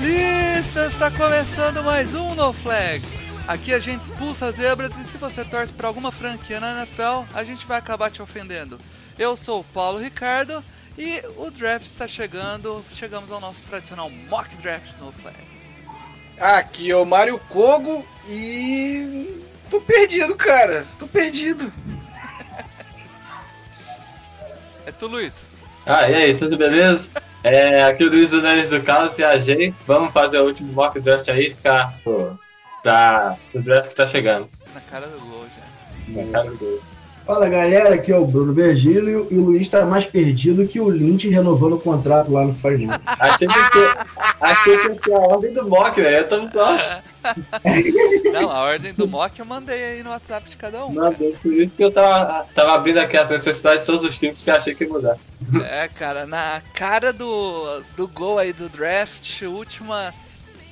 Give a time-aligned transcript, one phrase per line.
[0.00, 0.92] Especialistas!
[0.92, 3.02] Está começando mais um No Flag.
[3.46, 7.44] Aqui a gente expulsa zebras e se você torce para alguma franquia na NFL, a
[7.44, 8.78] gente vai acabar te ofendendo.
[9.18, 10.64] Eu sou o Paulo Ricardo
[10.96, 12.82] e o draft está chegando.
[12.94, 15.40] Chegamos ao nosso tradicional mock draft No Flags.
[16.38, 19.42] Aqui é o Mário Kogo e.
[19.70, 20.86] tô perdido, cara.
[20.98, 21.70] Tô perdido.
[24.86, 25.34] É tu, Luiz.
[25.84, 27.06] Ah, e aí, tudo beleza?
[27.42, 29.74] É, aqui o Luiz do Neres do Carlos e a gente.
[29.86, 32.32] Vamos fazer o último mock draft aí ficar pô,
[32.82, 34.48] pra, o draft que tá chegando.
[34.74, 36.22] Na cara do gol já.
[36.22, 36.82] Na cara do-
[37.30, 40.88] Fala galera, aqui é o Bruno Virgílio e o Luiz tá mais perdido que o
[40.88, 43.00] Lynch renovando o contrato lá no Fortnite.
[43.06, 44.06] Achei que ia
[44.40, 46.16] achei que ia a ordem do mock, velho.
[46.16, 47.00] Eu tô só.
[48.32, 50.92] Não, a ordem do mock eu mandei aí no WhatsApp de cada um.
[51.12, 54.42] Deus, por isso que eu tava, tava abrindo aqui as necessidades de todos os times
[54.42, 55.16] que eu achei que ia mudar.
[55.70, 60.12] É, cara, na cara do, do gol aí do draft, última,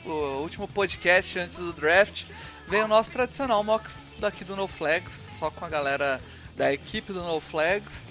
[0.05, 2.25] o último podcast antes do draft,
[2.67, 3.85] veio o nosso tradicional mock
[4.19, 6.21] daqui do No Flags, só com a galera
[6.59, 8.05] da equipe do No Flags,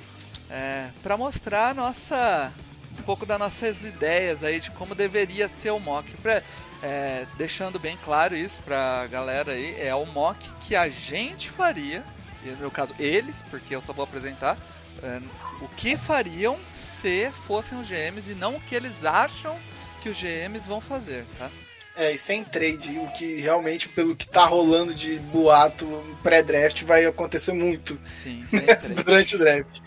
[0.50, 2.52] é, para mostrar a nossa,
[2.98, 6.10] um pouco das nossas ideias aí de como deveria ser o mock.
[6.22, 6.42] Pra,
[6.82, 12.04] é, deixando bem claro isso pra galera aí, é o mock que a gente faria,
[12.44, 14.58] e no meu caso eles, porque eu só vou apresentar,
[15.04, 15.20] é,
[15.62, 16.58] o que fariam
[17.02, 19.58] se fossem os GMs e não o que eles acham
[20.02, 21.50] que os GMs vão fazer, tá?
[21.98, 25.88] É, e sem trade, o que realmente, pelo que tá rolando de boato
[26.22, 28.44] pré-draft, vai acontecer muito Sim,
[29.04, 29.80] durante o draft.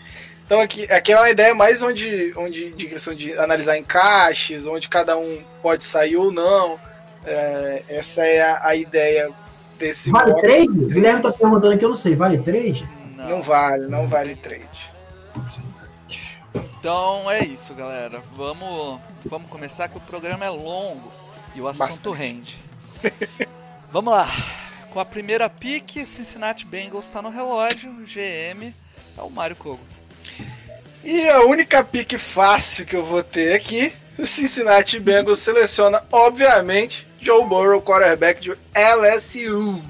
[0.45, 4.89] Então aqui, aqui é uma ideia mais onde, onde de questão de analisar encaixes, onde
[4.89, 6.77] cada um pode sair ou não.
[7.23, 9.29] É, essa é a, a ideia
[9.79, 10.67] desse Vale trade?
[10.67, 12.85] O Guilherme tá perguntando aqui, eu não sei, vale trade?
[13.15, 13.29] Não.
[13.29, 14.91] Não vale, não vale trade.
[16.53, 18.21] Então é isso, galera.
[18.35, 21.20] Vamos, vamos começar que o programa é longo
[21.55, 22.17] e o assunto Bastante.
[22.17, 22.57] rende.
[23.91, 24.29] vamos lá.
[24.91, 27.91] Com a primeira pick, Cincinnati Bengals está no relógio.
[28.05, 28.73] GM
[29.17, 29.79] é o Mário Kogo.
[31.03, 37.07] E a única pique fácil que eu vou ter aqui, o Cincinnati Bengals seleciona, obviamente,
[37.19, 39.81] Joe Burrow, quarterback de LSU.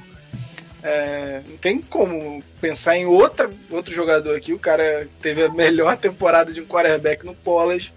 [0.83, 4.53] É, não tem como pensar em outra, outro jogador aqui.
[4.53, 7.93] O cara teve a melhor temporada de um quarterback no college.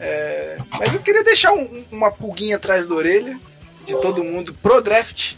[0.00, 3.38] É, mas eu queria deixar um- uma pulguinha atrás da orelha
[3.86, 5.34] de todo mundo pro draft.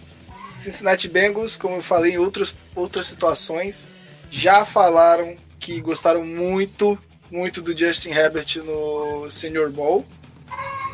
[0.57, 3.89] Cincinnati Bengals, como eu falei em outros, outras situações,
[4.31, 6.97] já falaram que gostaram muito,
[7.31, 10.07] muito do Justin Herbert no Senior Bowl.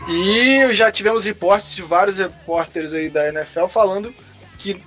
[0.09, 4.15] E já tivemos reportes de vários repórteres aí da NFL falando
[4.59, 4.81] que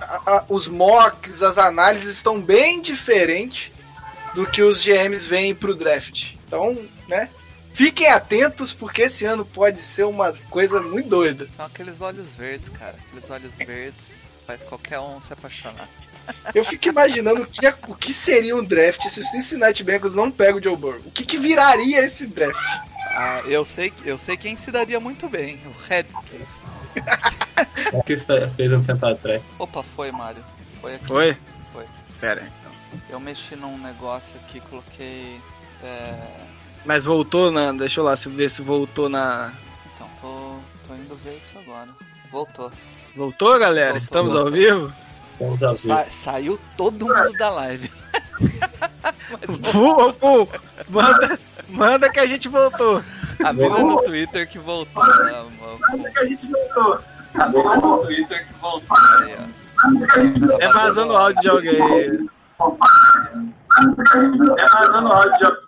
[0.00, 3.72] a- a- os mocks, as análises estão bem diferentes
[4.34, 6.34] do que os GMs veem pro draft.
[6.46, 6.78] Então,
[7.08, 7.28] né?
[7.78, 11.46] Fiquem atentos porque esse ano pode ser uma coisa muito doida.
[11.56, 12.96] São aqueles olhos verdes, cara.
[13.06, 15.88] Aqueles olhos verdes faz qualquer um se apaixonar.
[16.52, 20.12] Eu fico imaginando o que, é- o que seria um draft se o Cincinnati Bengals
[20.16, 21.00] não pega o Joe Burrow.
[21.06, 22.58] O que, que viraria esse draft?
[23.12, 26.50] Ah, eu sei, eu sei quem se daria muito bem, o Redskins.
[27.92, 29.40] O que fe- fez um tempo atrás.
[29.58, 30.44] Opa, foi, Mário.
[30.80, 31.06] Foi aqui.
[31.06, 31.36] Foi?
[31.72, 31.84] Foi.
[32.20, 32.48] Pera aí.
[33.08, 35.40] Eu mexi num negócio aqui, coloquei.
[35.82, 36.14] É...
[36.84, 37.72] Mas voltou na.
[37.72, 39.50] Deixa eu lá se ver se voltou na.
[39.94, 40.54] Então, tô,
[40.88, 41.88] tô indo ver isso agora.
[42.30, 42.72] Voltou.
[43.16, 43.86] Voltou, galera?
[43.92, 43.98] Voltou.
[43.98, 44.92] Estamos ao vivo?
[45.40, 45.86] Vamos ao vivo.
[45.94, 47.90] Sa- saiu todo mundo da live.
[49.72, 50.48] Pô, pô,
[50.88, 51.38] manda,
[51.68, 53.02] manda que a gente voltou.
[53.44, 55.04] Avisa no Twitter que voltou.
[55.06, 55.78] Né, mano?
[56.12, 56.98] que a gente voltou.
[57.34, 58.96] Avisa no Twitter que voltou.
[59.20, 60.58] Aí, ó.
[60.60, 62.28] É vazando o áudio de alguém.
[64.58, 65.46] É vazando áudio.
[65.46, 65.67] É.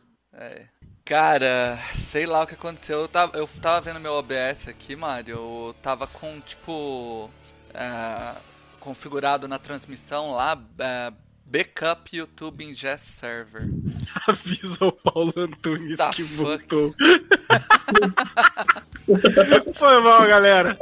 [1.11, 3.01] Cara, sei lá o que aconteceu.
[3.01, 5.35] Eu tava, eu tava vendo meu OBS aqui, Mário.
[5.35, 7.29] Eu tava com, tipo.
[7.75, 8.37] é,
[8.79, 10.57] configurado na transmissão lá.
[10.79, 11.13] é,
[11.45, 13.69] Backup YouTube Ingest Server.
[14.25, 16.65] Avisa o Paulo Antunes Tá que fuck.
[16.69, 16.95] voltou.
[19.75, 20.79] Foi mal, galera.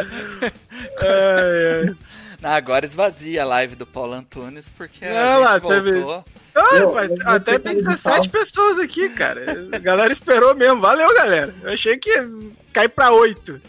[1.01, 1.97] Ai, ai.
[2.39, 6.25] Não, agora esvazia a live do Paulo Antunes, porque Não, a lá, gente teve- voltou.
[6.59, 9.69] Ah, Eu- mas eu até tem que 17 pessoas aqui, cara.
[9.73, 10.81] A galera esperou mesmo.
[10.81, 11.55] Valeu, galera.
[11.63, 12.29] Eu achei que ia
[12.73, 13.61] cair pra 8.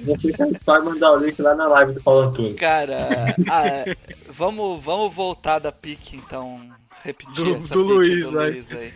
[0.00, 2.56] Vou ficar só mandar o link lá na live do Paulo Antunes.
[2.58, 3.94] Cara, ah,
[4.28, 6.60] vamos, vamos voltar da pique, então.
[7.02, 8.50] Repetir Do- essa do pique Luiz, do vai.
[8.50, 8.92] Luiz aí.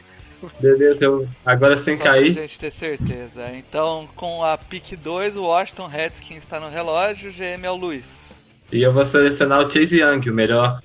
[0.61, 2.33] Beleza, eu agora sem Só pra cair.
[2.33, 3.51] gente ter certeza.
[3.55, 7.75] Então, com a pique 2, o Washington Redskins está no relógio, o GM é o
[7.77, 8.28] Luiz.
[8.73, 10.81] E eu vou selecionar o Chase Young, o melhor,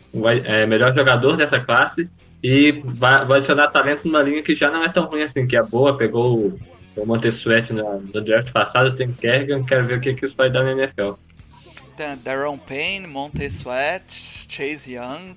[0.45, 2.09] é, melhor jogador dessa classe.
[2.41, 5.55] E vai, vou adicionar talento numa linha que já não é tão ruim assim, que
[5.55, 5.97] é boa.
[5.97, 6.59] Pegou o,
[6.95, 9.63] o Montessuet no, no draft passado, tem Kerrigan.
[9.63, 11.11] Quero ver o que, que isso vai dar na NFL.
[11.97, 15.35] Tem Daron Payne, Monte Sweat, Chase Young.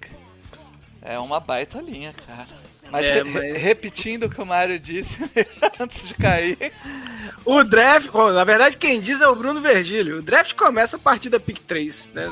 [1.02, 2.46] É uma baita linha, cara.
[2.90, 5.18] Mas, É, re- mas- repetindo o que o Mário disse
[5.80, 6.72] antes de cair,
[7.44, 10.18] O draft, bom, na verdade, quem diz é o Bruno Vergílio.
[10.18, 12.10] O draft começa a partir da pick 3.
[12.12, 12.30] Né?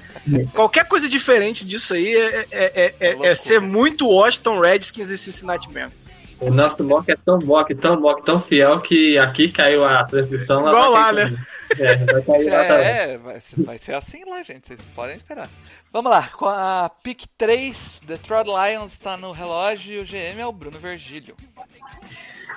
[0.54, 5.18] Qualquer coisa diferente disso aí é, é- é- é- é ser muito Washington Redskins e
[5.18, 6.08] Cincinnati Bengals.
[6.38, 10.62] O nosso mock é tão mock, tão mock, tão fiel que aqui caiu a transmissão.
[10.64, 11.46] lá Igual vai lá, cair né?
[11.78, 14.66] É, vai cair lá é, vai ser, vai ser assim lá, gente.
[14.68, 15.48] Vocês podem esperar.
[15.90, 20.46] Vamos lá, com a pick 3, Detroit Lions está no relógio e o GM é
[20.46, 21.34] o Bruno Vergílio.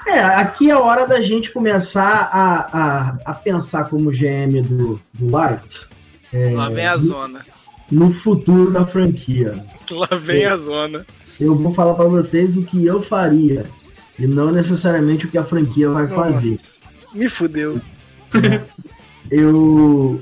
[0.07, 4.99] É, aqui é a hora da gente começar a, a, a pensar como GM do,
[5.13, 5.87] do Lions
[6.55, 7.45] Lá vem a zona.
[7.91, 9.63] no futuro da franquia.
[9.91, 11.05] Lá vem a zona.
[11.39, 13.65] Eu vou falar pra vocês o que eu faria
[14.17, 16.51] e não necessariamente o que a franquia vai fazer.
[16.51, 16.81] Nossa,
[17.13, 17.81] me fudeu.
[19.31, 20.19] Eu,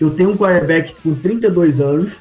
[0.00, 2.12] eu tenho um quarterback com 32 anos,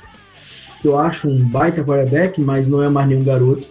[0.81, 3.67] que eu acho um baita quarterback, mas não é mais nenhum garoto.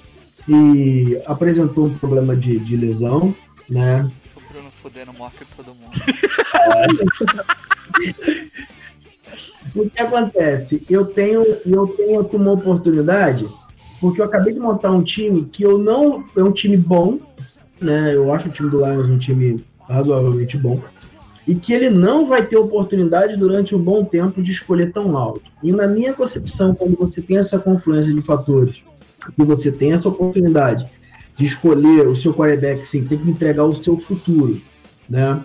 [0.49, 3.35] E apresentou um problema de, de lesão,
[3.69, 4.11] né?
[4.37, 5.93] O Bruno fudendo de todo mundo.
[9.75, 10.85] O que acontece?
[10.89, 13.49] Eu tenho, eu tenho aqui uma oportunidade,
[14.01, 16.25] porque eu acabei de montar um time que eu não.
[16.37, 17.19] É um time bom,
[17.81, 18.15] né?
[18.15, 20.81] Eu acho o time do Lions um time razoavelmente bom.
[21.47, 25.43] E que ele não vai ter oportunidade durante um bom tempo de escolher tão alto.
[25.63, 28.77] E na minha concepção, quando você tem essa confluência de fatores,
[29.31, 30.87] que você tem essa oportunidade
[31.37, 34.61] de escolher o seu quarterback, sim, tem que entregar o seu futuro,
[35.09, 35.43] né?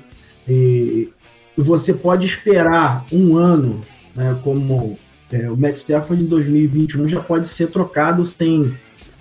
[0.48, 1.10] E
[1.58, 3.82] você pode esperar um ano,
[4.16, 4.98] né, como
[5.32, 8.74] é, o Matt Stafford em 2021 já pode ser trocado sem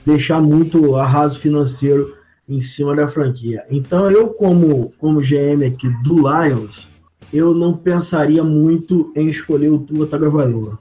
[0.04, 2.14] deixar muito arraso financeiro
[2.48, 3.64] em cima da franquia.
[3.70, 6.88] Então eu como como GM aqui do Lions,
[7.32, 10.78] eu não pensaria muito em escolher o Tua Tagovailoa.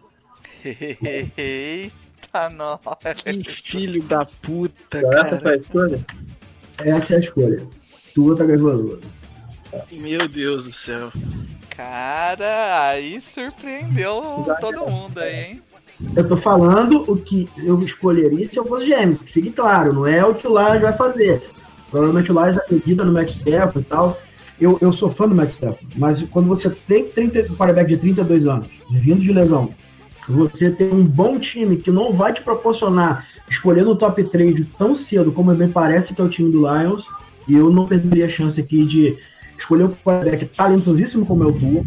[2.36, 3.14] Eita, nossa.
[3.16, 5.42] Que filho da puta, Então, essa cara.
[5.42, 6.06] foi a escolha?
[6.78, 7.68] Essa é a escolha.
[8.14, 9.00] Tua Tagovailoa.
[9.92, 11.12] Meu Deus do céu.
[11.70, 15.62] Cara, aí surpreendeu todo mundo aí, hein?
[16.16, 20.08] Eu tô falando o que eu escolheria se eu fosse GM, que fique claro, não
[20.08, 21.42] é o que o Lions vai fazer.
[21.90, 24.18] Provavelmente o Lions acredita no Matt Stafford e tal.
[24.60, 27.98] Eu, eu sou fã do Matt Stafford, mas quando você tem 30, um quarterback de
[27.98, 29.74] 32 anos, vindo de lesão,
[30.28, 34.96] você tem um bom time que não vai te proporcionar escolher no top 3 tão
[34.96, 37.08] cedo como me parece que é o time do Lions,
[37.48, 39.18] e eu não perderia a chance aqui de
[39.58, 41.84] escolher um quarterback talentosíssimo como é o Tua,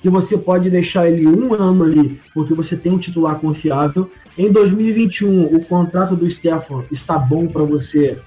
[0.00, 4.10] que você pode deixar ele um ano ali, porque você tem um titular confiável.
[4.36, 8.18] Em 2021, o contrato do Stafford está bom para você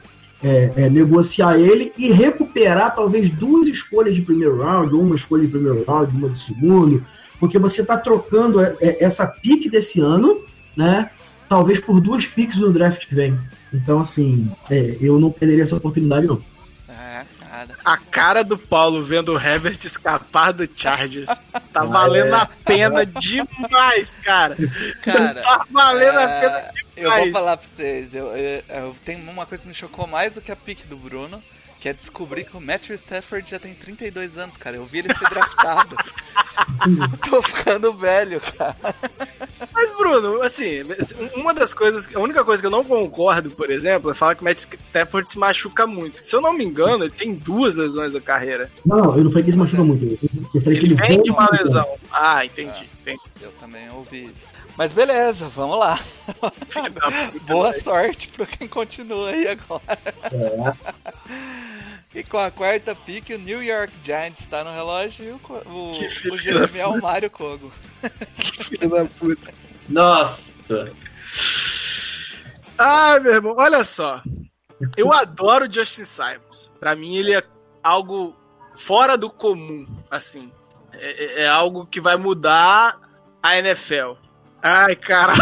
[0.43, 5.43] é, é, negociar ele e recuperar talvez duas escolhas de primeiro round, ou uma escolha
[5.43, 7.05] de primeiro round, uma de segundo,
[7.39, 10.43] porque você está trocando é, é, essa pique desse ano,
[10.75, 11.09] né?
[11.47, 13.39] Talvez por duas piques no draft que vem.
[13.73, 16.43] Então, assim, é, eu não perderia essa oportunidade, não.
[16.87, 17.69] É, cara.
[17.83, 21.29] A cara do Paulo vendo o Herbert escapar do Chargers.
[21.71, 24.57] Tá valendo a pena demais, cara.
[25.03, 27.31] Cara, Tá valendo a é, pena eu vou demais.
[27.31, 30.51] falar pra vocês, eu, eu, eu tenho uma coisa que me chocou mais do que
[30.51, 31.41] a pique do Bruno,
[31.79, 34.75] que é descobrir que o Matthew Stafford já tem 32 anos, cara.
[34.75, 35.95] Eu vi ele ser draftado.
[37.29, 38.95] Tô ficando velho, cara.
[39.71, 40.81] Mas, Bruno, assim,
[41.35, 44.41] uma das coisas, a única coisa que eu não concordo, por exemplo, é falar que
[44.41, 46.23] o Matt Stafford se machuca muito.
[46.23, 48.69] Se eu não me engano, ele tem duas lesões da carreira.
[48.85, 50.05] Não, não, eu não falei que ele se machuca muito.
[50.53, 51.87] Eu falei que Ele ele vem de uma lesão.
[52.11, 52.89] Ah, entendi.
[53.01, 53.21] entendi.
[53.41, 54.59] Eu também ouvi isso.
[54.77, 55.99] Mas beleza, vamos lá.
[57.47, 60.77] Boa sorte pra quem continua aí agora.
[62.19, 65.93] E com a quarta pick, o New York Giants tá no relógio e o, o,
[65.93, 67.71] Que o da GM é o Mário Kogo.
[68.61, 69.53] Filho da puta.
[69.87, 70.51] Nossa!
[72.77, 74.21] Ah, meu irmão, olha só.
[74.97, 76.69] Eu adoro o Justin Simons.
[76.77, 77.41] Pra mim, ele é
[77.81, 78.35] algo
[78.75, 80.51] fora do comum, assim.
[80.91, 82.99] É, é- é algo que vai mudar
[83.41, 84.15] a NFL.
[84.61, 85.39] Ai, caralho.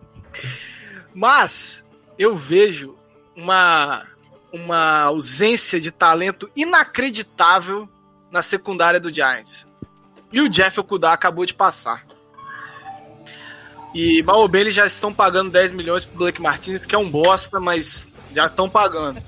[1.14, 1.84] Mas
[2.18, 2.96] eu vejo
[3.36, 4.06] uma,
[4.52, 7.88] uma ausência de talento inacreditável
[8.30, 9.66] na secundária do Giants.
[10.32, 12.06] E o Jeff Okudá acabou de passar.
[13.94, 16.98] E mal ou bem eles já estão pagando 10 milhões pro Blake Martinez, que é
[16.98, 19.20] um bosta, mas já estão pagando.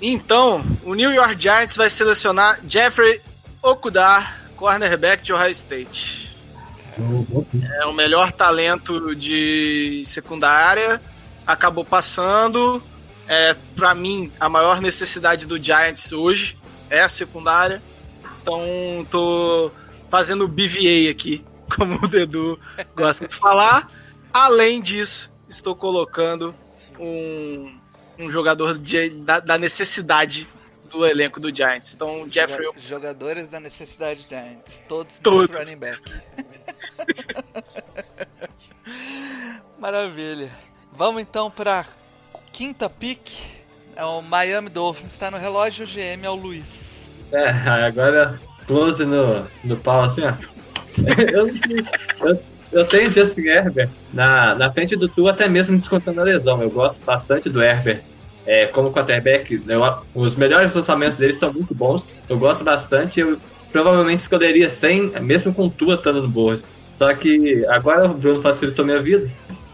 [0.00, 3.20] Então, o New York Giants vai selecionar Jeffrey
[3.62, 6.36] Okudá, cornerback de Ohio State.
[7.80, 11.00] É o melhor talento de secundária.
[11.46, 12.82] Acabou passando.
[13.28, 16.56] É, para mim, a maior necessidade do Giants hoje
[16.88, 17.82] é a secundária.
[18.42, 18.60] Então,
[19.10, 19.70] tô
[20.08, 21.44] fazendo BVA aqui,
[21.76, 22.58] como o Dedu
[22.94, 23.90] gosta de falar.
[24.32, 26.54] Além disso, estou colocando
[26.98, 27.76] um,
[28.18, 30.46] um jogador de- da, da necessidade
[30.90, 31.94] do elenco do Giants.
[31.94, 34.82] Então, Jeffrey Joga- Jogadores da necessidade Giants.
[34.88, 35.56] Todos, Todos.
[35.56, 36.00] running back.
[39.78, 40.50] Maravilha.
[40.92, 41.84] Vamos então pra
[42.56, 43.20] quinta pick.
[43.94, 45.12] É o Miami Dolphins.
[45.12, 46.86] Está no relógio, o GM é o Luiz.
[47.30, 47.50] É,
[47.86, 50.32] agora close no, no pau assim, ó.
[51.32, 51.48] eu,
[52.28, 56.62] eu, eu tenho Justin Herbert na, na frente do Tu, até mesmo descontando a lesão.
[56.62, 58.00] Eu gosto bastante do Herbert
[58.46, 59.62] é, como quarterback.
[59.66, 59.82] Eu,
[60.14, 62.02] os melhores lançamentos dele são muito bons.
[62.28, 63.20] Eu gosto bastante.
[63.20, 63.38] Eu
[63.70, 66.62] provavelmente escolheria sem, mesmo com o Tua estando no board.
[66.96, 69.30] Só que agora o Bruno facilitou minha vida.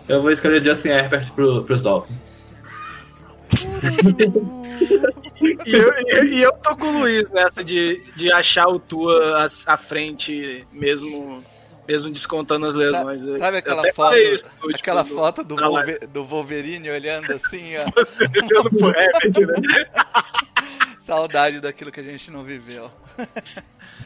[0.08, 2.21] Eu vou escolher Justin Herbert pro, pros Dolphins.
[5.40, 5.92] E eu,
[6.24, 9.76] e- e eu tô com o Luiz nessa de, de achar o Tua à, à
[9.76, 11.42] frente, mesmo,
[11.86, 13.22] mesmo descontando as lesões.
[13.22, 15.56] Sabe, sabe aquela foto, isso aquela do- foto do,
[16.08, 17.84] do Wolverine olhando assim, ó.
[18.06, 19.86] Você olhando pro Herbert, né?
[21.04, 22.88] Saudade daquilo que a gente não viveu.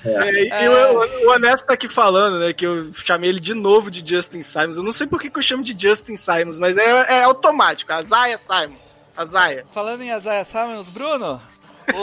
[0.04, 3.52] É, e e o, o Honesto tá aqui falando, né, que eu chamei ele de
[3.54, 4.78] novo de Justin Simons.
[4.78, 7.92] Eu não sei por que, que eu chamo de Justin Simons, mas é, é automático.
[7.92, 8.95] Isaiah Simons.
[9.20, 9.64] Isaiah.
[9.72, 11.40] Falando em Isaiah Simons, Bruno,
[11.92, 12.02] o,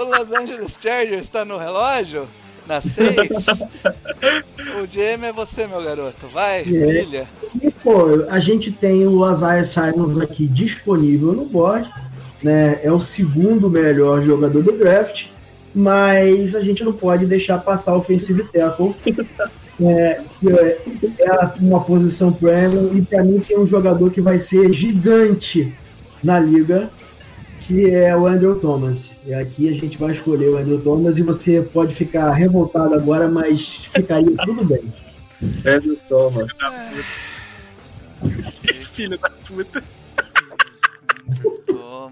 [0.02, 2.26] o Los Angeles Chargers está no relógio,
[2.66, 2.94] na 6.
[4.80, 6.26] O GM é você, meu garoto.
[6.32, 7.28] Vai, brilha.
[7.62, 11.90] E, pô, a gente tem o Isaiah Simons aqui disponível no board,
[12.42, 12.80] né?
[12.82, 15.26] É o segundo melhor jogador do draft,
[15.74, 18.94] mas a gente não pode deixar passar o offensive tackle.
[19.80, 20.82] É, que é,
[21.18, 25.74] é uma posição premium e para mim tem um jogador que vai ser gigante
[26.22, 26.88] na liga,
[27.60, 29.16] que é o Andrew Thomas.
[29.26, 33.26] E aqui a gente vai escolher o Andrew Thomas e você pode ficar revoltado agora,
[33.26, 34.92] mas ficaria tudo bem.
[35.66, 36.46] Andrew Thomas.
[38.92, 39.82] Filho da puta.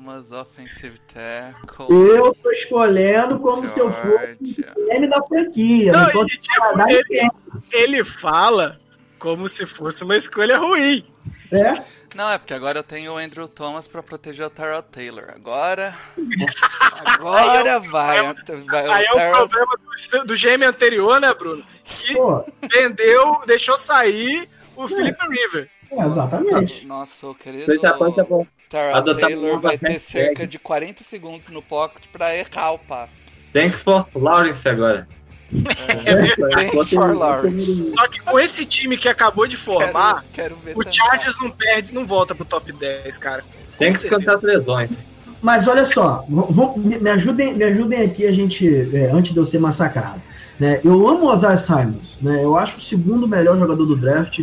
[0.03, 1.87] Thomas, offensive tackle.
[1.89, 5.93] Eu tô escolhendo como se eu fosse o M da franquia.
[5.93, 7.31] Não, Não, e, tipo, ele-
[7.73, 8.79] Ele fala
[9.19, 11.07] como se fosse uma escolha ruim.
[11.53, 11.85] né?
[12.17, 15.31] Não, é porque agora eu tenho o Andrew Thomas pra proteger o Tyrell Taylor.
[15.35, 15.95] Agora.
[17.05, 18.21] Agora vai.
[18.67, 21.65] vai Aí é o o Tyrell problema do, do GM anterior, né, Bruno?
[21.85, 25.71] Que Pô, vendeu, deixou sair o Felipe River.
[25.91, 26.85] é, exatamente.
[26.87, 28.47] Nosso querido Dois Japão tá bom.
[28.75, 30.13] Adotar Taylor vai ter hashtag.
[30.13, 33.23] cerca de 40 segundos no pocket pra errar o passe.
[33.53, 35.07] Thank for Lawrence agora.
[35.53, 37.93] Thank for Lawrence.
[37.95, 40.91] Só que com esse time que acabou de formar, Quero, quero ver o.
[40.91, 43.45] Chargers não perde, não volta pro top 10, cara.
[43.79, 44.91] Tem que Com descontar as lesões.
[45.43, 49.59] Mas olha só, me ajudem, me ajudem aqui a gente, é, antes de eu ser
[49.59, 50.23] massacrado.
[50.59, 50.81] Né?
[50.85, 52.45] Eu amo o Isaiah Simons, né?
[52.45, 54.41] Eu acho o segundo melhor jogador do draft.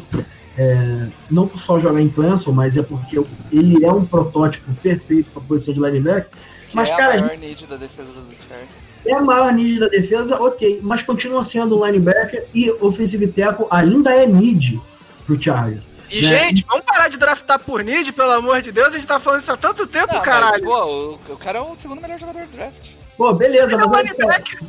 [0.60, 3.18] É, não por só jogar em Clemson, mas é porque
[3.50, 6.28] ele é um protótipo perfeito para a posição de linebacker.
[6.74, 8.70] Mas, é cara, a maior need da defesa do Chargers.
[9.06, 13.68] É a maior need da defesa, ok, mas continua sendo um linebacker e offensive tackle
[13.72, 14.82] ainda é need
[15.26, 15.88] pro Chargers.
[16.12, 16.28] E, Né?
[16.28, 18.90] gente, vamos parar de draftar por need, pelo amor de Deus.
[18.90, 20.66] A gente tá falando isso há tanto tempo, Não, caralho.
[20.66, 22.90] Mas, pô, o, o cara é o segundo melhor jogador do draft.
[23.18, 24.60] Pô, beleza, Ele é um mas linebacker.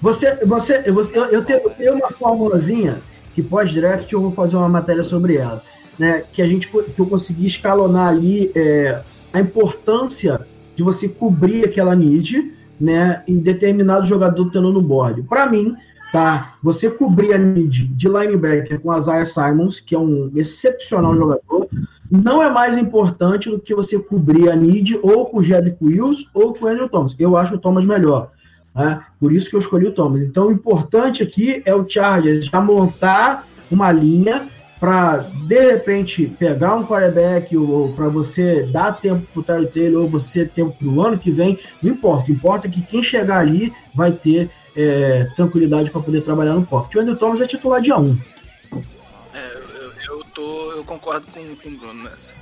[0.00, 3.00] você, você, você, eu, eu, tenho, eu tenho uma formulazinha
[3.34, 5.62] que pós-draft eu vou fazer uma matéria sobre ela,
[5.98, 6.22] né?
[6.32, 10.46] Que a gente que eu consegui escalonar ali é, a importância
[10.76, 13.22] de você cobrir aquela need, né?
[13.26, 15.22] Em determinado jogador tendo no board.
[15.22, 15.76] Para mim,
[16.12, 16.54] tá?
[16.62, 21.68] Você cobrir a need de linebacker com a Isaiah Simons, que é um excepcional jogador,
[22.10, 26.26] não é mais importante do que você cobrir a need ou com o Jedrick Wills
[26.34, 27.16] ou com o Andrew Thomas.
[27.18, 28.30] Eu acho o Thomas melhor.
[28.74, 29.02] Né?
[29.18, 30.20] Por isso que eu escolhi o Thomas.
[30.20, 34.48] Então, o importante aqui é o Chargers já montar uma linha
[34.82, 40.02] para, de repente, pegar um quarterback ou para você dar tempo para o Terry Taylor
[40.02, 41.58] ou você tempo para o ano que vem.
[41.80, 42.22] Não importa.
[42.22, 46.54] O que importa é que quem chegar ali vai ter é, tranquilidade para poder trabalhar
[46.54, 46.96] no pocket.
[46.96, 48.18] O Andrew Thomas é titular dia 1.
[49.34, 52.34] É, eu, eu, tô, eu concordo com, com o Bruno nessa.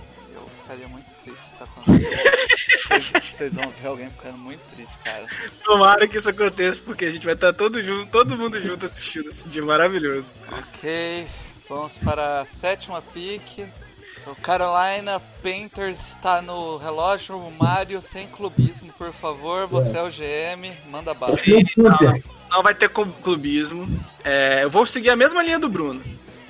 [0.70, 3.20] Ficaria muito triste se isso acontecer.
[3.36, 5.26] Vocês- vão ver alguém ficando muito triste, cara.
[5.64, 9.28] Tomara que isso aconteça, porque a gente vai estar todo, junto, todo mundo junto assistindo
[9.30, 10.32] esse dia maravilhoso.
[10.52, 11.26] Ok,
[11.68, 13.66] vamos para a sétima pick.
[14.28, 17.36] O Carolina Panthers está no relógio.
[17.36, 19.66] O Mário, sem clubismo, por favor.
[19.66, 21.34] Você é o GM, manda bala.
[21.76, 22.22] Não.
[22.50, 23.88] Não vai ter clu- clubismo.
[24.22, 26.00] É, eu vou seguir a mesma linha do Bruno.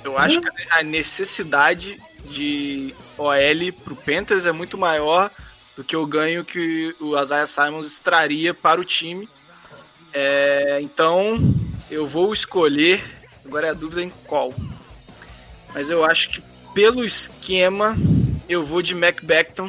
[0.04, 1.98] Eu acho que a necessidade
[2.30, 5.30] de OL pro Panthers é muito maior
[5.76, 9.28] do que o ganho que o Isaiah Simons traria para o time.
[10.12, 11.38] É, então,
[11.90, 13.02] eu vou escolher.
[13.44, 14.54] Agora é a dúvida em qual.
[15.74, 16.42] Mas eu acho que
[16.74, 17.96] pelo esquema,
[18.48, 19.68] eu vou de Mac Beckton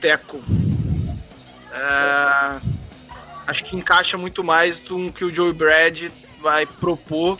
[0.00, 0.42] Teco.
[1.72, 2.60] É,
[3.46, 6.04] acho que encaixa muito mais do que o Joey Brad
[6.40, 7.38] vai propor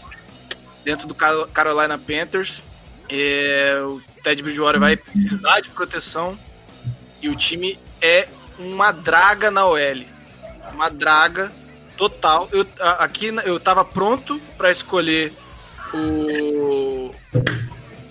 [0.85, 2.63] dentro do Car- Carolina Panthers.
[3.09, 6.39] É, o Ted Bridgewater vai precisar de proteção
[7.21, 10.05] e o time é uma draga na OL.
[10.73, 11.53] Uma draga
[11.97, 12.49] total.
[12.53, 12.67] Eu,
[12.99, 15.33] aqui eu tava pronto para escolher
[15.93, 17.15] o,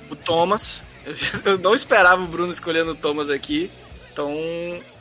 [0.10, 0.82] o Thomas.
[1.46, 3.72] Eu não esperava o Bruno escolhendo o Thomas aqui.
[4.12, 4.34] Então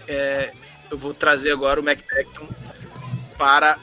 [0.07, 0.53] é,
[0.91, 2.49] eu vou trazer agora o Mac Beckton
[3.37, 3.79] para,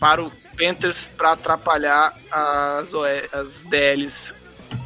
[0.00, 4.34] para o Panthers para atrapalhar as, OE as DLs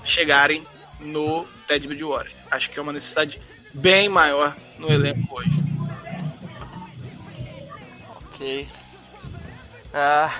[0.04, 0.62] chegarem
[1.00, 2.32] no Ted Bridgewater.
[2.50, 3.40] Acho que é uma necessidade
[3.74, 5.62] bem maior no elenco hoje.
[8.26, 8.68] Ok.
[9.92, 10.34] Ah,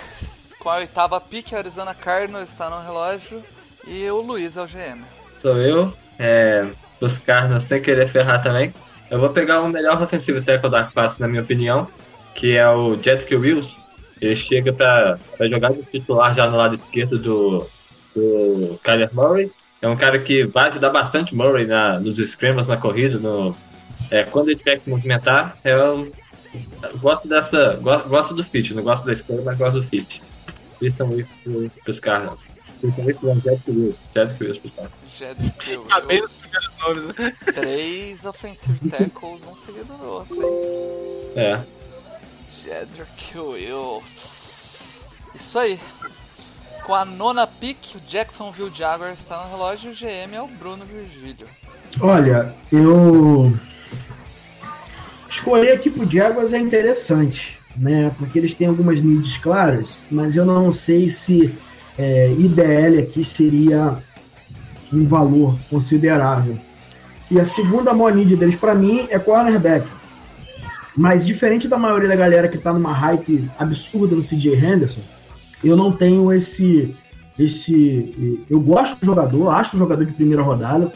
[0.58, 3.42] com a oitava pick, a Arizona Cardinals está no relógio.
[3.86, 5.04] E o Luiz é o GM.
[5.40, 6.66] Sou eu, é,
[7.00, 8.75] dos Cardinals sem querer ferrar também.
[9.10, 11.88] Eu vou pegar o melhor offensive tackle da classe, na minha opinião,
[12.34, 13.76] que é o Jedrick Wills.
[14.20, 17.66] Ele chega para jogar de titular já no lado esquerdo do,
[18.14, 19.52] do Kyler Murray.
[19.87, 23.19] É um cara que vai ajudar bastante o Murray na, nos scrambles na corrida.
[23.19, 23.56] No,
[24.10, 26.10] é, quando ele tiver que se movimentar, eu,
[26.82, 27.75] eu gosto dessa.
[27.75, 30.21] Gosto, gosto do fit, não gosto da escolha, mas gosto do fit.
[30.82, 31.28] Isso são isso
[31.84, 32.41] para os Cardinals.
[32.80, 33.99] Principalmente o Jedrick Wills.
[34.13, 34.89] Jedrick Wills, pessoal.
[35.17, 36.32] Jedrick Tá bem Wills.
[36.34, 37.37] os primeiros nomes, né?
[37.54, 41.32] Três offensive tackles, um seguido do outro, hein?
[41.37, 41.60] É.
[42.65, 44.99] Jedrick Wills.
[45.32, 45.78] Isso aí.
[46.86, 50.46] Com a nona pick, o Jacksonville Jaguars está no relógio e o GM é o
[50.46, 51.49] Bruno Virgílio.
[52.00, 53.52] Olha, eu
[55.28, 58.14] escolher aqui pro Jaguars é interessante, né?
[58.16, 61.58] Porque eles têm algumas needs claras, mas eu não sei se
[61.99, 63.99] é, IDL aqui seria
[64.92, 66.56] um valor considerável.
[67.28, 69.88] E a segunda maior need deles para mim é cornerback.
[70.96, 75.00] Mas diferente da maioria da galera que tá numa hype absurda no CJ Henderson,
[75.64, 76.95] eu não tenho esse
[77.38, 80.90] esse eu gosto do jogador, acho um jogador de primeira rodada,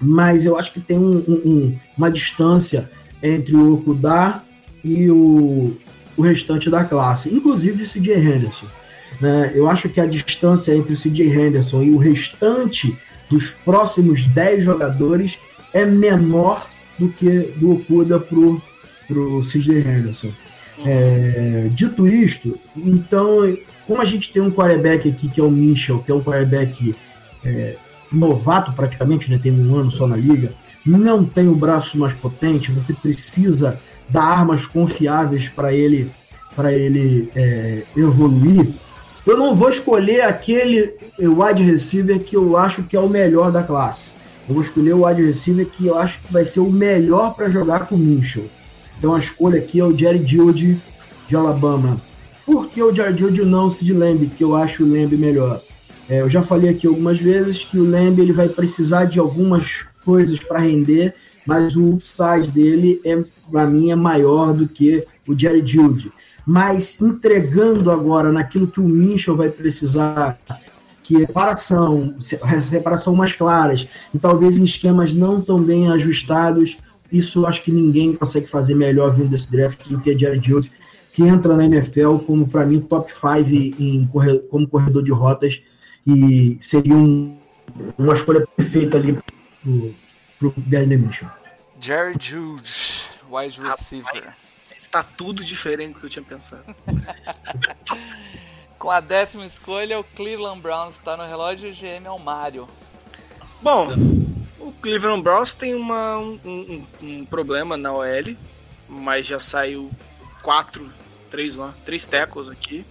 [0.00, 2.90] mas eu acho que tem um- um- um- uma distância
[3.22, 4.42] entre o Okudá
[4.84, 5.74] e o,
[6.16, 8.66] o restante da classe, inclusive o CJ Henderson.
[9.20, 9.52] né?
[9.54, 12.94] Eu acho que a distância entre o CJ Henderson e o restante
[13.30, 15.38] dos próximos 10 jogadores
[15.72, 18.60] é menor do que do Okuda pro,
[19.08, 20.30] pro CJ Henderson.
[20.84, 26.02] É, dito isto, então, como a gente tem um quarterback aqui que é o Mitchell,
[26.02, 26.94] que é um quarterback
[27.44, 27.76] é,
[28.12, 30.52] novato praticamente, né, tem um ano só na liga,
[30.84, 36.10] não tem o braço mais potente, você precisa dar armas confiáveis para ele
[36.54, 38.66] para ele é, evoluir.
[39.26, 43.62] Eu não vou escolher aquele wide receiver que eu acho que é o melhor da
[43.62, 44.10] classe.
[44.48, 47.50] Eu vou escolher o wide receiver que eu acho que vai ser o melhor para
[47.50, 48.46] jogar com o Mitchell.
[48.98, 50.80] Então a escolha aqui é o Jerry Judy
[51.28, 52.00] de Alabama.
[52.46, 55.60] Por que o Jerry Judy não o Sid Lamb, que eu acho o Lamb melhor?
[56.08, 59.84] É, eu já falei aqui algumas vezes que o Lamb ele vai precisar de algumas
[60.04, 61.12] coisas para render,
[61.44, 63.18] mas o upside dele é
[63.50, 66.12] para mim é maior do que o Jerry Judy.
[66.46, 70.38] Mas entregando agora naquilo que o Mitchell vai precisar,
[71.02, 76.76] que é separação, se- separação mais claras, e talvez em esquemas não tão bem ajustados,
[77.10, 80.70] isso acho que ninguém consegue fazer melhor vindo desse draft do que Jerry Judy,
[81.16, 83.50] que entra na NFL como para mim top 5
[83.82, 84.06] em
[84.50, 85.62] como corredor de rotas
[86.06, 87.38] e seria um-
[87.96, 89.18] uma escolha perfeita ali
[89.62, 89.94] pro,
[90.38, 91.30] pro Gardner Mitchell.
[91.80, 92.70] Jerry Jude,
[93.30, 94.14] wide receiver.
[94.14, 94.36] Rapaz,
[94.74, 96.62] está tudo diferente do que eu tinha pensado.
[98.78, 102.18] Com a décima escolha, o Cleveland Browns está no relógio e o GM é o
[102.18, 102.68] Mário.
[103.62, 103.88] Bom,
[104.60, 108.36] o Cleveland Browns tem uma, um, um- um problema na OL,
[108.86, 109.90] mas já saiu
[110.42, 110.90] quatro,
[111.36, 112.82] três lá, três tackles aqui.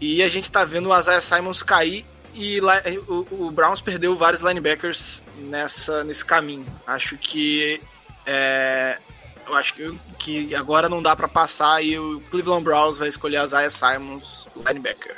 [0.00, 2.60] E a gente tá vendo o Isaiah Simons cair e
[3.06, 6.66] o, o Browns perdeu vários linebackers nessa, nesse caminho.
[6.84, 7.80] Acho que
[8.26, 8.98] é,
[9.46, 13.44] eu acho que, que agora não dá pra passar e o Cleveland Browns vai escolher
[13.44, 15.16] Isaiah Simons linebacker.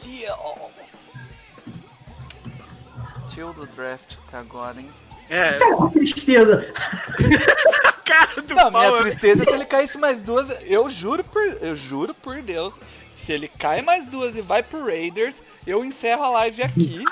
[0.00, 0.70] Deal.
[3.34, 4.88] Tio do draft até agora, hein?
[5.30, 5.58] É,
[5.92, 6.74] Que tristeza.
[8.04, 10.48] cara do Não, minha é- tristeza é se ele caísse mais duas.
[10.64, 12.72] Eu juro por, eu juro por Deus.
[13.22, 17.04] Se ele cai mais duas e vai pro Raiders, eu encerro a live aqui.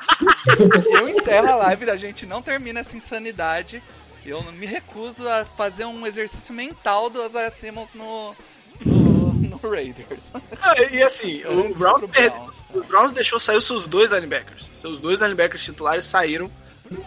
[0.87, 3.83] eu encerro a live, a gente não termina essa insanidade.
[4.25, 8.35] Eu não me recuso a fazer um exercício mental do Isaiah Simmons no,
[8.85, 10.33] no, no Raiders.
[10.63, 12.55] Ah, e assim, o Browns, Browns.
[12.75, 14.67] o Browns deixou sair os seus dois linebackers.
[14.75, 16.51] Seus dois linebackers titulares saíram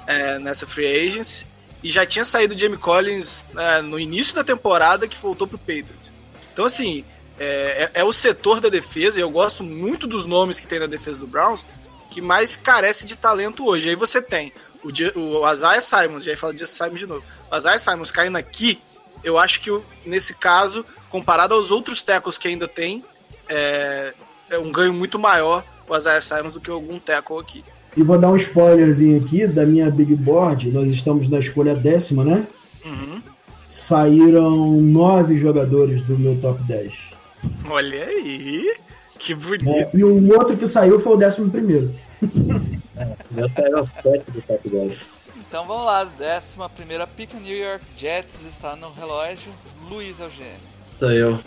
[0.08, 1.46] é, nessa free agency.
[1.82, 5.58] E já tinha saído o Jamie Collins é, no início da temporada que voltou pro
[5.58, 6.12] Patriots.
[6.52, 7.06] Então, assim,
[7.40, 10.80] é, é- é o setor da defesa, e eu gosto muito dos nomes que tem
[10.80, 11.66] na defesa do Browns,
[12.12, 13.88] que mais carece de talento hoje.
[13.90, 14.52] Aí você tem
[14.84, 17.24] o, o Simons, já ia falar de Simons de novo.
[17.52, 18.80] O Isaiah Simons caindo aqui,
[19.24, 19.72] eu acho que
[20.06, 23.04] nesse caso, comparado aos outros tackles que ainda tem,
[23.48, 24.14] é,
[24.50, 27.64] é um ganho muito maior o Isaiah Simons do que algum tackle aqui.
[27.98, 30.72] E vou dar um spoilerzinho aqui da minha Big Board.
[30.72, 32.48] Nós estamos na escolha décima, né?
[32.86, 33.22] Uhum.
[33.68, 36.94] Saíram nove jogadores do meu top 10.
[37.70, 38.76] Olha aí,
[39.18, 39.70] que bonito.
[39.70, 41.94] É, e o outro que saiu foi o décimo primeiro.
[43.32, 45.10] Meu saiu 7 do top 10.
[45.48, 49.52] Então vamos lá, décima primeira pick, New York Jets está no relógio.
[49.90, 50.52] Luiz Eugênio.
[51.00, 51.40] Sou eu.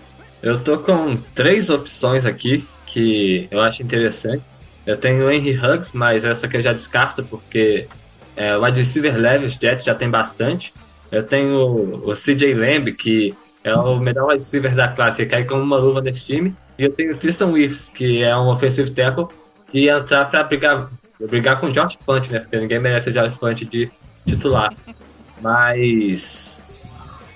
[0.42, 4.42] Eu tô com três opções aqui que eu acho interessante.
[4.86, 7.86] Eu tenho o Henry Huggs, mas essa aqui eu já descarto porque
[8.36, 10.72] é, o wide leve, os Jets já tem bastante.
[11.10, 11.56] Eu tenho
[12.06, 15.76] o, CJ Lamb, que é o melhor wide receiver da classe, que cai como uma
[15.76, 16.54] luva nesse time.
[16.78, 19.28] E eu tenho o Tristan Wirfs, que é um offensive tackle,
[19.70, 20.90] que entrar pra brigar,
[21.28, 22.40] brigar com o George Punt, né?
[22.40, 23.90] Porque ninguém merece o George Punt de
[24.26, 24.72] titular.
[25.40, 26.60] Mas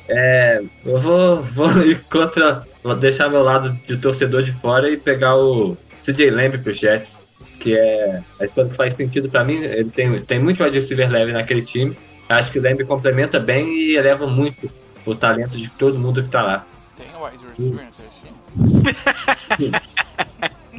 [0.09, 2.67] é, eu vou, vou ir contra.
[2.83, 7.19] Vou deixar meu lado de torcedor de fora e pegar o CJ Lamb pro Jets,
[7.67, 9.57] que é a escolha que faz sentido pra mim.
[9.57, 11.99] Ele tem, tem muito wide receiver leve naquele time.
[12.29, 14.71] Acho que o Lamb complementa bem e eleva muito
[15.05, 16.67] o talento de todo mundo que tá lá.
[16.97, 18.07] Tem wide receiver no seu
[19.59, 19.73] time?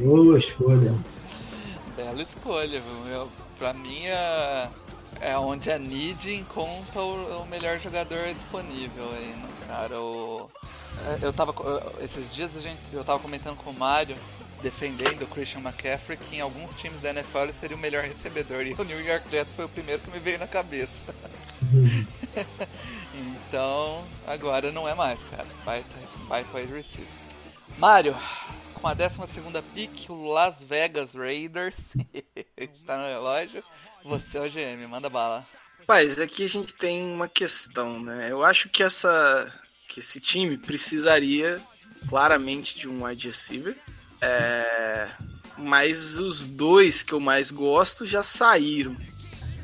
[0.00, 0.94] Boa escolha.
[1.94, 3.12] Bela escolha, viu?
[3.12, 4.68] Eu, pra mim é,
[5.20, 10.00] é onde a Need encontra o, o melhor jogador disponível aí, né, cara?
[10.00, 10.48] O,
[11.04, 11.52] é, eu tava.
[12.00, 14.16] Esses dias a gente, eu tava comentando com o Mário,
[14.62, 18.66] defendendo o Christian McCaffrey, que em alguns times da NFL ele seria o melhor recebedor.
[18.66, 21.14] E o New York Jets foi o primeiro que me veio na cabeça.
[23.14, 25.46] então, agora não é mais, cara.
[25.64, 25.84] Vai,
[26.28, 27.08] vai com wide receiver.
[27.76, 28.16] Mário,
[28.74, 29.18] com a 12
[29.74, 31.94] pick, o Las Vegas Raiders
[32.56, 33.62] está no relógio.
[34.04, 35.46] Você é o GM, manda bala.
[35.80, 38.28] Rapaz, aqui a gente tem uma questão, né?
[38.30, 39.52] Eu acho que essa
[39.88, 41.60] que esse time precisaria
[42.08, 43.76] claramente de um wide receiver.
[44.20, 45.08] É,
[45.56, 48.96] mas os dois que eu mais gosto já saíram.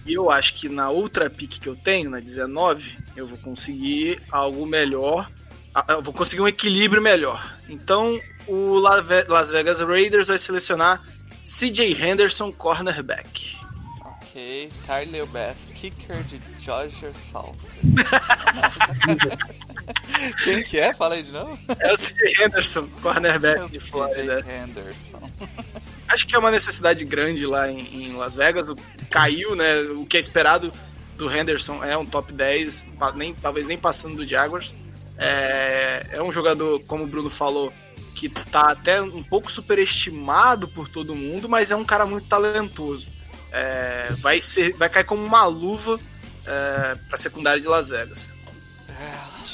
[0.07, 4.21] E eu acho que na outra pick que eu tenho, na 19, eu vou conseguir
[4.31, 5.31] algo melhor.
[5.75, 7.57] ah, Eu vou conseguir um equilíbrio melhor.
[7.69, 11.03] Então, o Las Vegas Raiders vai selecionar
[11.47, 13.57] CJ Henderson, cornerback.
[14.05, 17.55] Ok, Tyler Bass, kicker de Georgia South.
[20.44, 20.94] Quem que é?
[20.94, 21.59] Fala aí de novo.
[21.79, 24.40] É o CJ Henderson, cornerback É de CJ Flórida.
[24.49, 25.31] Henderson.
[26.09, 28.66] Acho que é uma necessidade grande lá em, em Las Vegas.
[29.11, 29.81] Caiu, né?
[29.97, 30.73] O que é esperado
[31.16, 34.77] do Henderson é um top 10, pa- nem, talvez nem passando do Jaguars.
[35.16, 37.73] É, é um jogador, como o Bruno falou,
[38.14, 43.09] que tá até um pouco superestimado por todo mundo, mas é um cara muito talentoso.
[43.53, 45.99] É, vai, ser, vai cair como uma luva
[46.47, 48.29] é, pra secundária de Las Vegas.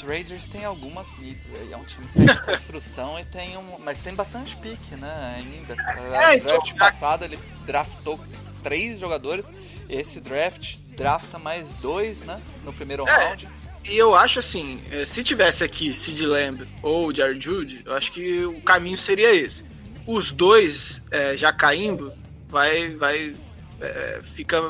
[0.01, 1.73] É, Os Raiders tem algumas needs aí.
[1.73, 3.79] É um time que tem construção e tem um.
[3.79, 5.35] Mas tem bastante pique, né?
[5.37, 5.73] Ainda.
[5.73, 8.19] É, o então, draft passado ele draftou
[8.63, 9.45] três jogadores.
[9.89, 12.41] Esse draft drafta mais dois, né?
[12.63, 13.25] No primeiro É.
[13.27, 13.47] round.
[13.83, 18.11] E eu acho assim, eh, se tivesse aqui Sid Lamb ou Jared Jude, eu acho
[18.11, 19.65] que o caminho seria esse.
[20.05, 22.13] Os dois eh, já caindo,
[22.47, 23.35] vai, vai,
[23.79, 24.61] eh, fica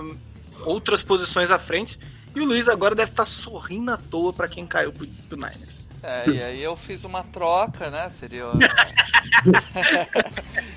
[0.64, 2.00] outras posições à frente.
[2.36, 5.84] E o Luiz agora deve estar sorrindo à toa para quem caiu pro, pro Niners.
[6.04, 8.10] É, e aí eu fiz uma troca, né?
[8.20, 8.48] Seria.
[8.48, 8.58] o-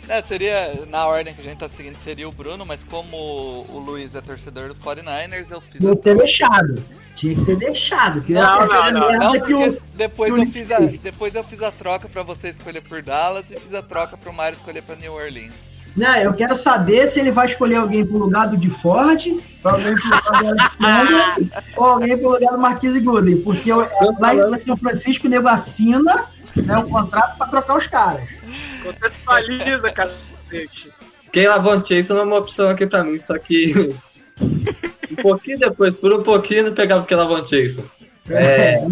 [0.07, 3.83] É, seria, na ordem que a gente tá seguindo, seria o Bruno, mas como o
[3.85, 6.83] Luiz é torcedor do 49ers, eu fiz a Não ter deixado.
[7.14, 8.21] Tinha que ter deixado.
[8.23, 9.12] Que Não, não, não.
[9.19, 13.03] Não, porque depois eu fiz a, depois eu fiz a troca pra você escolher por
[13.03, 15.55] Dallas e fiz a troca pro Mário escolher pra New Orleans.
[15.96, 19.26] Né, eu quero saber se ele vai escolher alguém pro lugar do de Ford,
[19.62, 23.40] alguém pro lugar do Alexander, ou alguém pro lugar do Marquise Gooden.
[23.42, 23.87] Porque eu,
[24.18, 26.26] lá em São Francisco nego assina
[26.57, 28.28] né, o contrato pra trocar os caras.
[28.83, 30.90] Contextualiza, cacete.
[31.33, 33.94] Quem lavou Chase é uma opção aqui pra mim, só que.
[34.40, 37.85] um pouquinho depois, por um pouquinho, não pegava o que lavou Chase.
[38.30, 38.85] É.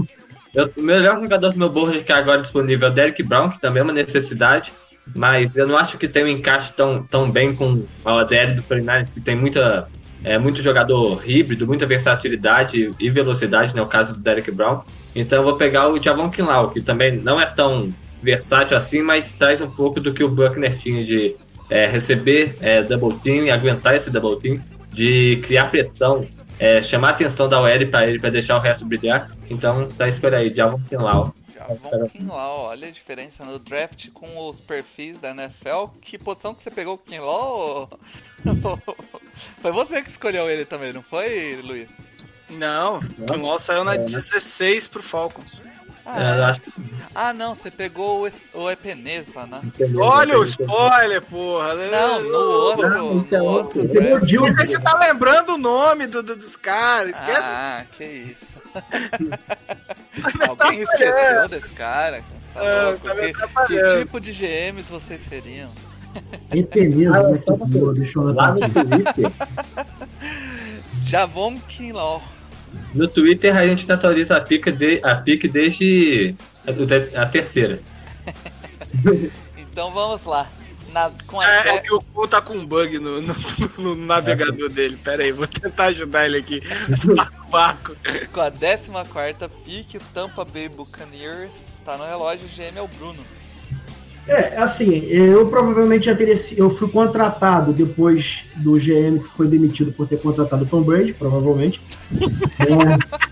[0.55, 3.61] Eu, o melhor jogador do meu board que agora disponível é o Derek Brown, que
[3.61, 4.73] também é uma necessidade,
[5.15, 8.63] mas eu não acho que tem um encaixe tão, tão bem com a ODL do
[8.63, 9.89] 49ers, que tem muita,
[10.23, 14.83] é, muito jogador híbrido, muita versatilidade e velocidade, no caso do Derek Brown.
[15.15, 19.33] Então eu vou pegar o Javon Kinlaw, que também não é tão versátil assim, mas
[19.33, 21.35] traz um pouco do que o Buckner tinha de
[21.69, 24.63] é, receber é, double team aguentar esse double team,
[24.93, 26.25] de criar pressão,
[26.59, 29.31] é, chamar a atenção da OL para ele, para deixar o resto brilhar.
[29.51, 31.35] Então tá a escolha aí, Javon Kinlaw.
[31.75, 35.87] Javon Kinlaw, olha a diferença no draft com os perfis da NFL.
[36.01, 37.89] Que posição que você pegou o Kinlaw?
[39.61, 41.91] foi você que escolheu ele também, não foi, Luiz?
[42.51, 45.63] Não, o Kinlaw saiu na 16 pro Falcons.
[46.05, 46.73] Ah, É, é.
[47.15, 49.61] Ah, não, você pegou o, o Epeneza, né?
[49.63, 50.01] entendeu?
[50.03, 51.75] Olha o spoiler, porra.
[51.75, 54.27] Não, no outro, Não, no então, outro Eu tenho o draft.
[54.27, 54.47] Dilson.
[54.47, 57.39] Mas aí você tá lembrando o nome do, do- dos caras, esquece.
[57.49, 58.52] Ah, que isso.
[60.49, 62.23] Alguém esqueceu desse cara?
[62.53, 63.09] Tá louco?
[63.09, 65.71] tá que, que tipo de GMs vocês seriam?
[66.53, 67.95] Epeneza, Ah, é você falou?
[67.95, 69.33] Deixa eu Lá no Twitter,
[71.07, 72.23] Javon Kinlaw.
[72.95, 76.35] no Twitter a gente atualiza a pique, de, a pique desde
[77.17, 77.79] a, a terceira.
[79.73, 80.47] Então vamos lá.
[80.93, 83.35] Na, com a É, é que o Cu tá com um bug no, no-
[83.79, 84.97] no navegador dele.
[85.03, 86.61] Pera aí, vou tentar ajudar ele aqui.
[87.15, 87.97] Barco, barco.
[88.33, 88.91] Com a 14
[89.65, 93.19] pick, o Tampa Bay Buccaneers está no relógio, o GM é o Bruno.
[94.29, 96.37] É, assim, eu provavelmente já teria.
[96.57, 101.13] Eu fui contratado depois do GM que foi demitido por ter contratado o Tom Brady,
[101.13, 101.81] provavelmente.
[102.61, 103.32] É,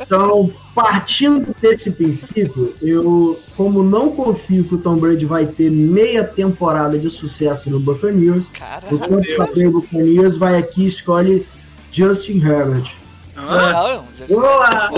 [0.00, 6.24] então, partindo desse princípio, eu, como não confio que o Tom Brady vai ter meia
[6.24, 8.50] temporada de sucesso no Buccaneers,
[8.90, 11.46] o Tampa Bay Buccaneers vai aqui e escolhe
[11.92, 12.92] Justin Herbert.
[13.36, 13.72] Hã?
[13.72, 14.90] não, já, Boa!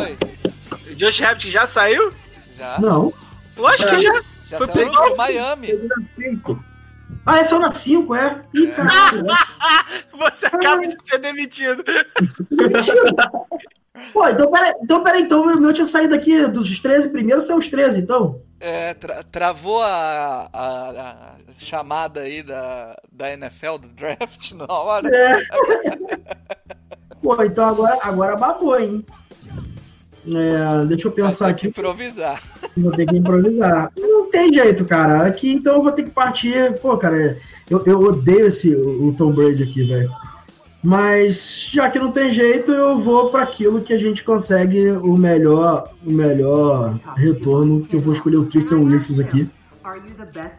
[0.91, 2.13] O Josh Rabbit já saiu?
[2.57, 3.13] Já, Não.
[3.57, 4.23] Lógico que já.
[4.49, 5.69] já foi saiu do Miami.
[7.27, 8.43] Ah, é só na 5, é?
[8.55, 9.25] Ih, caralho.
[10.19, 11.85] Você acaba de ser demitido.
[14.13, 17.59] Pô, então peraí, então, peraí, então o meu tinha saído aqui dos 13 primeiros, são
[17.59, 18.41] os 13, então.
[18.59, 20.91] É, tra- travou a, a-
[21.49, 25.09] a chamada aí da, da NFL, do draft, na hora.
[25.15, 25.41] É.
[27.23, 29.05] Pô, então agora, agora babou, hein?
[30.27, 32.43] É, deixa eu pensar aqui, improvisar.
[32.77, 33.91] vou ter que improvisar.
[33.99, 35.27] Não tem jeito, cara.
[35.27, 36.79] Aqui então eu vou ter que partir.
[36.81, 37.37] Pô, cara,
[37.71, 40.11] eu, eu odeio esse, o Tom Brady aqui, velho.
[40.83, 45.16] Mas já que não tem jeito, eu vou para aquilo que a gente consegue o
[45.16, 47.85] melhor, o melhor retorno.
[47.85, 49.49] Que eu vou escolher o Tristan Wirfs aqui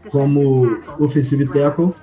[0.10, 1.94] como offensive tackle.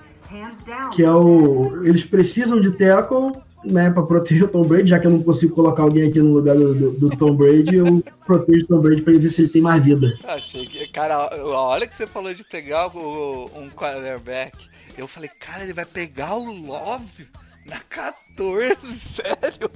[0.93, 1.85] que é o.
[1.85, 3.33] Eles precisam de tackle,
[3.65, 6.35] né, pra proteger o Tom Brady, já que eu não consigo colocar alguém aqui no
[6.35, 9.63] lugar do, do- Tom Brady, eu protejo o Tom Brady ele ver se ele tem
[9.63, 10.17] mais vida.
[10.25, 10.87] Achei que.
[10.89, 14.57] Cara, a hora que você falou de pegar o- um quarterback,
[14.97, 17.27] eu falei, cara, ele vai pegar o Love
[17.69, 18.77] na 14,
[19.15, 19.71] sério?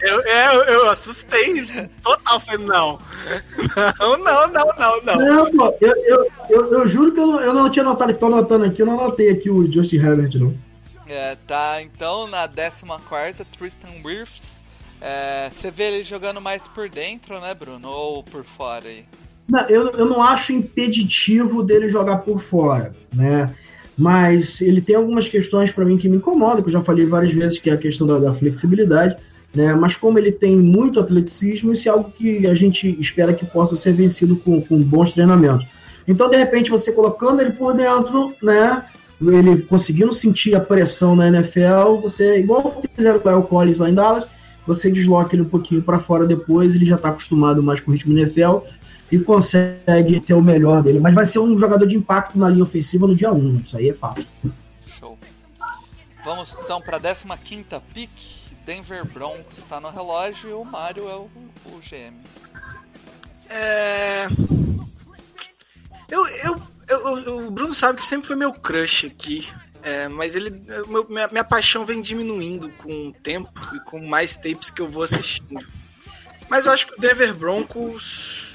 [0.00, 1.66] Eu, é, eu, eu assustei
[2.02, 2.38] total.
[2.38, 2.98] Falei, não.
[3.98, 5.16] Não, não, não, não, não.
[5.16, 8.20] Não, pô, eu, eu, eu, eu juro que eu não, eu não tinha notado, que
[8.20, 10.54] tô anotando aqui, eu não anotei aqui o Justin Herbert, não.
[11.08, 14.60] É, tá, então na 14, Tristan Wirfs.
[15.00, 17.88] É, você vê ele jogando mais por dentro, né, Bruno?
[17.88, 19.04] Ou por fora aí?
[19.48, 23.52] Não, eu, eu não acho impeditivo dele jogar por fora, né?
[23.96, 27.34] Mas ele tem algumas questões para mim que me incomodam, que eu já falei várias
[27.34, 29.16] vezes, que é a questão da, da flexibilidade,
[29.54, 29.74] né?
[29.74, 33.76] Mas como ele tem muito atleticismo, isso é algo que a gente espera que possa
[33.76, 35.66] ser vencido com, com bons treinamentos.
[36.06, 38.84] Então, de repente, você colocando ele por dentro, né?
[39.20, 43.90] Ele conseguindo sentir a pressão na NFL, você, igual fizeram com o Kyle Collins lá
[43.90, 44.26] em Dallas,
[44.66, 47.94] você desloca ele um pouquinho para fora depois, ele já está acostumado mais com o
[47.94, 48.60] ritmo NFL
[49.10, 51.00] e consegue ter o melhor dele.
[51.00, 53.88] Mas vai ser um jogador de impacto na linha ofensiva no dia 1, isso aí
[53.90, 54.24] é fato.
[54.98, 55.18] Show.
[56.24, 57.24] Vamos então pra 15
[57.92, 58.10] pick.
[58.66, 61.28] Denver Broncos está no relógio e o Mario é o,
[61.66, 62.14] o GM.
[63.48, 64.26] É...
[66.08, 69.48] Eu, eu, eu- eu- o Bruno sabe que sempre foi meu crush aqui.
[69.82, 74.06] é, mas ele, eu- meu- minha, minha paixão vem diminuindo com o tempo e com
[74.06, 75.66] mais tapes que eu vou assistindo.
[76.48, 78.49] Mas eu acho que o Denver Broncos.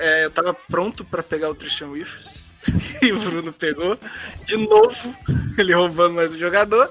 [0.00, 2.50] É, eu tava pronto pra pegar o Christian Willis.
[3.02, 3.96] e o Bruno pegou.
[4.44, 5.14] De novo,
[5.56, 6.90] ele roubando mais um jogador.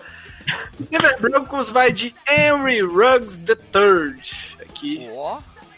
[0.79, 4.61] O Denver Broncos vai de Henry Ruggs III.
[4.61, 5.07] Aqui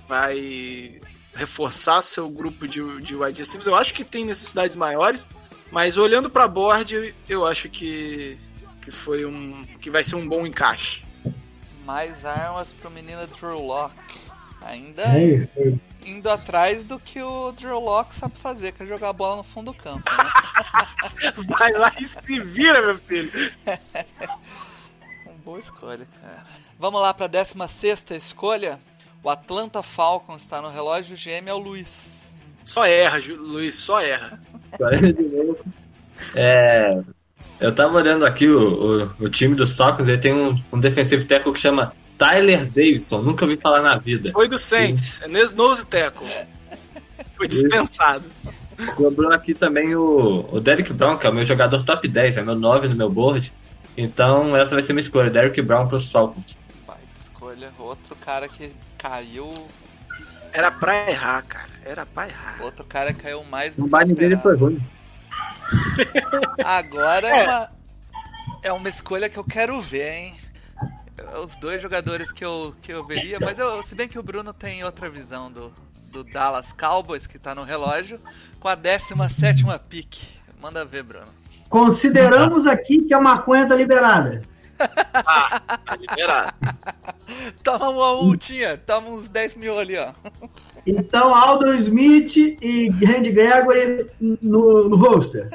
[0.08, 1.00] vai
[1.34, 3.68] reforçar seu grupo de, de wide receivers.
[3.68, 5.28] Eu acho que tem necessidades maiores,
[5.72, 8.38] mas olhando para board, eu acho que,
[8.84, 11.04] que foi um que vai ser um bom encaixe.
[11.86, 13.96] mais armas pro menino Drew Lock.
[14.62, 15.74] Ainda É, é,
[16.06, 19.44] indo atrás do que o Drew Lock sabe fazer, que é jogar a bola no
[19.44, 20.04] fundo do campo.
[20.10, 21.34] Né?
[21.58, 23.32] Vai lá e se vira, meu filho.
[25.26, 26.46] Uma boa escolha, cara.
[26.80, 28.80] Vamos lá pra 16 escolha.
[29.24, 32.34] O Atlanta Falcons está no relógio, o GM é o Luiz.
[32.66, 34.42] Só erra, Ju- Luiz, só erra.
[34.72, 35.60] Agora de novo.
[36.36, 37.00] É,
[37.60, 41.26] eu tava olhando aqui o, o, o time do Falcons, ele tem um, um defensive
[41.26, 44.32] tackle que chama Tyler Davidson, nunca ouvi falar na vida.
[44.32, 46.24] Foi do Saints, é nesse nose teco.
[47.36, 48.26] Foi dispensado.
[48.96, 52.42] Sobrou aqui também o, o Derek Brown, que é o meu jogador top 10, é
[52.44, 53.52] meu 9 no meu board.
[53.98, 56.56] Então essa vai ser minha escolha, Derek Brown pros Falcons.
[56.86, 57.72] Baita escolha.
[57.80, 59.52] Outro cara que caiu.
[60.54, 61.70] Era pra errar, cara.
[61.84, 62.62] Era pra errar.
[62.62, 64.80] Outro cara que caiu mais do O que baile dele foi ruim.
[66.64, 67.44] Agora é É.
[67.48, 67.70] uma,
[68.66, 70.36] é uma escolha que eu quero ver, hein?
[71.44, 74.54] Os dois jogadores que eu, que eu veria, mas eu, se bem que o Bruno
[74.54, 75.74] tem outra visão do,
[76.12, 78.20] do Dallas Cowboys, que tá no relógio,
[78.60, 80.18] com a 17 pick.
[80.62, 81.28] Manda ver, Bruno.
[81.70, 84.44] Consideramos aqui que a maconha tá liberada.
[84.82, 86.54] Tá liberado.
[87.64, 90.12] Toma uma multinha, toma uns 10 mil ali, ó.
[90.88, 95.52] Então, Aldon Smith e Randy Gregory no, no roster.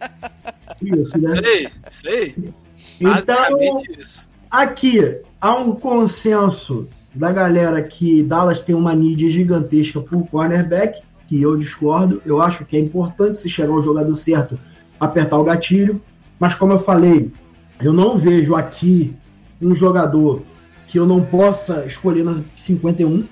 [0.82, 1.36] Isso, né?
[1.40, 2.54] Sei, sei.
[3.00, 4.28] Então, isso.
[4.62, 11.42] Aqui há um consenso da galera que Dallas tem uma need gigantesca por cornerback, que
[11.42, 12.22] eu discordo.
[12.24, 14.58] Eu acho que é importante se chegar ao jogador certo,
[14.98, 16.00] apertar o gatilho.
[16.38, 17.32] Mas como eu falei,
[17.80, 19.14] eu não vejo aqui
[19.60, 20.42] um jogador
[20.86, 23.24] que eu não possa escolher na 51,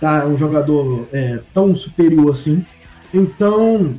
[0.00, 0.26] tá?
[0.26, 2.64] Um jogador é, tão superior assim.
[3.12, 3.94] Então,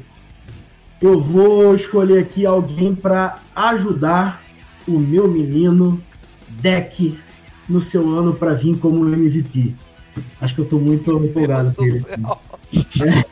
[1.02, 4.42] eu vou escolher aqui alguém para ajudar
[4.88, 6.02] o meu menino
[6.62, 7.18] Deck
[7.68, 9.74] no seu ano para vir como MVP.
[10.40, 12.04] Acho que eu tô muito empolgado com ele.
[12.08, 13.24] assim.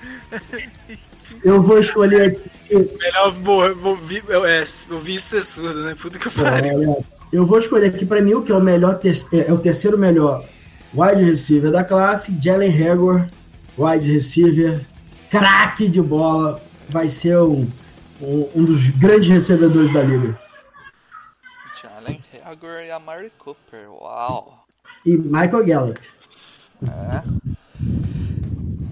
[1.44, 2.50] Eu vou escolher aqui.
[2.98, 3.36] Melhor
[4.30, 5.96] eu, é, isso surdo, né?
[6.00, 6.76] Puta que pariu.
[6.78, 6.98] olha,
[7.32, 9.98] eu vou escolher aqui para mim o que é o melhor ter- é o terceiro
[9.98, 10.46] melhor
[10.94, 13.28] wide receiver da classe, Jalen Hagor,
[13.78, 14.82] wide receiver,
[15.30, 17.68] craque de bola, vai ser um,
[18.22, 20.40] um, um dos grandes recebedores da liga.
[22.54, 23.90] Hagor e a Mary Cooper.
[23.90, 24.66] Uau.
[25.06, 26.00] E Michael Gallup.
[26.84, 27.24] É.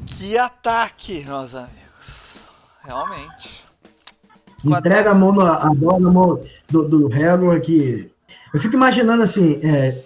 [0.08, 2.50] Que ataque, meus amigos.
[2.84, 3.64] Realmente.
[4.66, 8.12] Entrega a mão na, a bola na mão do, do Hagor que.
[8.54, 10.04] Eu fico imaginando assim, é,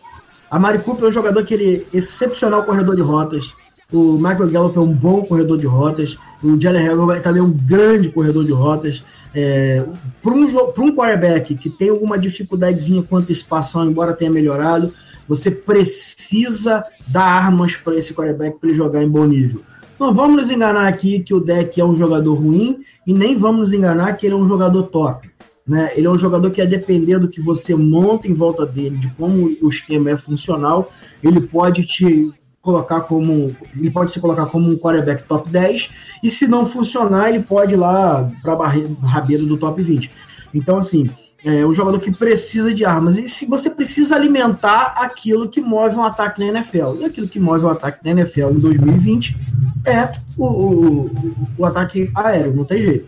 [0.51, 3.53] a Mari Cooper é um jogador que ele é excepcional corredor de rotas.
[3.93, 6.17] O Michael Gallup é um bom corredor de rotas.
[6.43, 9.04] O Jalen Hagor também é um grande corredor de rotas.
[9.34, 9.86] É,
[10.21, 14.93] para um, um quarterback que tem alguma dificuldadezinha com antecipação, embora tenha melhorado,
[15.28, 19.62] você precisa dar armas para esse quarterback para ele jogar em bom nível.
[20.00, 23.62] Não vamos nos enganar aqui que o deck é um jogador ruim e nem vamos
[23.62, 25.30] nos enganar que ele é um jogador top.
[25.65, 25.91] Né?
[25.95, 29.10] Ele é um jogador que, a depender do que você monta em volta dele, de
[29.12, 30.91] como o esquema é funcional,
[31.24, 32.32] ele pode te
[32.65, 33.56] colocar como.
[33.78, 35.91] Ele pode se colocar como um quarterback top 10,
[36.23, 40.12] e se não funcionar, ele pode ir lá para a rabeira do top 20.
[40.54, 41.10] Então, assim,
[41.45, 43.17] é um jogador que precisa de armas.
[43.17, 46.95] E se você precisa alimentar aquilo que move um ataque na NFL.
[46.99, 49.38] E aquilo que move um ataque na NFL em 2020
[49.86, 53.06] é o, o, o ataque aéreo, não tem jeito.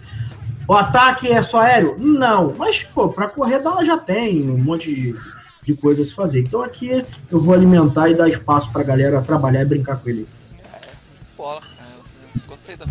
[0.68, 1.96] O ataque é só aéreo?
[1.98, 5.16] Não, mas pô, para correr ela já tem um monte de,
[5.68, 6.40] de coisa a se fazer.
[6.40, 10.26] Então aqui eu vou alimentar e dar espaço pra galera trabalhar e brincar com ele.
[11.36, 11.62] Bola.
[11.62, 12.86] Eu Gostei da.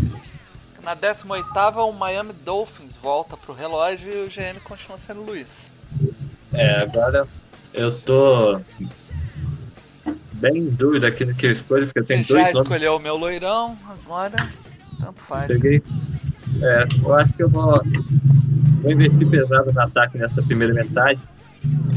[0.84, 1.46] Na 18
[1.80, 5.70] o Miami Dolphins volta pro relógio e o GM continua sendo o Luiz.
[6.53, 7.26] É, agora
[7.72, 8.61] eu tô
[10.34, 12.61] bem em dúvida aqui no que eu escolho, porque Você tem já dois nomes.
[12.61, 14.36] escolheu o meu loirão, agora
[15.01, 15.46] tanto faz.
[15.48, 15.82] Peguei.
[16.62, 17.82] É, eu acho que eu vou,
[18.82, 21.18] vou investir pesado no ataque nessa primeira metade.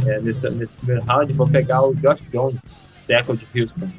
[0.05, 2.55] É, nesse, nesse primeiro round, vou pegar o Josh Jones,
[3.07, 3.89] tackle de Houston.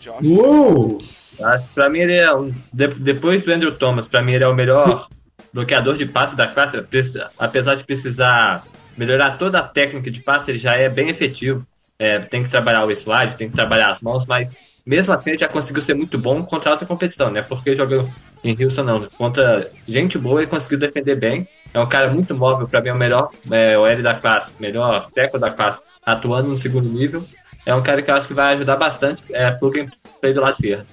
[0.00, 0.26] Josh.
[0.26, 0.98] Uou!
[1.42, 2.52] Acho que pra mim ele é um.
[2.72, 5.08] de- depois do Andrew Thomas, pra mim ele é o melhor
[5.52, 6.76] bloqueador de passe da classe.
[6.76, 8.64] Apes- Apesar de precisar
[8.96, 11.66] melhorar toda a técnica de passe, ele já é bem efetivo.
[11.98, 14.48] É, tem que trabalhar o slide, tem que trabalhar as mãos, mas
[14.84, 17.42] mesmo assim ele já conseguiu ser muito bom contra alta competição, né?
[17.42, 18.10] Porque jogou
[18.42, 21.46] em Houston não, contra gente boa ele conseguiu defender bem.
[21.74, 25.10] É um cara muito móvel, pra mim é o melhor é, OL da classe, melhor
[25.14, 27.24] teco da classe, atuando no segundo nível.
[27.64, 30.52] É um cara que eu acho que vai ajudar bastante é, pro gameplay do lado
[30.52, 30.86] esquerdo.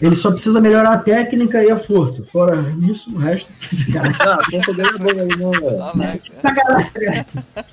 [0.00, 2.26] Ele só precisa melhorar a técnica e a força.
[2.30, 3.50] Fora isso, o resto.
[4.20, 6.20] A força dele é boa, ele não- Ah, né?
[6.42, 7.24] sacanagem.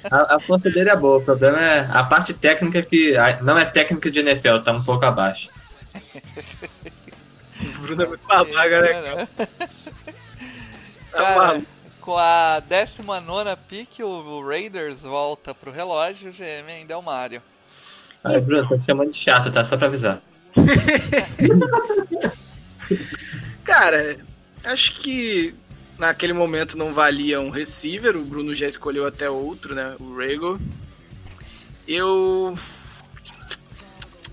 [0.09, 3.65] A, a força dele é boa, o problema é a parte técnica que não é
[3.65, 5.49] técnica de NFL, tá um pouco abaixo.
[7.61, 8.89] O Bruno é muito babaca, né?
[8.89, 9.27] É, né?
[9.37, 9.47] Tá
[11.11, 11.67] Cara, maluco.
[12.11, 17.41] Com a 19 pick, o Raiders volta pro relógio, o GM ainda é o Mario.
[18.21, 19.63] Aí, Bruno, tô te chamando de chato, tá?
[19.63, 20.21] Só pra avisar.
[23.63, 24.19] Cara,
[24.65, 25.55] acho que
[25.97, 29.95] naquele momento não valia um receiver, o Bruno já escolheu até outro, né?
[29.97, 30.59] O Rego.
[31.87, 32.53] Eu.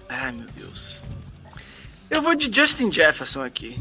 [0.09, 1.01] Ai meu Deus.
[2.11, 3.79] Eu vou de Justin Jefferson aqui.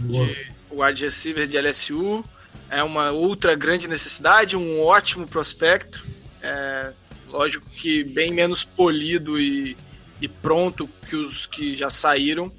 [0.00, 2.22] De wide receiver de LSU.
[2.70, 6.04] É uma outra grande necessidade, um ótimo prospecto.
[6.42, 6.92] É,
[7.28, 9.76] lógico que bem menos polido e,
[10.20, 12.52] e pronto que os que já saíram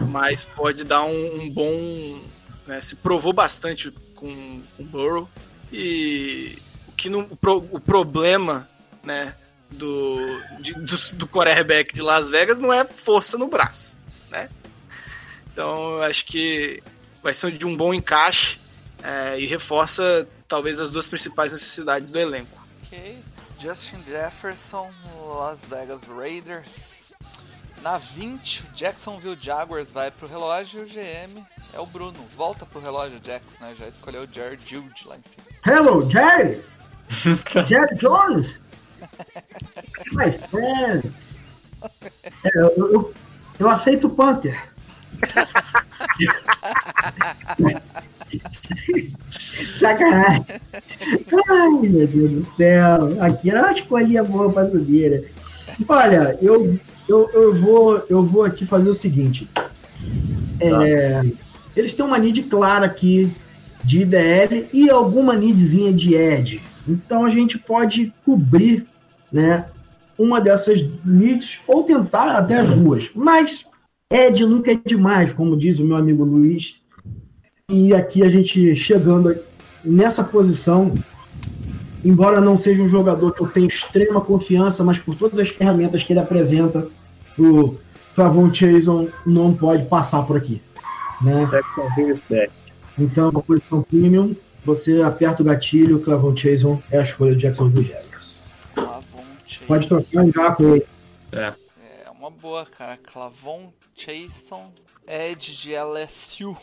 [0.00, 2.20] mas pode dar um, um bom.
[2.66, 5.28] né, se provou bastante com o Burrow.
[5.72, 6.58] E
[6.88, 8.68] o, que não, o, pro- o problema
[9.02, 9.34] né,
[9.70, 10.18] do,
[10.60, 13.98] de- do, do quarterback de Las Vegas não é força no braço.
[14.30, 14.50] Né?
[15.52, 16.82] Então acho que
[17.22, 18.58] vai ser de um bom encaixe
[19.06, 22.60] é, e reforça talvez as duas principais necessidades do elenco.
[22.84, 23.16] Ok.
[23.60, 24.90] Justin Jefferson,
[25.38, 27.12] Las Vegas Raiders.
[27.82, 30.82] Na 20, o Jacksonville Jaguars vai pro relógio.
[30.82, 32.18] O GM é o Bruno.
[32.36, 33.76] Volta pro relógio, Jax, né?
[33.78, 35.46] Já escolheu o Jared Jude lá em cima.
[35.64, 36.64] Hello, Jerry!
[37.66, 38.60] Jerry Jones!
[40.12, 41.38] My friends!
[42.22, 43.14] É, eu, eu,
[43.60, 44.68] eu aceito o Panther.
[49.74, 50.44] Sacanagem.
[51.48, 53.20] Ai, meu Deus do céu.
[53.20, 55.22] Aqui era uma escolhinha boa pra subir, né?
[55.88, 59.48] Olha, eu, eu, eu, vou, eu vou aqui fazer o seguinte.
[60.60, 61.24] É,
[61.76, 63.30] eles têm uma need clara aqui
[63.84, 66.62] de IDL e alguma needzinha de Edge.
[66.88, 68.86] Então a gente pode cobrir
[69.30, 69.66] né,
[70.18, 73.10] uma dessas needs ou tentar até as duas.
[73.14, 73.68] Mas
[74.10, 76.80] Edge nunca é demais, como diz o meu amigo Luiz.
[77.68, 79.36] E aqui a gente chegando
[79.84, 80.94] nessa posição,
[82.04, 86.04] embora não seja um jogador que eu tenho extrema confiança, mas por todas as ferramentas
[86.04, 86.86] que ele apresenta,
[87.36, 87.74] o
[88.14, 90.62] Clavon Chason não pode passar por aqui.
[91.20, 91.50] Né?
[92.96, 97.88] Então, uma posição premium, você aperta o gatilho, Clavon Chason é a escolha do Jacksonville
[97.88, 98.38] Jaguars.
[98.76, 99.24] Clavon
[99.66, 100.86] Pode trocar um já com ele.
[101.32, 101.52] É.
[102.06, 102.96] É uma boa, cara.
[102.96, 104.70] Clavon Chason,
[105.08, 106.56] Edge de LSU.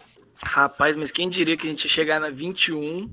[0.45, 3.09] Rapaz, mas quem diria que a gente ia chegar na 21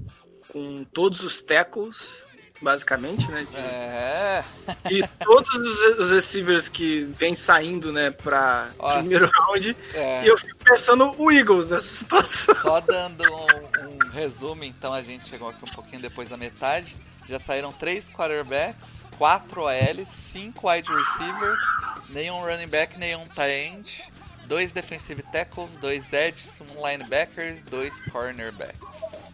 [0.48, 2.24] com todos os tackles,
[2.60, 3.46] basicamente, né?
[3.48, 4.44] de- É.
[4.90, 8.98] E todos os, os receivers que vem saindo, né, pra Nossa.
[8.98, 9.76] primeiro round.
[9.94, 10.24] é.
[10.24, 12.54] E eu fico pensando o Eagles nessa situação.
[12.56, 16.96] Só dando um, um resumo, então a gente chegou aqui um pouquinho depois da metade.
[17.28, 21.60] Já saíram três quarterbacks, quatro OLs, cinco wide receivers,
[22.08, 24.02] nenhum running back, nenhum tight end,
[24.50, 29.30] dois defensive tackles, dois edges, um linebackers, dois cornerbacks.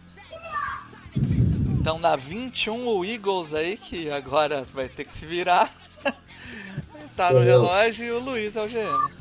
[1.79, 5.73] Então na 21 o Eagles aí, que agora vai ter que se virar,
[7.17, 9.11] tá no relógio e o Luiz é o GM.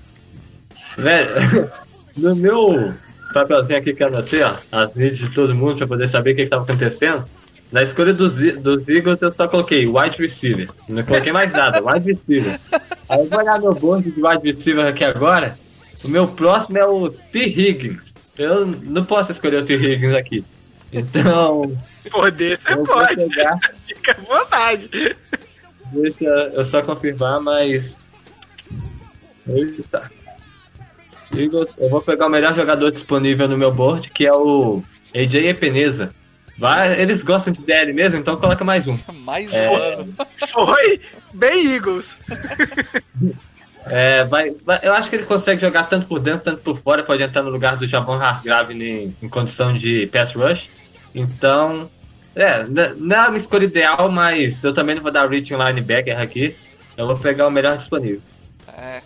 [0.99, 1.73] Velho,
[2.15, 2.93] no meu
[3.33, 6.37] papelzinho aqui que eu anotei, ó, as needs de todo mundo pra poder saber o
[6.37, 7.25] que, que tava acontecendo.
[7.73, 10.69] Na escolha dos, dos Eagles eu só coloquei wide receiver.
[10.89, 12.61] Não coloquei mais nada, wide receiver.
[13.09, 15.57] Aí eu vou olhar meu board de wide receiver aqui agora.
[16.05, 17.39] O meu próximo é o T.
[17.47, 18.01] Higgins.
[18.39, 19.75] Eu não posso escolher o T.
[19.75, 20.45] Higgins aqui.
[20.93, 21.77] Então,
[22.11, 23.59] Poder você pode, pegar.
[23.87, 24.89] fica à vontade.
[25.93, 27.97] Deixa eu só confirmar, mas.
[29.49, 30.11] Eita.
[31.35, 34.83] Eagles, eu vou pegar o melhor jogador disponível no meu board, que é o
[35.15, 36.11] AJ Epeneza.
[36.59, 38.97] Vai, eles gostam de DL mesmo, então coloca mais um.
[39.25, 39.69] Mais É.
[39.69, 40.15] um ano.
[40.49, 41.01] Foi
[41.35, 42.19] bem Eagles.
[43.89, 44.51] É, vai,
[44.83, 47.51] eu acho que ele consegue jogar tanto por dentro, tanto por fora, pode entrar no
[47.51, 50.69] lugar do Javon Hargrave em, em condição de pass rush.
[51.15, 51.89] Então,
[52.35, 56.57] é, não é uma escolha ideal, mas eu também não vou dar reaching linebacker aqui.
[56.97, 58.21] Eu vou pegar o melhor disponível.
[58.77, 59.01] É.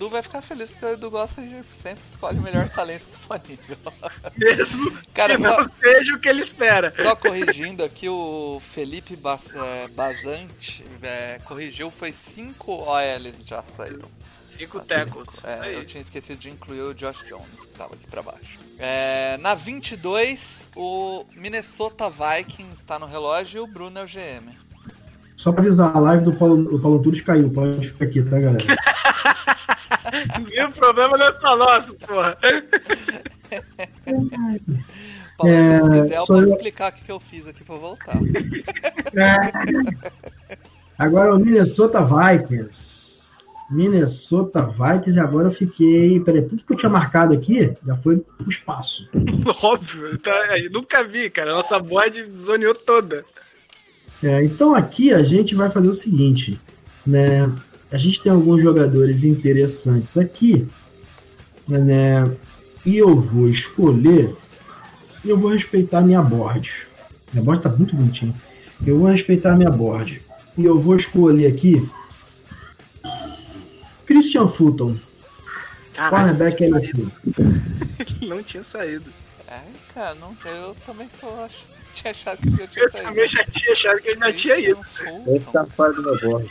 [0.00, 3.76] Edu vai ficar feliz porque o Edu gosta de sempre escolhe o melhor talento disponível.
[4.34, 6.90] Mesmo Cara, que só- não seja o que ele espera.
[6.90, 14.08] Só corrigindo aqui, o Felipe Bas, é, Bazante é, corrigiu, foi 5 OLs já saíram.
[14.42, 15.28] Cinco tackles.
[15.34, 18.58] Isso É, eu tinha esquecido de incluir o Josh Jones, que tava aqui pra baixo.
[18.78, 24.50] É, na 22, o Minnesota Vikings tá no relógio e o Bruno é o GM.
[25.36, 27.50] Só pra avisar, a live do Paulo, o Paulo Antunes caiu.
[27.50, 28.58] Pode ficar aqui, tá, galera?
[30.44, 30.68] Viu?
[30.68, 32.36] O problema não é só nosso, porra.
[35.36, 36.52] Paulo, É, se quiser, eu posso eu.
[36.54, 38.18] explicar o que, que eu fiz aqui pra voltar.
[40.98, 43.10] Agora o Minnesota Vikings.
[43.70, 46.18] Minnesota Vikings, e agora eu fiquei.
[46.20, 49.08] Peraí, tudo que eu tinha marcado aqui já foi pro espaço.
[49.62, 50.18] Óbvio.
[50.18, 51.54] Tá, eu nunca vi, cara.
[51.54, 53.24] Nossa board zoneou toda.
[54.22, 56.60] É, então aqui a gente vai fazer o seguinte,
[57.06, 57.50] né?
[57.92, 60.66] A gente tem alguns jogadores interessantes aqui,
[61.68, 62.30] né?
[62.86, 64.34] E eu vou escolher.
[65.24, 66.88] E eu vou respeitar minha board.
[67.32, 68.34] Minha board tá muito bonitinha.
[68.86, 70.22] Eu vou respeitar a minha board.
[70.56, 71.86] E eu vou escolher aqui.
[74.06, 74.96] Christian Fulton,
[75.94, 77.12] Caralho, cornerback não LSU.
[78.26, 79.12] não tinha saído.
[79.46, 79.60] É,
[79.94, 81.54] cara, não, eu também tô ach...
[81.94, 83.08] tinha achado que já tinha Eu saído.
[83.08, 84.80] também já tinha achado que ele já tinha ido.
[85.28, 86.50] Esse tá fora do meu board.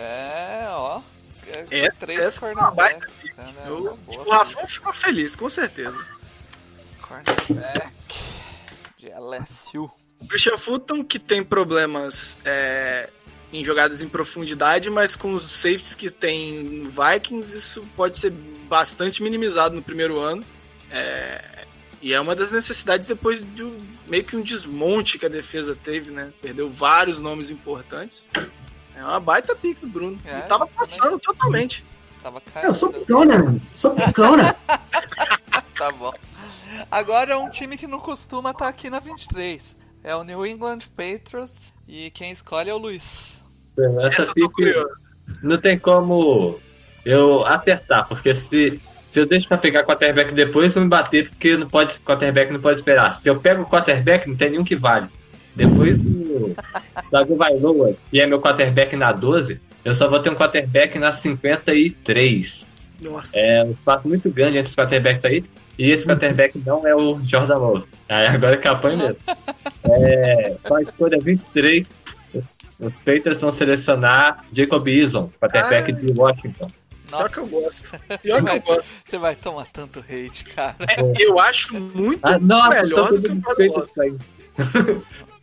[0.00, 1.02] É, ó.
[1.70, 4.24] É, Essa- três essa é uma baita é Eu- boa.
[4.26, 5.96] O Rafão ficou feliz, com certeza.
[7.02, 7.92] Cornerback
[8.98, 9.90] de LSU.
[10.28, 13.08] Christian Fulton, que tem problemas é,
[13.52, 19.22] em jogadas em profundidade, mas com os safeties que tem Vikings, isso pode ser bastante
[19.22, 20.44] minimizado no primeiro ano.
[20.90, 21.64] É,
[22.02, 23.64] e é uma das necessidades depois de
[24.06, 26.32] meio que um desmonte que a defesa teve, né?
[26.40, 28.26] Perdeu vários nomes importantes.
[29.00, 30.18] É uma baita pique do Bruno.
[30.26, 31.84] É, Ele tava passando totalmente.
[32.22, 33.06] Tava É, eu sou caindo.
[33.06, 33.62] picão, né, mano?
[33.72, 34.54] Sou picão, né?
[35.76, 36.12] Tá bom.
[36.90, 39.74] Agora é um time que não costuma estar aqui na 23.
[40.04, 43.38] É o New England Patriots e quem escolhe é o Luiz.
[44.02, 44.74] Essa Essa, tô pique
[45.42, 46.60] não tem como
[47.02, 48.78] eu acertar, porque se,
[49.10, 52.60] se eu deixo pra pegar quarterback depois, eu me bater, porque não pode, quarterback não
[52.60, 53.18] pode esperar.
[53.18, 55.08] Se eu pego o quarterback, não tem nenhum que vale.
[55.54, 56.54] Depois do
[57.10, 62.66] Tagovailoa, que é meu quarterback na 12, eu só vou ter um quarterback na 53.
[63.00, 63.36] Nossa.
[63.36, 65.44] É um espaço muito grande entre os quarterbacks aí.
[65.78, 67.84] E esse quarterback não é o Jordan Love.
[68.08, 69.16] Aí agora que apanho mesmo.
[69.84, 71.86] É, com a escolha 23,
[72.78, 75.94] os Patriots vão selecionar Jacob Eason, quarterback Ah.
[75.94, 76.66] de Washington.
[77.08, 78.00] Pior Nossa, que eu gosto.
[78.22, 78.84] Pior que eu gosto.
[79.08, 80.76] você vai tomar tanto hate, cara.
[81.18, 84.14] Eu acho muito Ah, nossa, melhor do que o Patriots aí.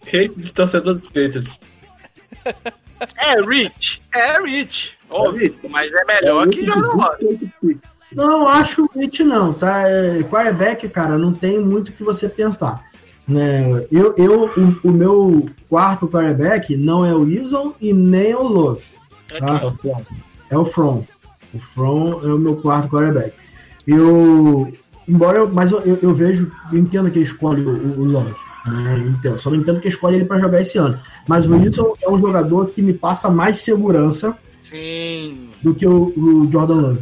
[0.08, 1.60] Hate de torcedor dos Patriots.
[3.16, 5.60] É Rich, é Rich, óbvio, Rich.
[5.70, 7.50] mas é melhor que Jordan Love.
[8.12, 9.88] Não acho o It não, tá?
[9.88, 12.84] É, quarterback, cara, não tem muito o que você pensar.
[13.28, 13.86] Né?
[13.92, 18.44] Eu, eu o, o meu quarto quarterback não é o Eason e nem é o
[18.44, 18.84] Love.
[19.38, 19.74] Tá?
[20.50, 21.04] É o From.
[21.54, 23.34] O From é o meu quarto quarterback.
[23.86, 24.74] Eu.
[25.08, 25.50] Embora eu.
[25.50, 26.52] Mas eu, eu, eu vejo.
[26.72, 28.34] Eu entendo que ele escolhe o, o Love.
[28.68, 28.96] Né?
[28.96, 29.40] Eu Entendo.
[29.40, 31.00] Só não entendo que escolhe ele para jogar esse ano.
[31.28, 35.50] Mas o Eason é um jogador que me passa mais segurança Sim.
[35.62, 37.00] do que o, o Jordan Love.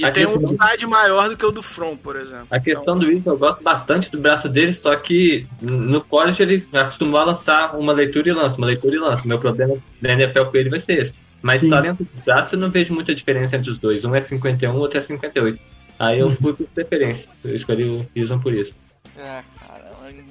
[0.00, 2.46] E Aqui tem um upside maior do que o do From, por exemplo.
[2.50, 6.66] A questão do Eason, eu gosto bastante do braço dele, só que no college ele
[6.72, 9.28] acostumou a lançar uma leitura e lança, uma leitura e lança.
[9.28, 11.14] Meu problema da NFL com ele vai ser esse.
[11.42, 11.68] Mas Sim.
[11.68, 14.02] talento de braço eu não vejo muita diferença entre os dois.
[14.02, 15.60] Um é 51, o outro é 58.
[15.98, 17.28] Aí eu fui por preferência.
[17.44, 18.74] Eu escolhi o Eason por isso.
[19.18, 19.79] É, cara.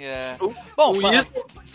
[0.01, 0.35] É...
[0.39, 1.01] O- Bom, o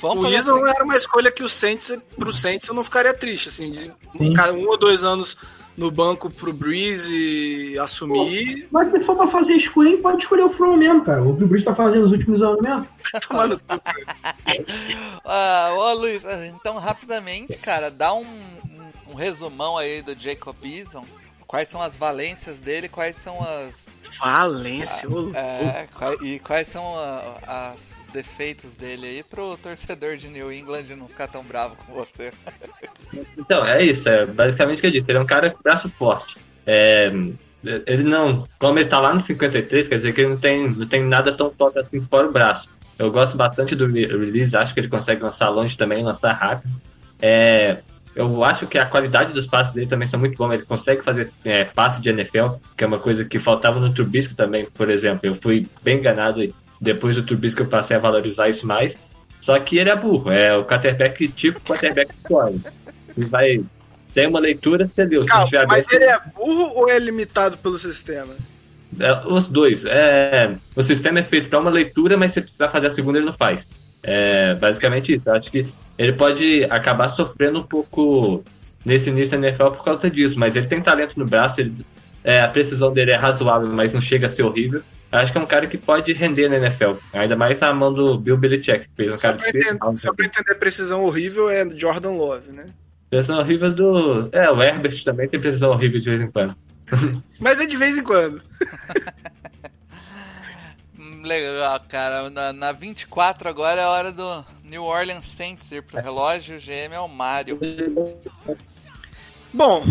[0.01, 0.69] vamos Eason assim.
[0.75, 3.93] era uma escolha que o Saints, pro Saints eu não ficaria triste, assim, de Sim.
[4.29, 5.37] ficar um ou dois anos
[5.77, 10.77] no banco pro Breeze assumir, Mas se for pra fazer screen, pode escolher o From
[10.77, 11.21] mesmo, cara.
[11.23, 12.87] O que o Bruce tá fazendo nos últimos anos mesmo.
[13.29, 13.75] cu.
[15.25, 16.23] Ah, ô Luiz,
[16.55, 21.05] então rapidamente, cara, dá um, um, um resumão aí do Jacob Eason.
[21.47, 23.87] Quais são as valências dele, quais são as.
[24.19, 25.37] Valência, ô louco.
[25.37, 25.87] É,
[26.23, 31.27] e quais são a- as- defeitos dele aí pro torcedor de New England não ficar
[31.27, 32.33] tão bravo com você.
[33.37, 34.09] Então, é isso.
[34.09, 35.11] É basicamente o que eu disse.
[35.11, 36.37] Ele é um cara com braço forte.
[36.67, 37.13] É,
[37.87, 38.47] ele não.
[38.59, 41.33] Como ele tá lá no 53, quer dizer que ele não tem, não tem nada
[41.33, 42.71] tão top assim fora o braço.
[42.99, 46.73] Eu gosto bastante do re- release, acho que ele consegue lançar longe também, lançar rápido.
[47.21, 47.79] É,
[48.15, 50.53] eu acho que a qualidade dos passes dele também são muito bons.
[50.55, 54.35] Ele consegue fazer é, passe de NFL, que é uma coisa que faltava no Trubisky
[54.35, 55.21] também, por exemplo.
[55.25, 56.41] Eu fui bem enganado
[56.85, 58.97] depois do Trubisky eu passei a valorizar isso mais.
[59.41, 62.11] Só que ele é burro, é o quarterback tipo quarterback.
[63.17, 63.65] Ele vai
[64.15, 65.25] tem uma leitura, você deu.
[65.25, 68.33] Se não Calma, tiver mas aberto, ele é burro ou é limitado pelo sistema?
[69.01, 69.85] é, os dois.
[69.85, 73.27] É, o sistema é feito para uma leitura, mas se precisar fazer a segunda, ele
[73.27, 73.67] não faz.
[74.03, 75.23] É basicamente isso.
[75.29, 75.67] Eu acho que
[75.99, 78.45] ele pode acabar sofrendo um pouco
[78.85, 81.75] nesse início da NFL por causa disso, mas ele tem talento no braço, ele-
[82.23, 84.81] é, a precisão dele é razoável, mas não chega a ser horrível.
[85.15, 88.19] Acho que é um cara que pode render na NFL, ainda mais na mão do
[88.19, 91.71] Bill Belichick, que fez um Só cara pra, entender, só pra entender precisão horrível é
[91.71, 92.71] Jordan Love, né?
[93.09, 94.29] Precisão horrível do.
[94.33, 96.57] É, o Herbert também tem precisão horrível de vez em quando.
[97.39, 98.43] Mas é de vez em quando.
[101.23, 102.29] Legal, cara.
[102.29, 106.57] Na, na 24 agora é a hora do New Orleans Saints ir pro relógio.
[106.57, 107.61] O GM é o Mario.
[109.53, 109.85] Bom,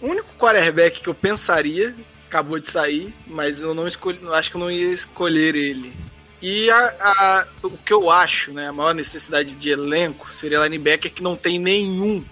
[0.00, 1.92] o único quarterback que eu pensaria
[2.34, 5.94] acabou de sair, mas eu não escolhi, acho que eu não ia escolher ele.
[6.42, 11.12] E a- a- o que eu acho, né, a maior necessidade de elenco seria linebacker
[11.12, 12.24] que não tem nenhum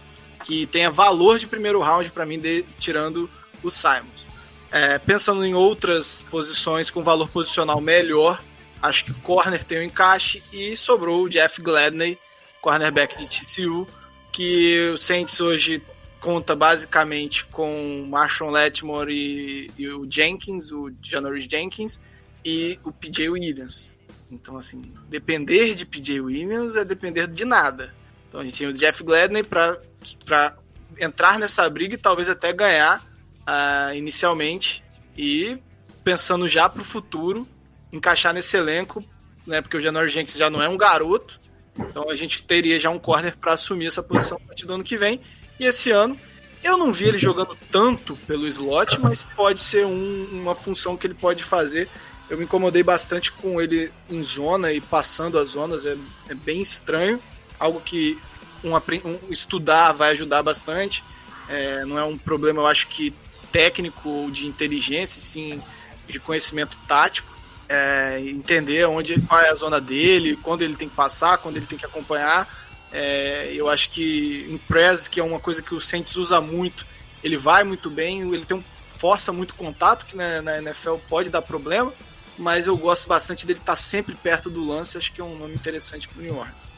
[0.45, 3.31] que tenha valor de primeiro round pra mim, de- tirando
[3.63, 4.27] o Simons.
[4.73, 8.43] É, pensando em outras posições com valor posicional melhor,
[8.83, 12.19] acho que corner tem um encaixe e sobrou o Jeff Gladney,
[12.61, 13.87] cornerback de TCU,
[14.33, 15.81] que o Saints hoje
[16.23, 22.01] conta basicamente com Marshall Letmore e, e o Jenkins, o Janoris Jenkins
[22.45, 23.97] e o PJ Williams.
[24.31, 27.93] Então, assim, depender de PJ Williams é depender de nada.
[28.29, 30.57] Então a gente tem o Jeff Gladney para
[30.99, 33.05] entrar nessa briga e talvez até ganhar
[33.45, 34.83] ah, inicialmente
[35.19, 35.59] e
[36.03, 37.47] pensando já para o futuro,
[37.93, 39.05] encaixar nesse elenco,
[39.47, 39.61] né?
[39.61, 41.39] Porque o Janoris Jenkins já não é um garoto,
[41.77, 44.85] então a gente teria já um corner para assumir essa posição a partir do ano
[44.85, 45.21] que vem.
[45.63, 46.19] E esse ano
[46.61, 51.07] eu não vi ele jogando tanto pelo slot, mas pode ser um- uma função que
[51.07, 51.89] ele pode fazer.
[52.29, 55.97] Eu me incomodei bastante com ele em zona e passando as zonas, é,
[56.29, 57.21] é bem estranho.
[57.61, 58.19] Algo que
[58.65, 61.05] um, um estudar vai ajudar bastante.
[61.49, 63.15] É, não é um problema, eu acho que
[63.53, 65.63] técnico ou de inteligência, sim
[66.09, 67.31] de conhecimento tático.
[67.69, 71.67] É, entender onde, qual é a zona dele, quando ele tem que passar, quando ele
[71.67, 72.49] tem que acompanhar.
[72.93, 76.87] É, eu acho que em press, que é uma coisa que o Saints usa muito,
[77.25, 78.65] ele vai muito bem, ele tem um,
[78.97, 81.93] força muito contato, que na, na NFL pode dar problema,
[82.39, 85.55] mas eu gosto bastante dele estar sempre perto do lance, acho que é um nome
[85.55, 86.73] interessante para o New Orleans.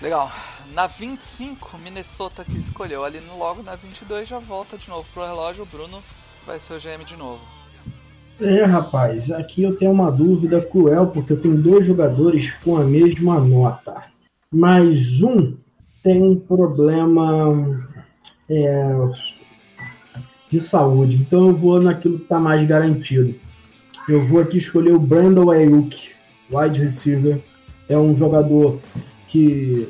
[0.00, 0.30] Legal.
[0.72, 3.04] Na 25, Minnesota que escolheu.
[3.04, 5.64] Ali no- logo na 22 já volta de novo pro relógio.
[5.64, 6.02] O Bruno
[6.46, 7.40] vai ser o GM de novo.
[8.40, 12.84] É, rapaz, aqui eu tenho uma dúvida cruel, porque eu tenho dois jogadores com a
[12.84, 14.04] mesma nota.
[14.52, 15.54] Mas um
[16.02, 17.86] tem um problema
[18.48, 19.08] é,
[20.50, 21.16] de saúde.
[21.16, 23.34] Então eu vou naquilo que está mais garantido.
[24.08, 26.10] Eu vou aqui escolher o Brandon Ayuk,
[26.50, 27.40] wide receiver.
[27.88, 28.78] É um jogador
[29.26, 29.88] que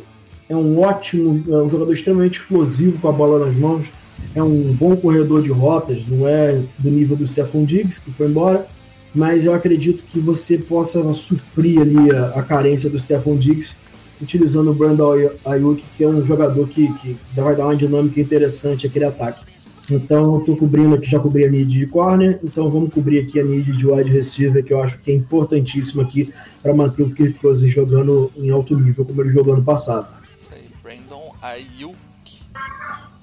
[0.48, 3.92] é um ótimo, é um jogador extremamente explosivo com a bola nas mãos
[4.34, 8.28] é um bom corredor de rotas, não é do nível do Stephon Diggs, que foi
[8.28, 8.66] embora,
[9.14, 13.76] mas eu acredito que você possa suprir ali a, a carência do Stephon Diggs
[14.21, 18.87] utilizando o Brandon Ayuk, que é um jogador que, que vai dar uma dinâmica interessante
[18.87, 19.45] àquele ataque.
[19.91, 23.41] Então eu estou cobrindo aqui, já cobri a mid de corner, então vamos cobrir aqui
[23.41, 27.14] a mid de wide receiver, que eu acho que é importantíssimo aqui para manter o
[27.14, 30.09] Kirk Cousins jogando em alto nível, como ele jogou ano passado.
[30.53, 31.97] Aí, Brandon Ayuk.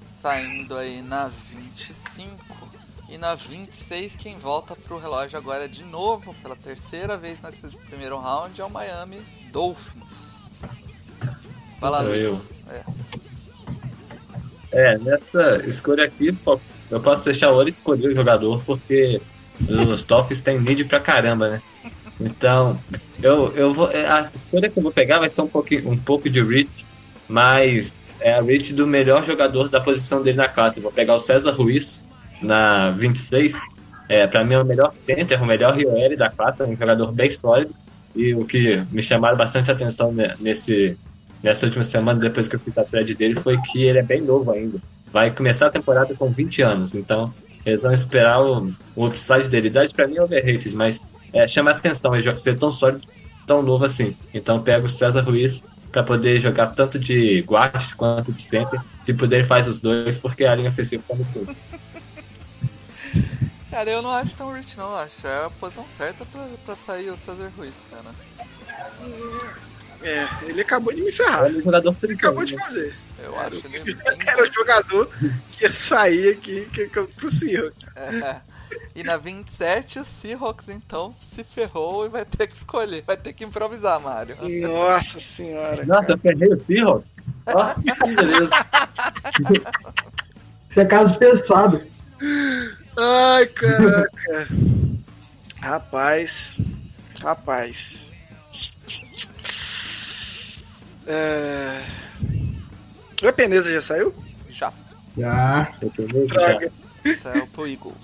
[0.08, 2.36] Saindo aí na 25.
[3.08, 8.18] E na 26, quem volta pro relógio agora de novo, pela terceira vez nesse primeiro
[8.18, 9.20] round, é o Miami
[9.52, 10.35] Dolphins.
[11.80, 12.26] Sou Luiz.
[12.26, 12.42] eu.
[12.72, 12.84] É.
[14.94, 16.36] É, nessa escolha aqui,
[16.92, 19.22] eu posso deixar o olho escolher o jogador, porque
[19.70, 21.62] os Dolphins têm need pra caramba, né?
[22.20, 22.78] Então,
[23.22, 23.90] eu, eu vou.
[23.92, 26.70] é, A escolha que eu vou pegar vai ser um, pouquinho, um pouco de reach,
[27.28, 30.78] mas é a reach do melhor jogador da posição dele na classe.
[30.78, 32.02] Eu vou pegar o César Ruiz
[32.42, 33.54] na 26.
[34.08, 37.32] É, pra mim é o melhor center, o melhor IOL da classe, um jogador bem
[37.32, 37.74] sólido.
[38.16, 40.98] E o que me chamaram bastante atenção ne- nesse,
[41.46, 44.20] nessa última semana, depois que eu fiz a thread dele, foi que ele é bem
[44.20, 44.80] novo ainda.
[45.14, 47.32] Vai começar a temporada com 20 anos, então
[47.64, 49.68] eles vão esperar o, o upside dele.
[49.68, 51.00] Idade pra mim é overrated, mas
[51.32, 53.06] é, chama atenção ele ser tão sólido,
[53.46, 54.16] tão novo assim.
[54.34, 58.82] Então pega o César Ruiz para poder jogar tanto de guard quanto de center.
[59.06, 61.56] Se puder, faz os dois, porque a linha ofensiva tá muito boa.
[63.70, 65.28] Cara, eu não acho tão rich não, acho.
[65.28, 68.16] É a posição certa pra, pra sair o Cesar Ruiz, cara.
[70.02, 71.46] É, ele acabou de me ferrar.
[71.46, 72.96] Ele é um jogador Ele acabou de fazer.
[73.20, 75.10] Eu acho ele bem Era o jogador
[75.52, 77.88] que ia sair aqui que, que, pro Seahawks.
[77.96, 78.42] É.
[78.96, 83.34] E na 27 o Seahawks então se ferrou e vai ter que escolher, vai ter
[83.34, 84.38] que improvisar, Mário.
[84.42, 85.86] Nossa senhora.
[85.86, 87.10] Nossa, eu ferrei o Seahawks.
[87.48, 88.50] Ó, que beleza.
[90.70, 91.82] Isso é caso pensado.
[92.98, 94.48] Ai, caraca.
[95.62, 96.60] rapaz.
[97.20, 98.12] Rapaz.
[101.08, 101.84] É...
[103.22, 104.14] O Epeneza já saiu?
[104.50, 104.72] Já.
[105.18, 105.74] Já.
[105.82, 106.36] Eu tô meio já.
[106.36, 106.72] Droga.
[107.22, 107.96] Saiu pro Eagles.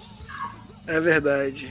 [0.87, 1.69] É verdade.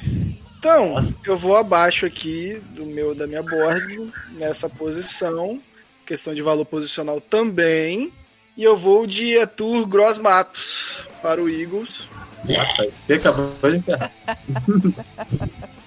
[0.58, 5.60] Então, eu vou abaixo aqui do meu da minha board nessa posição.
[6.04, 8.12] Questão de valor posicional também.
[8.56, 12.08] E eu vou de Etur Gross Matos para o Eagles.
[13.06, 14.10] Você acabou de enterrar.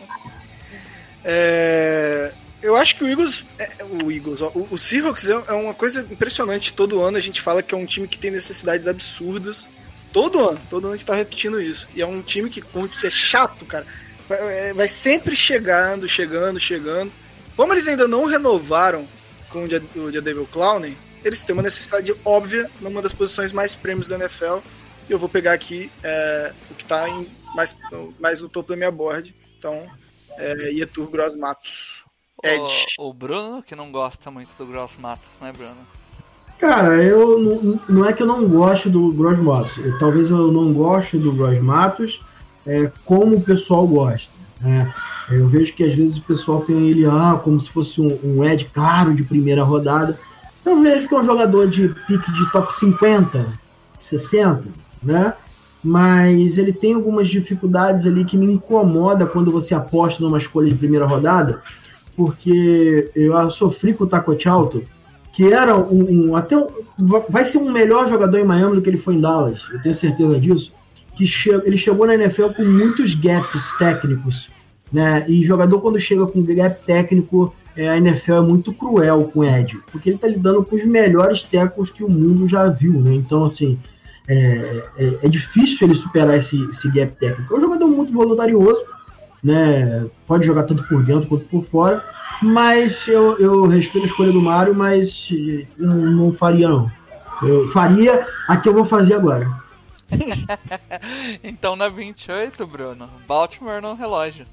[1.26, 2.34] É,
[2.64, 5.74] eu acho que o Eagles, é, o Eagles, ó, o, o Seahawks é, é uma
[5.74, 6.74] coisa impressionante.
[6.74, 9.70] Todo ano a gente fala que é um time que tem necessidades absurdas.
[10.12, 11.88] Todo ano, todo ano a gente tá repetindo isso.
[11.96, 12.64] E é um time que
[13.04, 13.86] é chato, cara.
[14.28, 17.12] Vai, é, vai sempre chegando, chegando, chegando.
[17.56, 19.08] Como eles ainda não renovaram
[19.50, 24.16] com o Jadavion Clowney, eles têm uma necessidade óbvia numa das posições mais prêmios da
[24.16, 24.58] NFL.
[25.10, 27.76] E eu vou pegar aqui é, o que tá em- mais,
[28.20, 29.36] mais no topo da minha board.
[29.58, 29.88] Então,
[30.38, 32.03] é, Ietur Gross Matos.
[32.44, 32.86] Edge.
[33.00, 35.76] O, o Bruno, que não gosta muito do Gross Matos, né, Bruno?
[36.60, 39.78] Cara, eu não, não é que eu não gosto do Gross Matos.
[39.78, 42.22] Eu- talvez eu não goste do Gross Matos
[42.66, 44.32] é, como o pessoal gosta.
[44.62, 44.94] né?
[45.30, 48.44] Eu vejo que às vezes o pessoal tem ele ah, como se fosse um, um
[48.44, 50.18] Ed claro de primeira rodada.
[50.66, 53.46] Eu vejo que é um jogador de pique de top 50,
[54.00, 54.64] 60,
[55.02, 55.34] né?
[55.84, 60.76] Mas ele tem algumas dificuldades ali que me incomoda quando você aposta numa escolha de
[60.78, 61.62] primeira rodada,
[62.16, 64.84] porque eu sofri com o Taco Alto,
[65.34, 66.68] que era um, um- até um-
[67.30, 69.96] vai ser um melhor jogador em Miami do que ele foi em Dallas, eu tenho
[69.96, 70.74] certeza disso.
[71.16, 74.50] Que che- ele chegou na NFL com muitos gaps técnicos,
[74.92, 75.26] né?
[75.28, 79.44] E jogador quando chega com gap técnico, é, a NFL é muito cruel com o
[79.44, 83.14] Ed, porque ele tá lidando com os melhores técnicos que o mundo já viu, né?
[83.16, 83.78] Então assim,
[84.28, 87.54] é, é- é difícil ele superar esse, esse gap técnico.
[87.54, 88.82] É um jogador muito voluntarioso,
[89.44, 90.08] né?
[90.26, 92.04] Pode jogar tanto por dentro quanto por fora.
[92.42, 95.30] Mas eu, eu respeito a escolha do Mário, mas
[95.78, 96.92] não, não faria não.
[97.42, 99.62] Eu faria a que eu vou fazer agora.
[101.44, 104.46] Então na 28, Bruno, Baltimore no relógio.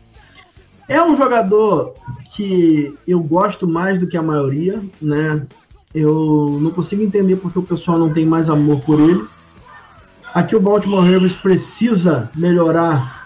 [0.88, 1.94] É um jogador
[2.34, 5.46] que eu gosto mais do que a maioria, né?
[5.94, 9.24] Eu não consigo entender porque o pessoal não tem mais amor por ele.
[10.32, 13.19] Aqui o Baltimore Ravens precisa melhorar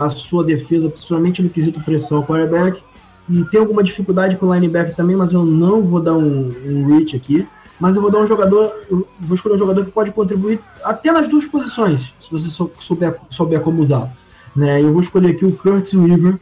[0.00, 2.82] a sua defesa, principalmente no quesito pressão ao quarterback.
[3.28, 6.86] E tem alguma dificuldade com o linebacker também, mas eu não vou dar um, um
[6.86, 7.46] reach aqui.
[7.78, 8.72] Mas eu vou dar um jogador,
[9.20, 13.16] vou escolher um jogador que pode contribuir até nas duas posições, se você sou- souber,
[13.30, 14.10] souber como usar.
[14.56, 14.82] Né?
[14.82, 16.38] Eu vou escolher aqui o Curtis Weaver,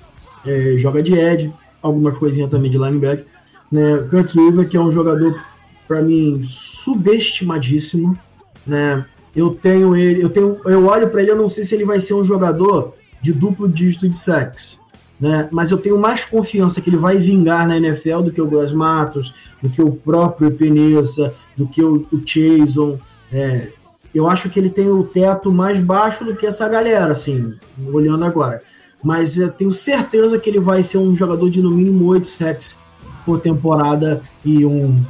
[0.46, 1.52] é, joga de Ed,
[1.82, 3.26] algumas coisinhas também de linebacker.
[3.70, 3.98] Né?
[4.11, 5.40] Curtis Weaver, que é um jogador,
[5.86, 8.16] para mim, subestimadíssimo.
[8.66, 9.04] Né?
[9.34, 12.00] Eu tenho ele, eu tenho, eu olho para ele, eu não sei se ele vai
[12.00, 14.79] ser um jogador de duplo dígito de sacks.
[15.21, 15.49] Né?
[15.51, 18.73] Mas eu tenho mais confiança que ele vai vingar na NFL do que o Gross
[18.73, 22.99] Matos, do que o próprio Peneza, do que o, o.
[23.33, 23.69] É,
[24.14, 27.55] eu acho que ele tem o teto mais baixo do que essa galera, assim,
[27.93, 28.62] olhando agora.
[29.03, 32.79] Mas eu tenho certeza que ele vai ser um jogador de no mínimo 8 sacks
[33.25, 35.01] por temporada e um,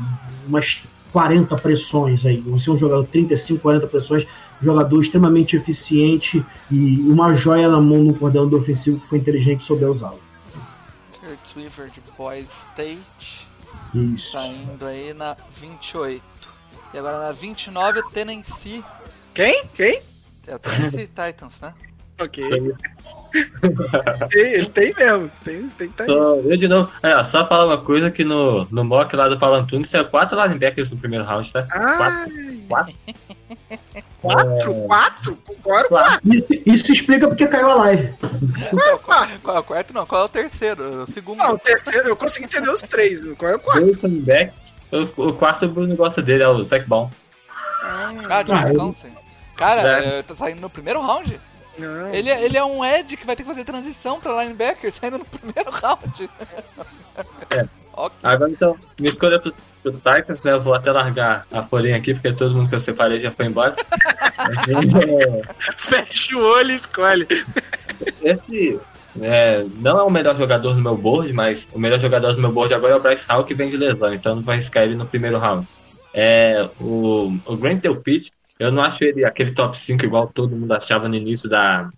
[0.47, 0.83] umas
[1.13, 2.41] 40 pressões aí.
[2.41, 4.27] Vai ser um jogador 35, 40 pressões,
[4.61, 9.65] jogador extremamente eficiente e uma joia na mão no coordenador ofensivo que foi inteligente e
[9.65, 10.21] souber usá-lo.
[11.19, 13.47] Kurt Weaver de Boys State,
[13.95, 14.33] Isso.
[14.33, 16.23] saindo aí na 28.
[16.95, 18.85] E agora na 29, o Tennessee.
[19.35, 19.67] Quem?
[19.75, 20.03] Quem?
[20.47, 21.75] É o Tennessee Titans, né?
[22.21, 22.45] Ok.
[24.31, 25.31] Tem- ele tem mesmo.
[25.45, 26.09] Tem, tem que tá aí.
[26.09, 26.91] Só, eu de novo.
[27.03, 30.41] É, só falar uma coisa que no, no mock lá do Paulo Antunes saiu quatro
[30.41, 31.67] linebackers no primeiro round, tá?
[31.71, 32.25] Ah,
[32.69, 32.95] Quatro.
[34.23, 34.75] quatro?
[34.87, 35.37] Quatro?
[35.45, 35.89] Concordo.
[35.89, 36.35] Quatro.
[36.35, 38.15] Isso, isso explica porque caiu a live.
[38.99, 38.99] Qual,
[39.43, 39.93] qual é o quarto?
[39.95, 41.03] Não, qual é o terceiro?
[41.03, 41.39] O segundo.
[41.39, 43.21] Não, o terceiro, eu consegui entender os três.
[43.21, 43.37] meu.
[43.37, 43.85] Qual é o quarto?
[43.85, 44.75] Dois linebacks.
[44.91, 47.11] O, o quarto o Bruno gosta dele, é o Zach Ball.
[47.83, 49.13] Ah, de Ah, Wisconsin.
[49.55, 50.19] Cara, É.
[50.21, 51.39] é, tá saindo no primeiro round.
[51.79, 52.15] Não.
[52.15, 55.19] Ele, é- ele é um Ed que vai ter que fazer transição pra linebacker, saindo
[55.19, 56.31] no primeiro round.
[57.51, 57.67] É.
[57.99, 58.17] Ok.
[58.23, 59.53] Agora então, minha escolha pro,
[59.83, 60.53] pro Titans, né?
[60.53, 63.47] Eu vou até largar a folhinha aqui, porque todo mundo que eu separei já foi
[63.47, 63.75] embora.
[65.77, 67.27] Fecha o olho e escolhe.
[68.23, 68.79] Esse
[69.21, 72.53] é, não é o melhor jogador no meu board, mas o melhor jogador do meu
[72.53, 74.95] board agora é o Bryce Hall, que vem de lesão, então não vai arriscar ele
[74.95, 75.67] no primeiro round.
[76.15, 80.73] É, o, o Grant Delpit, eu não acho ele aquele top 5 igual todo mundo
[80.73, 81.89] achava no início, da,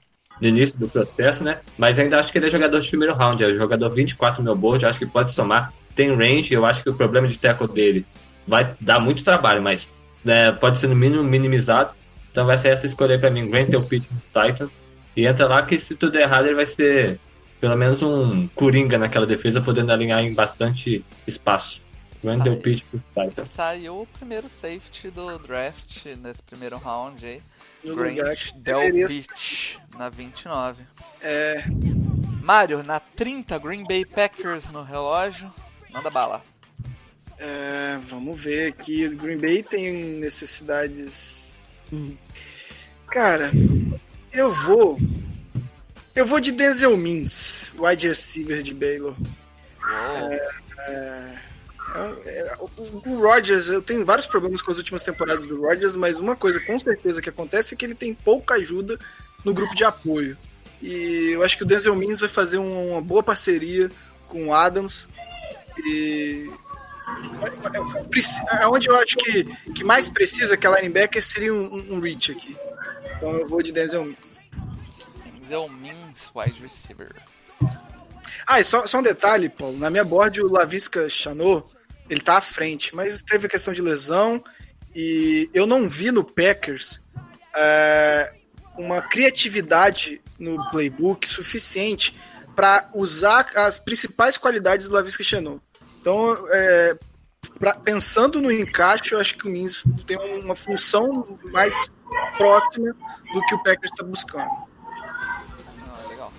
[0.41, 1.61] no início do processo, né?
[1.79, 4.57] Mas ainda acho que ele é jogador de primeiro round, é jogador 24 no meu
[4.57, 5.73] board, acho que pode somar.
[5.95, 8.07] Tem range, eu acho que o problema de tackle dele
[8.47, 9.89] vai dar muito trabalho, mas
[10.25, 11.91] né, pode ser no mínimo minimizado.
[12.31, 14.71] Então vai ser essa escolha pra mim, Grant o Pitt Titans.
[15.17, 17.19] E entra lá que se tudo errado ele vai ser
[17.61, 21.81] pelo menos um Coringa naquela defesa, podendo alinhar em bastante espaço.
[22.23, 22.57] Grant Sai.
[22.57, 23.51] Pitt Titans.
[23.53, 27.43] Saiu o primeiro safety do draft nesse primeiro round aí.
[27.83, 30.83] No Grant Del deveria- Beach, na 29.
[31.23, 31.65] É,
[32.43, 35.53] Mário, na 30, Green Bay Packers no relógio.
[35.91, 36.43] Manda bala.
[37.39, 39.07] é, vamos ver aqui.
[39.07, 41.55] O Green Bay tem necessidades.
[43.09, 43.51] Cara,
[44.33, 44.99] eu vou.
[46.15, 49.17] Eu vou de Denzel Mims, wide receiver de Baylor.
[49.89, 50.49] É,
[50.93, 51.39] é,
[52.61, 56.37] o, o Rodgers, eu tenho vários problemas com as últimas temporadas do Rodgers, mas uma
[56.37, 58.99] coisa com certeza que acontece é que ele tem pouca ajuda
[59.45, 60.37] no grupo de apoio.
[60.83, 63.91] E eu acho que o Denzel Mims vai fazer um- uma boa parceria
[64.29, 65.09] com o Adams.
[65.85, 66.49] E.
[68.61, 72.01] é Onde eu acho que, que mais precisa que a linebacker seria um, um, um
[72.01, 72.57] reach aqui.
[73.17, 74.45] Então eu vou de Denzel Mims.
[75.41, 77.11] Denzel Mims, wide receiver.
[78.47, 79.77] Ah, e só, só um detalhe, Paulo.
[79.79, 81.65] Na minha board, o Lavisca Chanot,
[82.11, 84.43] ele tá à frente, mas teve a questão de lesão
[84.95, 87.01] e eu não vi no Packers
[87.57, 88.33] é,
[88.77, 92.17] uma criatividade no playbook suficiente
[92.57, 95.61] para usar as principais qualidades do Lavisca Chanot.
[96.01, 96.99] Então, é,
[97.59, 101.75] pra- pensando no encaixe, eu acho que o Mins tem uma função mais
[102.37, 102.95] próxima
[103.33, 104.51] do que o Packers está buscando.
[104.51, 106.33] Ah, legal.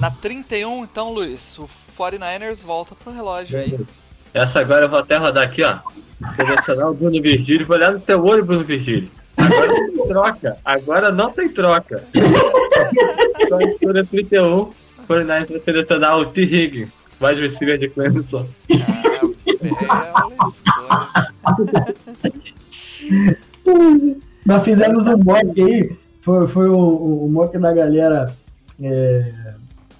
[0.00, 3.78] Na 31, então, Luiz, o 49ers volta pro relógio aí.
[4.34, 5.78] Essa agora eu vou até rodar aqui, ó.
[6.36, 7.66] Selecionar o Bruno Virgílio.
[7.66, 9.08] Vou olhar no seu olho, Bruno Virgílio.
[9.36, 10.56] Agora não tem troca.
[10.64, 12.04] Agora não tem troca.
[13.48, 14.70] Só escolha 31.
[15.06, 16.42] Foi nice vai selecionar o T.
[16.42, 16.88] Higgins,
[17.20, 18.46] wide receiver de Clemson.
[24.46, 28.34] Nós fizemos um mock aí, foi, foi o, o, o mock da galera
[28.80, 29.32] é,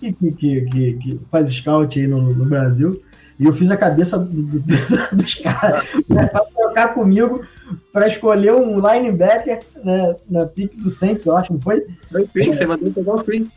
[0.00, 0.32] que, que,
[0.62, 3.00] que- que faz scout aí no, no Brasil.
[3.38, 4.60] E eu fiz a cabeça do- do-
[5.16, 7.44] dos caras né, pra trocar comigo
[7.92, 11.84] pra escolher um linebacker né, na pick do Saints, eu acho, não foi?
[12.12, 13.48] Foi free, você mandou pegar o free.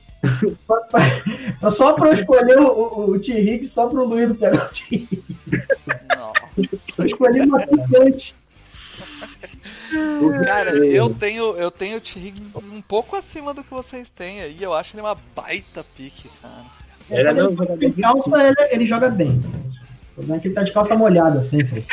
[0.65, 3.31] Pra- Só pra eu escolher o, o, o T.
[3.39, 4.83] Higgs, só pro Luiz não pegar o T.
[4.95, 5.23] Higgs.
[6.17, 6.77] Nossa.
[6.97, 8.35] Eu escolhi uma pick antes.
[10.45, 12.19] Cara, eu tenho, eu tenho o T.
[12.19, 14.57] Higgins um pouco acima do que vocês têm aí.
[14.61, 16.65] Eu acho ele uma baita pique, cara.
[17.09, 19.41] Ele é ele calça, ele, ele joga bem.
[20.17, 21.85] Problema é que ele tá de calça molhada sempre.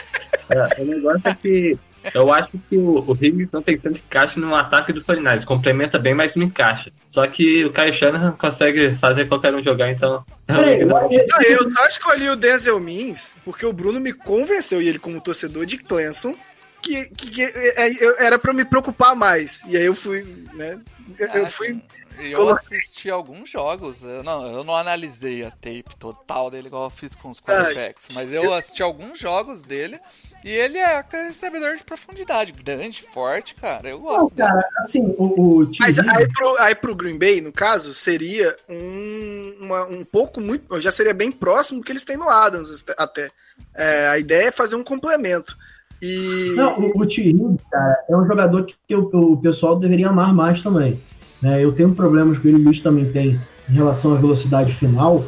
[0.48, 1.78] É, o negócio é que
[2.14, 5.98] eu acho que o, o Higgins não tem tanto encaixe no ataque do 49 Complementa
[5.98, 6.90] bem, mas não encaixa.
[7.10, 10.24] Só que o Kyle Shanahan consegue fazer qualquer um jogar, então.
[10.46, 14.88] Peraí, eu Não, eu só escolhi o Denzel Mims porque o Bruno me convenceu, e
[14.88, 16.34] ele como torcedor de Clemson,
[16.82, 19.62] que, que, que, é, eu- era pra eu me preocupar mais.
[19.68, 20.78] E aí eu fui, né?
[21.18, 21.80] Eu, eu Ah, fui.
[22.18, 26.90] Eu assisti alguns jogos, eu não, eu não analisei a tape total dele igual eu
[26.90, 29.98] fiz com os quarterbacks, mas eu assisti alguns jogos dele
[30.44, 33.88] e ele é recebedor de profundidade, grande, forte, cara.
[33.88, 34.48] Eu Não, gosto dele.
[34.48, 35.24] cara, assim, o,
[35.62, 35.70] o.
[35.80, 40.40] Mas Higgins- aí pro, aí pro Green Bay, no caso, seria um, uma- um pouco
[40.40, 40.80] muito.
[40.80, 43.30] Já seria bem próximo do que eles têm no Adams até.
[43.74, 45.56] É, a ideia é fazer um complemento.
[46.02, 46.52] E.
[46.54, 47.22] Não, o, o T.
[47.22, 51.00] Higgins, cara, é um jogador que, que o, o pessoal deveria amar mais também.
[51.44, 51.62] Né?
[51.64, 53.38] Eu tenho problemas com ele, o Luiz também tem
[53.68, 55.24] em relação à velocidade final,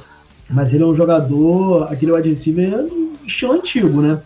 [0.50, 2.86] mas ele é um jogador, aquele wide receiver
[3.26, 4.20] estilo antigo, né?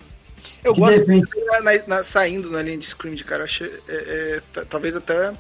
[0.65, 3.43] eu que gosto de repente na- na- na- saindo na linha de scrimmage, cara.
[3.43, 5.33] Eu achei, é, é, talvez até.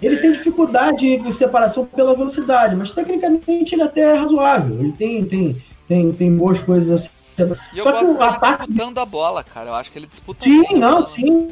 [0.00, 4.78] Ele tem dificuldade de separação pela velocidade, mas tecnicamente ele até é razoável.
[4.78, 7.10] Ele tem, tem, tem, tem boas coisas assim.
[7.74, 8.66] E eu Só que o ataque.
[8.68, 9.70] disputando a bola, cara.
[9.70, 11.06] Eu acho que ele disputa Sim, não, bola.
[11.06, 11.48] sim.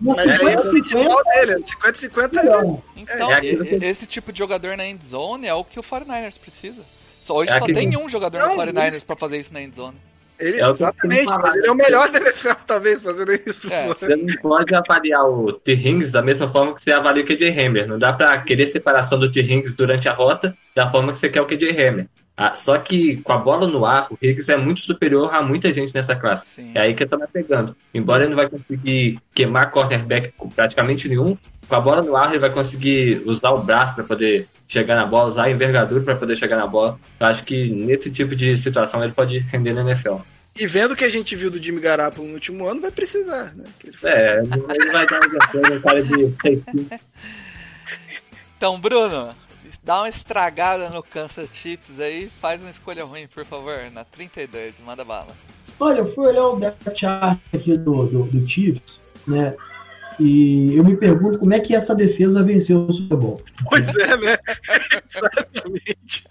[0.00, 2.42] Uma Mas aí é o 50-50 principal dele, 50-50 é.
[2.44, 2.82] não.
[2.96, 3.40] Então, É
[3.86, 6.82] esse tipo de jogador na endzone é o que o 49ers precisa.
[7.22, 9.60] Só hoje É só tem um jogador Não, no 49ers eles- pra fazer isso na
[9.60, 9.96] endzone.
[10.38, 13.70] Ele, É exatamente, mas ele é o melhor da NFL, talvez, fazendo isso.
[13.70, 13.86] É.
[13.88, 15.72] Você não pode avaliar o T.
[15.74, 17.86] Higgins da mesma forma que você avalia o KJ Hammer.
[17.86, 19.38] Não dá pra querer separação do T.
[19.40, 22.06] Higgins durante a rota da forma que você quer o KJ Hammer.
[22.42, 25.70] Ah, só que com a bola no ar, o Higgins é muito superior a muita
[25.74, 26.46] gente nessa classe.
[26.46, 26.72] Sim.
[26.74, 27.76] É aí que eu tô me pegando.
[27.92, 31.36] Embora ele não vai conseguir queimar cornerback com praticamente nenhum,
[31.68, 35.04] com a bola no ar ele vai conseguir usar o braço para poder chegar na
[35.04, 36.98] bola, usar a envergadura para poder chegar na bola.
[37.20, 40.16] Eu acho que nesse tipo de situação ele pode render na NFL.
[40.56, 43.52] E vendo o que a gente viu do Jimmy Garoppolo no último ano, vai precisar,
[43.54, 43.64] né?
[43.78, 43.96] Que ele.
[44.02, 46.34] É, ele vai dar um um cara de.
[48.56, 49.30] Então, Bruno,
[49.82, 54.80] dá uma estragada no Kansas Chiefs aí, faz uma escolha ruim, por favor, na 32,
[54.80, 55.34] manda bala.
[55.78, 59.56] Olha, eu fui olhar o depth chart aqui do, do, do Chiefs, né?
[60.18, 63.42] E eu me pergunto como é que essa defesa venceu o Super Bowl.
[63.70, 64.38] Pois é, né?
[65.08, 66.26] Exatamente.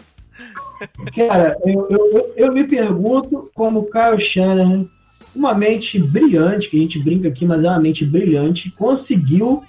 [1.16, 4.86] Cara, eu, eu, eu, eu me pergunto como o Kyle Shanahan,
[5.34, 9.64] uma mente brilhante, que a gente brinca aqui, mas é uma mente brilhante, conseguiu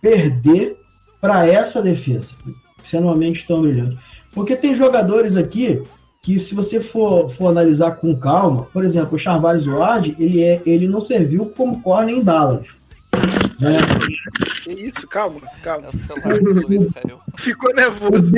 [0.00, 0.76] perder
[1.20, 2.30] para essa defesa,
[2.82, 3.98] sendo uma mente tão brilhante.
[4.32, 5.82] Porque tem jogadores aqui
[6.22, 10.60] que, se você for, for analisar com calma, por exemplo, o Charvarius Ward, ele, é,
[10.66, 12.68] ele não serviu como corner em Dallas.
[13.60, 13.76] Né?
[14.62, 15.88] Que isso, calma, calma.
[15.88, 17.40] É.
[17.40, 18.32] Ficou nervoso.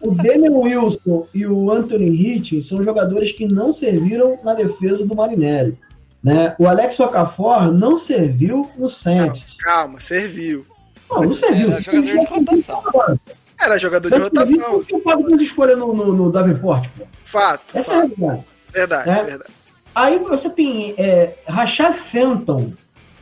[0.00, 5.14] O Damian Wilson e o Anthony Hitchens são jogadores que não serviram na defesa do
[5.14, 5.76] Marinelli.
[6.22, 6.54] Né?
[6.58, 9.56] O Alex Okafor não serviu no Saints.
[9.60, 10.64] Calma, serviu.
[11.10, 11.70] Não, não serviu.
[11.70, 12.82] Era jogador de rotação.
[13.60, 14.80] Era jogador de rotação.
[14.82, 17.04] Você pode nos escolher no, no, no Davenport, pô.
[17.24, 17.64] Fato.
[17.76, 18.14] Essa é a fato.
[18.18, 18.44] realidade.
[18.72, 19.24] Verdade, É.
[19.24, 19.50] verdade.
[19.94, 22.72] Aí você tem é, Rashad Fenton,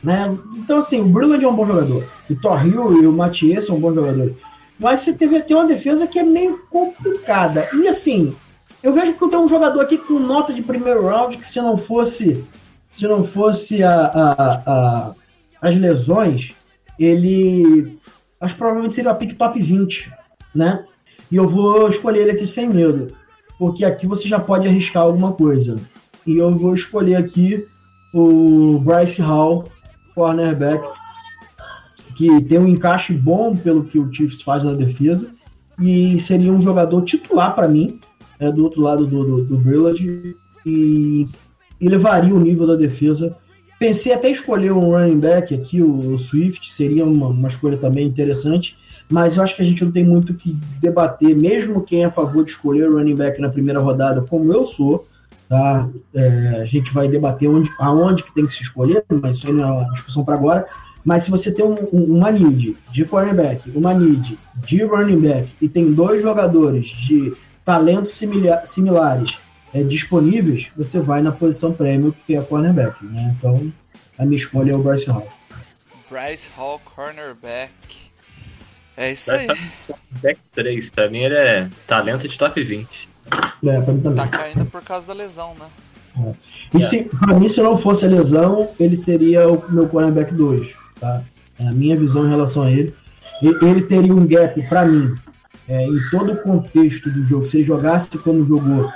[0.03, 0.37] né?
[0.57, 2.03] Então, assim, o Brilland é um bom jogador.
[2.29, 4.35] O Thor Hill e o Mathieu são bons jogadores.
[4.79, 7.67] Mas você teve, tem uma defesa que é meio complicada.
[7.73, 8.35] E, assim,
[8.83, 11.77] eu vejo que tem um jogador aqui com nota de primeiro round que se não
[11.77, 12.45] fosse
[12.91, 15.11] se não fosse a, a- a-
[15.61, 16.53] as lesões,
[16.97, 17.97] ele
[18.39, 20.11] acho que provavelmente seria a pick top 20,
[20.57, 20.83] né?
[21.31, 23.13] E eu vou escolher ele aqui sem medo,
[23.59, 25.77] porque aqui você já pode arriscar alguma coisa.
[26.25, 27.65] E eu vou escolher aqui
[28.13, 29.69] o Bryce Hall,
[30.15, 30.83] cornerback,
[32.15, 35.31] que tem um encaixe bom pelo que o Chiefs faz na defesa
[35.79, 37.99] e seria um jogador titular para mim,
[38.39, 40.35] é, do outro lado do, do, do Brilland,
[40.65, 41.27] e
[41.79, 43.37] elevaria o nível da defesa.
[43.79, 48.07] Pensei até escolher um running back aqui, o, o Swift, seria uma, uma escolha também
[48.07, 48.75] interessante,
[49.09, 50.51] mas eu acho que a gente não tem muito o que
[50.81, 54.51] debater, mesmo quem é a favor de escolher o running back na primeira rodada, como
[54.53, 55.07] eu sou,
[55.47, 55.87] tá?
[56.13, 59.53] É, a gente vai debater onde, aonde que tem que se escolher, mas isso aí
[59.53, 60.67] não é uma discussão para agora.
[61.05, 65.55] Mas se você tem um, um- uma need de cornerback, uma need de running back
[65.61, 67.33] e tem dois jogadores de
[67.63, 69.37] talentos simila- similares
[69.73, 73.05] é, disponíveis, você vai na posição prêmio, que é cornerback.
[73.05, 73.33] Né?
[73.37, 73.71] Então,
[74.19, 75.27] a minha escolha é o Bryce Hall.
[76.09, 78.06] Bryce Hall, cornerback.
[78.97, 79.47] É isso aí.
[80.21, 82.87] Back 3, pra mim ele é talento de top 20.
[83.65, 84.25] É, pra mim também.
[84.25, 86.33] Tá caindo por causa da lesão, né?
[86.73, 90.73] E se, pra mim, se não fosse a lesão, ele seria o meu cornerback 2.
[90.99, 91.21] Tá?
[91.59, 92.93] É a minha visão em relação a ele.
[93.43, 95.13] E- Ele teria um gap, pra mim,
[95.69, 97.45] é, em todo o contexto do jogo.
[97.45, 98.91] Se ele jogasse como jogou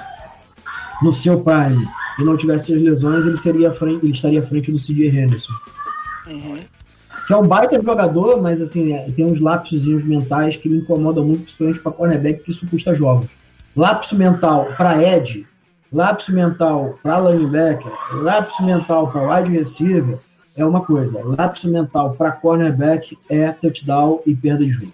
[1.04, 1.88] no seu prime
[2.18, 5.54] e não tivesse as lesões, ele, seria frente, ele estaria à frente do CJ Henderson.
[6.26, 6.60] Uhum.
[7.32, 11.24] Que é um baita jogador, mas assim, é, tem uns lapsozinhos mentais que me incomodam
[11.24, 13.30] muito, principalmente para cornerback, que isso custa jogos.
[13.74, 15.48] Lapso mental para Ed,
[15.94, 20.20] lapso mental para linebacker, lapso mental para wide receiver
[20.58, 21.24] é uma coisa.
[21.24, 24.92] Lapso mental para cornerback é touchdown e perda de jogo.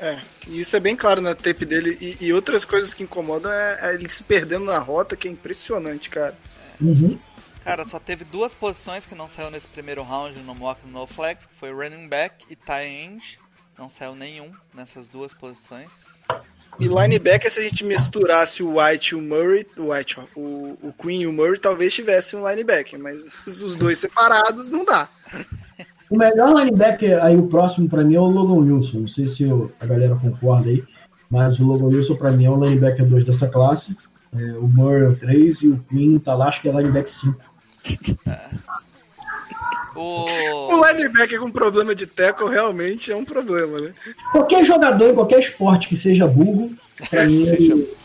[0.00, 0.18] É,
[0.48, 1.96] e isso é bem claro na tape dele.
[2.00, 5.30] E, e outras coisas que incomodam é, é ele se perdendo na rota, que é
[5.30, 6.34] impressionante, cara.
[6.80, 7.16] Uhum.
[7.68, 11.44] Cara, só teve duas posições que não saiu nesse primeiro round no mock no flex,
[11.44, 13.38] que foi running back e tight end.
[13.78, 15.92] Não saiu nenhum nessas duas posições.
[16.80, 20.78] E linebacker, se a gente misturasse o White e o Murray, o White, ó, o,
[20.82, 25.06] o Queen e o Murray, talvez tivesse um linebacker, mas os dois separados não dá.
[26.08, 29.00] O melhor linebacker aí, o próximo para mim é o Logan Wilson.
[29.00, 30.82] Não sei se o- a galera concorda aí,
[31.30, 33.94] mas o Logan Wilson para mim é o linebacker 2 dessa classe.
[34.34, 37.12] É, o Murray é o 3 e o Queen tá lá, acho que é linebacker
[37.12, 37.47] 5.
[39.94, 40.24] O...
[40.74, 43.92] O linebacker com problema de tackle realmente é um problema, né?
[44.30, 46.72] Qualquer jogador em qualquer esporte que seja burro,
[47.10, 47.98] pra mim Seja ele-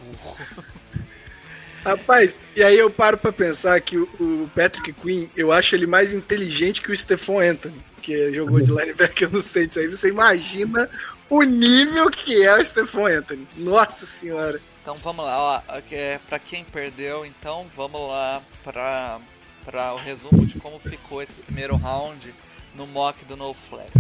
[1.84, 6.14] Rapaz, e aí eu paro pra pensar que o, Patrick Queen, eu acho ele mais
[6.14, 9.78] inteligente que o Stephon Anthony, que jogou de linebacker no Saints.
[9.78, 10.90] Aí você imagina
[11.30, 13.46] o nível que é o Stephon Anthony.
[13.58, 14.62] Nossa senhora.
[14.82, 19.20] Então vamos lá, ó, é, pra quem perdeu, então vamos lá pra,
[19.66, 22.34] pra o resumo de como ficou esse primeiro round
[22.76, 23.92] no mock do No Flex.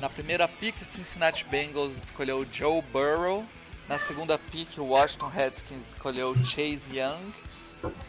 [0.00, 3.44] Na primeira pick, o Cincinnati Bengals escolheu Joe Burrow.
[3.88, 7.32] Na segunda pick, o Washington Redskins escolheu Chase Young.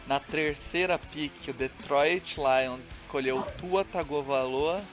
[0.08, 4.84] Na terceira pick, o Detroit Lions escolheu Tua Tagovailoa.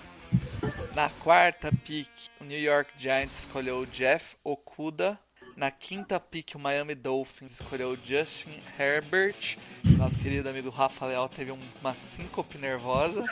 [0.95, 2.11] Na quarta pick,
[2.41, 5.19] o New York Giants escolheu Jeff Okuda.
[5.57, 9.59] Na quinta pick, o Miami Dolphins escolheu o Justin Herbert.
[9.99, 13.23] Nosso querido amigo Rafa Leal teve um- uma síncope nervosa.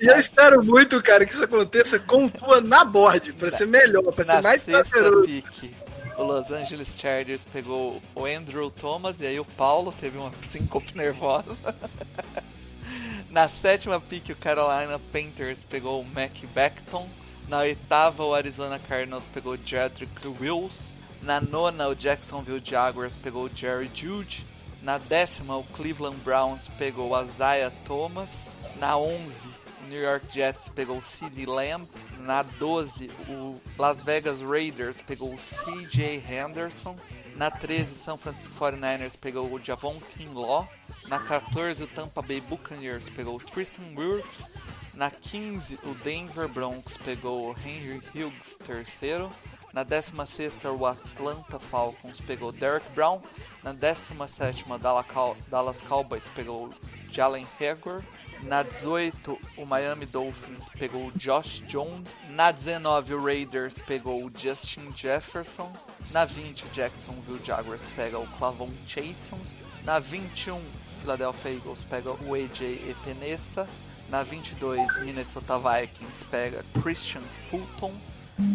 [0.00, 4.02] E eu espero muito, cara, que isso aconteça com tua na board, pra ser melhor,
[4.12, 5.26] pra ser Na mais sexta prazeroso.
[5.26, 5.74] pick,
[6.16, 10.96] o Los Angeles Chargers pegou o Andrew Thomas e aí o Paulo teve uma síncope
[10.96, 11.74] nervosa.
[13.30, 17.08] Na sétima pick, o Carolina Panthers pegou o Mac Beckton.
[17.48, 20.92] Na oitava, o Arizona Cardinals pegou o Jedrick Wills.
[21.22, 24.44] Na nona, o Jacksonville Jaguars pegou o Jerry Jude.
[24.82, 28.28] Na décima, o Cleveland Browns pegou o Isaiah Thomas.
[28.76, 29.48] Na onze,
[29.82, 31.88] o New York Jets pegou o CeeDee Lamb.
[32.20, 36.96] Na 12, o Las Vegas Raiders pegou o CJ Henderson.
[37.34, 40.68] Na 13, São Francisco 49ers pegou o Javon Kinlaw.
[41.06, 44.50] Na 14, o Tampa Bay Buccaneers pegou o Tristan Wirfs.
[44.98, 49.30] Na 15, o Denver Broncos pegou o Henry Hughes terceiro.
[49.72, 53.20] Na 16, o Atlanta Falcons pegou Derek Brown.
[53.62, 56.74] Na 17, o Dallas Cow- Dallas Cowboys pegou
[57.12, 58.02] Jalen Hager.
[58.42, 62.16] Na 18, o Miami Dolphins pegou Josh Jones.
[62.30, 65.72] Na 19, o Raiders pegou o Justin Jefferson.
[66.10, 69.38] Na 20, o Jacksonville Jaguars pega o Clavon Chason.
[69.84, 70.62] Na 21, o
[71.02, 73.68] Philadelphia Eagles pega o AJ Epinesa.
[74.08, 77.92] Na 22, Minnesota Vikings pega Christian Fulton.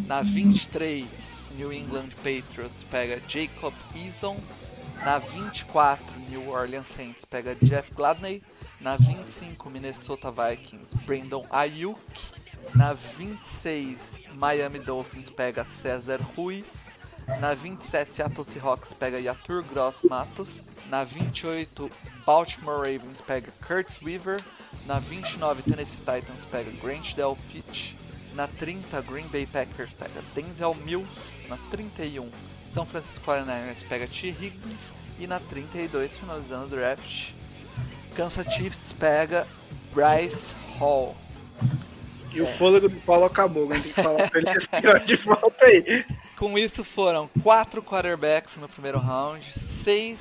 [0.07, 1.05] Na 23,
[1.57, 4.35] New England Patriots pega Jacob Eason.
[5.05, 5.99] Na 24,
[6.29, 8.41] New Orleans Saints pega Jeff Gladney.
[8.81, 11.99] Na 25, Minnesota Vikings, Brandon Ayuk.
[12.73, 16.89] Na 26, Miami Dolphins pega César Ruiz.
[17.39, 20.61] Na 27, Seattle Seahawks pega Yatur Gross Matos.
[20.89, 21.91] Na 28,
[22.25, 24.41] Baltimore Ravens pega Curtis Weaver.
[24.85, 27.95] Na 29, Tennessee Titans pega Grant Delpit.
[28.35, 31.19] Na 30, Green Bay Packers pega Denzel Mills.
[31.47, 32.29] Na 31,
[32.73, 34.27] São Francisco 49ers pega T.
[34.27, 35.03] Higgins.
[35.19, 37.29] E na 32, finalizando o draft,
[38.15, 39.47] Kansas Chiefs pega
[39.93, 41.15] Bryce Hall.
[42.33, 45.15] E o fôlego do Paulo acabou, a gente tem que falar pra ele respirar de
[45.17, 46.03] volta aí.
[46.35, 49.45] Com isso foram 4 quarterbacks no primeiro round,
[49.83, 50.19] 6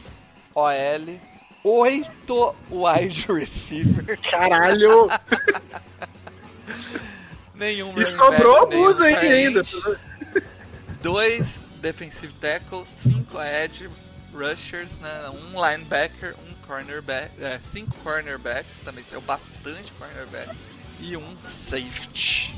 [0.55, 1.20] OL,
[1.64, 2.06] 8
[2.70, 5.08] wide receiver, Caralho!
[7.54, 9.62] nenhum E sobrou alguns aí ainda.
[11.02, 13.88] 2 defensive tackles, 5 edge
[14.32, 17.30] rushers, né, um linebacker, um cornerback,
[17.72, 20.50] 5 cornerbacks, também saiu bastante cornerback,
[21.00, 21.36] e um
[21.68, 22.54] safety.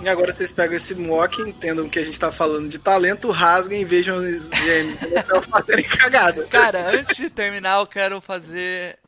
[0.00, 3.80] E agora vocês pegam esse mock, entendam que a gente tá falando de talento, rasguem
[3.80, 6.44] e vejam os GMs do NFL fazerem cagada.
[6.46, 8.98] Cara, antes de terminar, eu quero fazer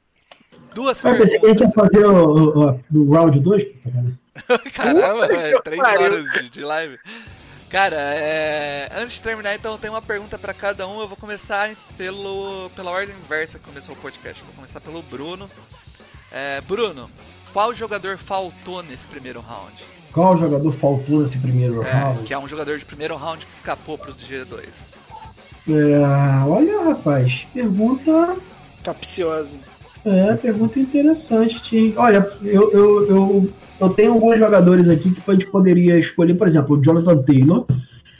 [0.74, 1.93] duas Eu pensei que a gente ia perguntas.
[1.93, 4.18] fazer o, o, o round 2, sacanagem.
[4.72, 6.99] Caramba, é três pariu, horas de, de live.
[7.68, 11.01] Cara, é, antes de terminar, então, tem uma pergunta pra cada um.
[11.01, 14.43] Eu vou começar pelo, pela ordem inversa que começou o podcast.
[14.45, 15.51] Vou começar pelo Bruno.
[16.30, 17.11] É, Bruno,
[17.53, 19.74] qual jogador faltou nesse primeiro round?
[20.17, 22.23] Qual jogador faltou nesse primeiro É, round?
[22.23, 24.95] que é um jogador de primeiro round que escapou pros G2.
[25.69, 28.35] É, olha, rapaz, pergunta.
[28.83, 29.55] Capciosa.
[30.07, 31.93] É, pergunta interessante, Tim.
[31.99, 36.49] Olha, eu, eu, eu, eu tenho alguns jogadores aqui que a gente poderia escolher, por
[36.49, 37.67] exemplo, o Jonathan Taylor,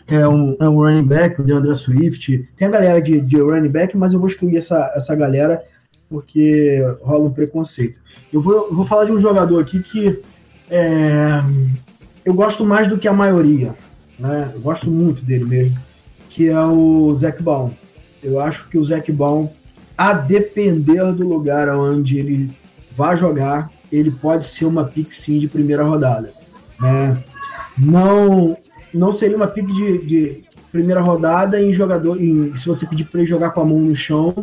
[0.07, 2.47] é um, é um running back, o DeAndre Swift.
[2.59, 5.64] Tem a galera de, de running back, mas eu vou excluir essa, essa galera
[6.11, 7.99] porque rola um preconceito.
[8.30, 10.20] Eu vou, eu vou falar de um jogador aqui que
[10.70, 11.42] é,
[12.24, 13.74] eu gosto mais do que a maioria,
[14.18, 14.50] né?
[14.54, 15.78] Eu gosto muito dele mesmo,
[16.28, 17.70] que é o Zac Baum.
[18.22, 19.48] Eu acho que o Zac Baum,
[19.96, 22.50] a depender do lugar onde ele
[22.96, 26.32] vai jogar, ele pode ser uma pick sim de primeira rodada.
[26.80, 27.22] Né?
[27.78, 28.56] Não,
[28.92, 32.20] não seria uma pick de, de primeira rodada em jogador.
[32.20, 34.34] Em, se você pedir para ele jogar com a mão no chão,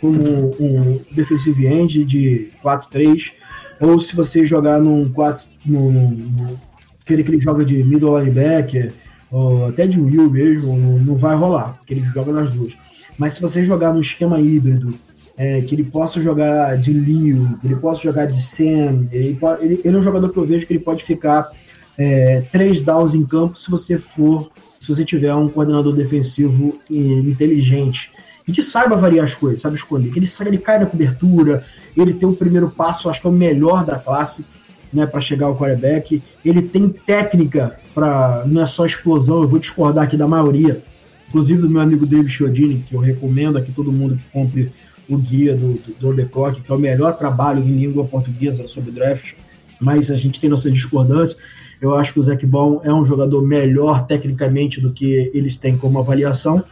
[0.00, 3.32] como um defensive end de 4-3,
[3.80, 5.51] ou se você jogar num 4.
[5.64, 6.60] No, no,
[7.04, 8.92] aquele que ele joga de middle linebacker,
[9.30, 12.76] ou até de Will mesmo, não, não vai rolar, porque ele joga nas duas.
[13.16, 14.94] Mas se você jogar no esquema híbrido,
[15.36, 19.80] é, que ele possa jogar de Leo, que ele possa jogar de Sam, ele, ele,
[19.84, 21.50] ele é um jogador que eu vejo que ele pode ficar
[21.96, 28.12] é, três downs em campo se você for, se você tiver um coordenador defensivo inteligente.
[28.46, 31.64] E que saiba variar as coisas, sabe escolher, que ele ele cai na cobertura,
[31.96, 34.44] ele tem o primeiro passo, acho que é o melhor da classe,
[34.92, 39.58] né, para chegar ao quarterback, ele tem técnica para não é só explosão, eu vou
[39.58, 40.82] discordar aqui da maioria,
[41.28, 44.72] inclusive do meu amigo David Chiodini, que eu recomendo aqui todo mundo que compre
[45.08, 48.66] o guia do, do, do The Clock, que é o melhor trabalho em língua portuguesa
[48.68, 49.34] sobre draft,
[49.80, 51.36] mas a gente tem nossa discordância.
[51.80, 55.76] Eu acho que o Zac Baum é um jogador melhor tecnicamente do que eles têm
[55.76, 56.62] como avaliação.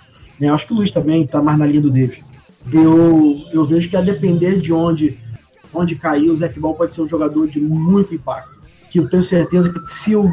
[0.41, 2.23] Eu acho que o Luiz também está mais na linha do David.
[2.73, 5.19] Eu, eu vejo que a depender de onde,
[5.73, 8.61] onde cair, o Zac Baum pode ser um jogador de muito impacto.
[8.91, 10.29] Que eu tenho certeza que se o,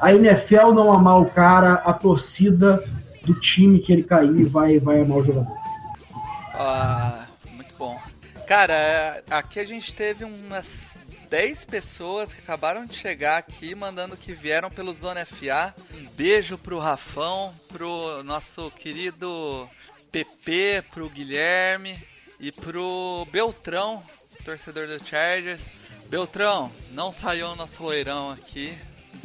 [0.00, 2.84] a NFL não amar o cara, a torcida
[3.24, 5.56] do time que ele cair vai, vai amar o jogador.
[6.52, 7.98] Ah, muito bom.
[8.46, 10.94] Cara, aqui a gente teve umas
[11.30, 15.74] 10 pessoas que acabaram de chegar aqui, mandando que vieram pelo Zona FA.
[15.94, 19.68] Um beijo pro Rafão, pro nosso querido
[20.12, 21.98] PP, pro Guilherme
[22.38, 24.02] e pro Beltrão,
[24.44, 25.66] torcedor do Chargers.
[26.08, 28.72] Beltrão, não saiu o nosso loirão aqui,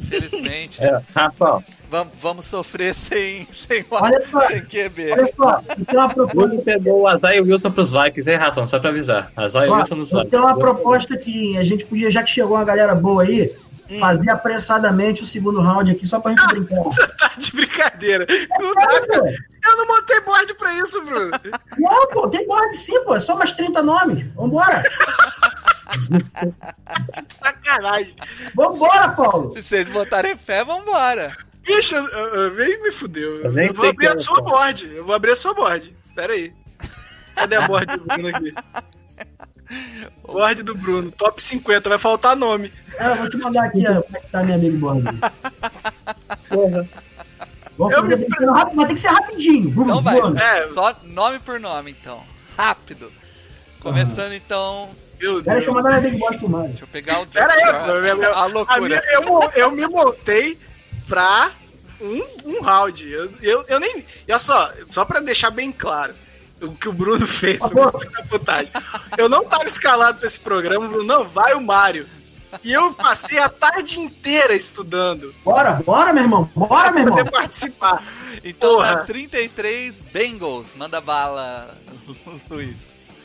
[0.00, 0.80] infelizmente.
[0.82, 4.40] É, Rafa, Vamos, vamos sofrer sem, sem, Olha só.
[4.48, 5.12] sem QB.
[5.12, 8.66] Olha só, tenho uma proposta, Bruno pegou o Azai Wilson pros Vikings, hein, Rafão?
[8.68, 9.30] Só pra avisar.
[9.36, 10.30] Azai ó, Wilson nos Vikings.
[10.30, 13.52] tenho uma proposta que a gente podia, já que chegou uma galera boa aí,
[13.98, 16.82] fazer apressadamente o segundo round aqui, só pra gente brincar.
[16.84, 18.26] Você tá de brincadeira.
[18.58, 19.34] Não dá, Cara.
[19.64, 21.30] Eu não montei board pra isso, Bruno.
[21.78, 23.14] Não, pô, tem board sim, pô.
[23.14, 24.26] É só mais 30 nomes.
[24.34, 24.82] Vambora.
[27.42, 28.14] Sacanagem.
[28.54, 29.52] Vambora, Paulo.
[29.54, 31.36] Se vocês botarem fé, vambora.
[31.62, 33.44] Bicho, eu- eu- eu- vem me fudeu.
[33.44, 34.90] Eu Eu vou abrir a sua board.
[34.94, 35.94] Eu vou abrir a sua board.
[36.14, 36.52] Pera aí.
[37.36, 38.54] Cadê a board do Bruno aqui?
[40.26, 42.72] Board do Bruno, top 50, vai faltar nome.
[42.98, 45.04] É, eu vou te mandar aqui ó, como é que tá minha amiga board.
[46.48, 46.88] Porra.
[47.88, 49.68] Vamos Eu fazer me- rápido, mas tem que ser rapidinho.
[49.82, 50.18] Então vai.
[50.18, 50.68] É.
[50.72, 52.22] só nome por nome, então.
[52.56, 53.10] Rápido.
[53.80, 54.90] Começando, então...
[55.18, 55.44] Meu Deus.
[55.44, 56.48] deixa eu mandar big board pro.
[56.68, 57.26] Deixa eu pegar o...
[57.26, 58.80] Pera aí, pô, eu, eu- a a loucura.
[58.80, 60.58] minha- eu, eu me montei
[61.06, 61.50] pra
[62.00, 63.06] um, um round.
[63.10, 64.04] Eu, eu, eu nem.
[64.28, 66.14] Olha só, só pra deixar bem claro.
[66.62, 67.92] O que o Bruno fez foi favor.
[67.94, 68.72] muita putagem.
[69.18, 71.04] Eu não tava escalado pra esse programa, Bruno.
[71.04, 72.06] Não, vai o Mário.
[72.64, 76.50] E eu passei a tarde inteira estudando Bora, bora, meu irmão.
[76.54, 77.16] Bora, meu pra irmão.
[77.18, 78.02] poder participar.
[78.44, 78.94] Então, Porra.
[78.96, 80.74] na 33, Bengals.
[80.74, 81.76] Manda bala,
[82.50, 82.76] Luiz.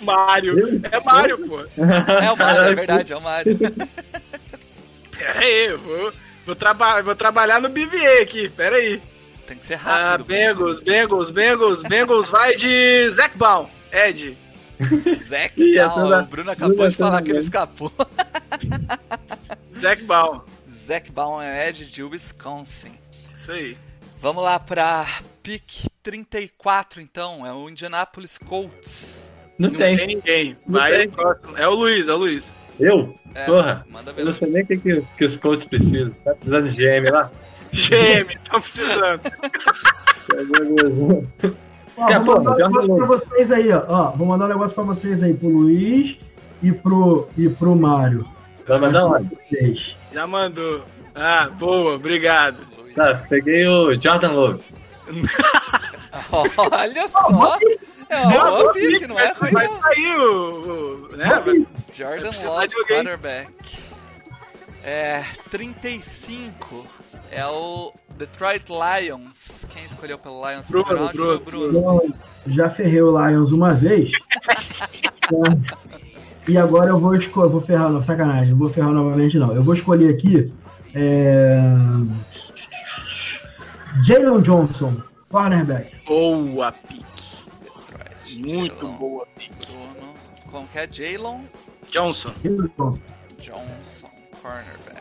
[0.02, 0.82] Mário.
[0.92, 1.60] É Mário, pô.
[2.22, 3.58] É o Mário, é verdade, é o Mário.
[3.58, 6.14] Pera aí, eu vou,
[6.46, 8.50] vou, traba vou trabalhar no BVA aqui.
[8.50, 9.02] Pera aí.
[9.48, 10.26] Tem que ser Ah, rápido.
[10.26, 13.68] Bengals, Bengals, Bengals, Bengals vai de Zac Baum.
[13.92, 14.38] Ed.
[15.30, 16.22] Zac Baum.
[16.22, 17.92] O Bruno acabou Bruno de falar que ele escapou.
[19.72, 20.42] Zac Baum.
[20.88, 22.92] Zac Baum é Ed de Wisconsin.
[23.34, 23.78] Isso aí.
[24.22, 25.06] Vamos lá pra
[25.44, 27.46] pick 34, então.
[27.46, 29.24] É o Indianapolis Colts.
[29.58, 29.96] Não, Não tem.
[29.96, 30.58] tem ninguém.
[30.68, 31.10] Não Vai tem.
[31.10, 31.58] próximo.
[31.58, 32.54] É o Luiz, é o Luiz.
[32.80, 33.18] Eu?
[33.34, 33.86] É, Porra.
[33.90, 34.22] Manda ver.
[34.22, 36.12] Eu não sei nem o que, que, que os coaches precisam.
[36.26, 37.32] Tá precisando de GM lá?
[37.72, 39.22] GM, estão precisando.
[41.98, 43.84] Ó, É, vou mandar um negócio pra vocês aí, ó.
[43.88, 44.12] ó.
[44.12, 46.18] Vou mandar um negócio pra vocês aí, pro Luiz
[46.62, 48.26] e pro, e pro Mário.
[48.68, 49.30] Vai mandar onde?
[49.36, 49.96] Vocês.
[50.12, 50.82] Já mandou.
[51.14, 52.58] Ah, boa, obrigado.
[52.96, 54.62] Tá, peguei o Jordan Love.
[56.32, 57.60] Olha só.
[58.10, 61.08] É uma boa Boa pick, pick, não é mas ruim Vai sair o.
[61.12, 61.26] o- né?
[61.44, 63.54] vai- Jordan Love, quarterback.
[64.84, 66.86] É, 35
[67.32, 69.66] é o Detroit Lions.
[69.74, 70.68] Quem escolheu pelo Lions?
[70.68, 72.02] Bruno, primeiro round foi o Bruno, Bruno.
[72.06, 74.12] Então, já ferrei o Lions uma vez.
[76.48, 77.50] E agora eu vou escolher.
[77.50, 78.52] Vou ferrar, não, sacanagem.
[78.52, 79.52] Não vou ferrar novamente, não.
[79.54, 80.54] Eu vou escolher aqui.
[80.94, 81.60] É...
[84.04, 85.92] Jalen Johnson, cornerback.
[86.06, 87.04] Boa pick.
[87.64, 89.52] Detroit, Muito Jalen, boa pick.
[89.66, 90.14] Bruno.
[90.52, 90.88] Como que é?
[90.92, 91.50] Jalen
[91.90, 92.34] Johnson.
[92.44, 93.02] Jalen Johnson.
[93.40, 94.12] Johnson,
[94.42, 94.95] cornerback.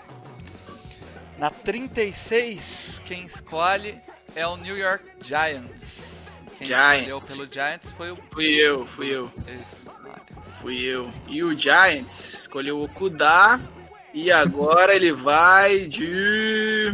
[1.39, 3.99] Na 36, quem escolhe
[4.37, 6.29] é o New York Giants.
[6.59, 7.01] Quem Giants.
[7.01, 8.17] escolheu pelo Giants foi o...
[8.31, 9.91] Fui eu, fui eu, Isso,
[10.61, 11.13] fui eu.
[11.29, 13.61] E o Giants escolheu o Okuda.
[14.13, 16.93] E agora ele vai de.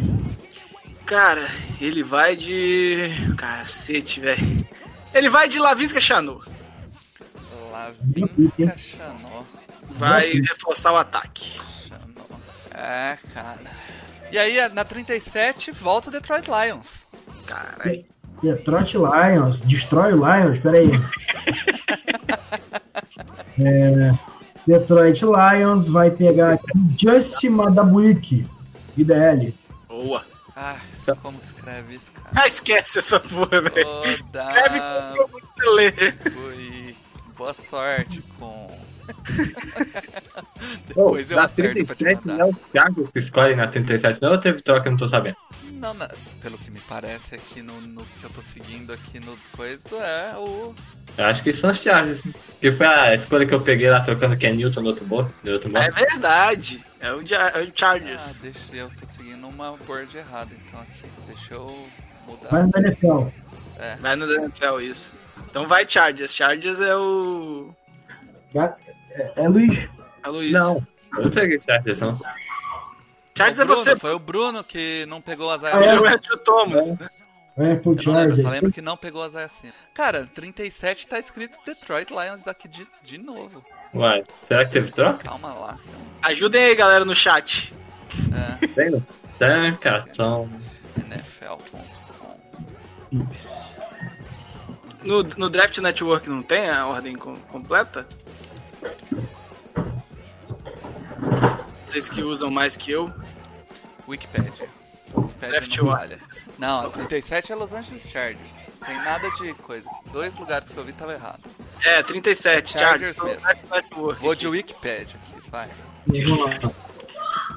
[1.05, 1.47] Cara,
[1.79, 2.97] ele vai de.
[3.37, 4.67] Cacete, velho.
[5.13, 6.49] Ele vai de Lavisca Chanot.
[7.71, 9.47] Lavinska Chanot.
[9.83, 11.61] Vai reforçar o ataque.
[11.87, 12.41] Chanot.
[12.71, 13.90] É, cara.
[14.31, 17.05] E aí, na 37, volta o Detroit Lions.
[17.45, 18.05] Caralho.
[18.41, 19.59] Detroit Lions.
[19.61, 20.59] Destrói o Lions.
[20.59, 20.91] Peraí.
[23.59, 24.11] É,
[24.65, 28.47] Detroit Lions vai pegar aqui Justin Madabuik.
[28.97, 29.53] IDL.
[29.87, 30.23] Boa.
[30.55, 32.29] Ah, isso, como escreve isso, cara?
[32.35, 33.87] Ah, esquece essa porra, velho.
[34.05, 34.79] Escreve
[35.17, 35.91] como você lê.
[37.37, 38.80] Boa sorte com.
[40.95, 42.47] Oh, Depois eu na acerto pra te 37 não é mandar.
[42.49, 45.35] o Thiago que escolhe na 37, não ou teve troca, eu não tô sabendo.
[45.71, 46.07] Não, não,
[46.41, 50.35] pelo que me parece aqui no, no que eu tô seguindo aqui no coisa é
[50.37, 50.75] o.
[51.17, 52.21] Eu acho que são os Chargers.
[52.59, 55.33] Que foi a escolha que eu peguei lá trocando que é Newton no outro modo.
[55.43, 55.83] No outro modo.
[55.83, 56.83] É verdade.
[56.99, 58.35] É o, é o Ah, Chargers.
[58.41, 61.03] deixa eu tô seguindo uma board errada então aqui.
[61.27, 61.87] Deixa eu
[62.27, 62.49] mudar.
[62.49, 63.27] Vai no NFL.
[63.99, 65.11] Vai no NFL isso.
[65.49, 66.33] Então vai Chargers.
[66.35, 67.73] Chargers é o.
[68.53, 68.75] Vai-
[69.15, 69.89] É, é Luiz.
[70.23, 70.51] É o Luiz.
[70.51, 70.85] Não,
[71.17, 72.19] eu não peguei Chargers, não.
[73.37, 73.95] Chargers é o você.
[73.95, 76.01] Foi o Bruno que não pegou as Ah, Ele é áreas.
[76.01, 76.89] o Andrew Thomas.
[76.91, 77.01] Apple
[77.57, 78.41] Eu não lembro, Chargers.
[78.41, 79.71] só lembro que não pegou as assim.
[79.93, 83.63] Cara, 37 tá escrito Detroit Lions aqui de, de novo.
[83.93, 85.23] Uai, será que teve troca?
[85.27, 85.77] Calma lá.
[86.21, 87.73] Ajudem aí, galera, no chat.
[88.61, 89.05] É, Tem, não?
[89.37, 90.05] Tem, cara.
[90.97, 91.81] NFL.com.
[93.31, 93.75] Isso.
[95.03, 98.07] No, no Draft Network não tem a ordem com- completa?
[101.83, 103.11] Vocês que usam mais que eu.
[104.07, 104.69] Wikipedia.
[105.13, 106.19] Wikipedia Draft não falha.
[106.57, 108.57] Não, a 37 é Los Angeles Chargers.
[108.85, 109.89] Tem nada de coisa.
[110.11, 111.41] Dois lugares que eu vi tava errado.
[111.83, 113.41] É, 37, Chargers Chargers.
[113.93, 114.15] no mesmo.
[114.19, 115.67] Vou de Wikipedia aqui, vai.
[116.07, 116.71] Vamos lá.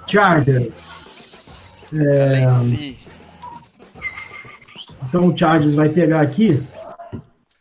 [0.06, 1.46] Chargers.
[1.92, 2.44] É,
[5.08, 6.60] então o Chargers vai pegar aqui.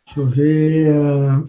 [0.06, 0.90] Deixa eu ver.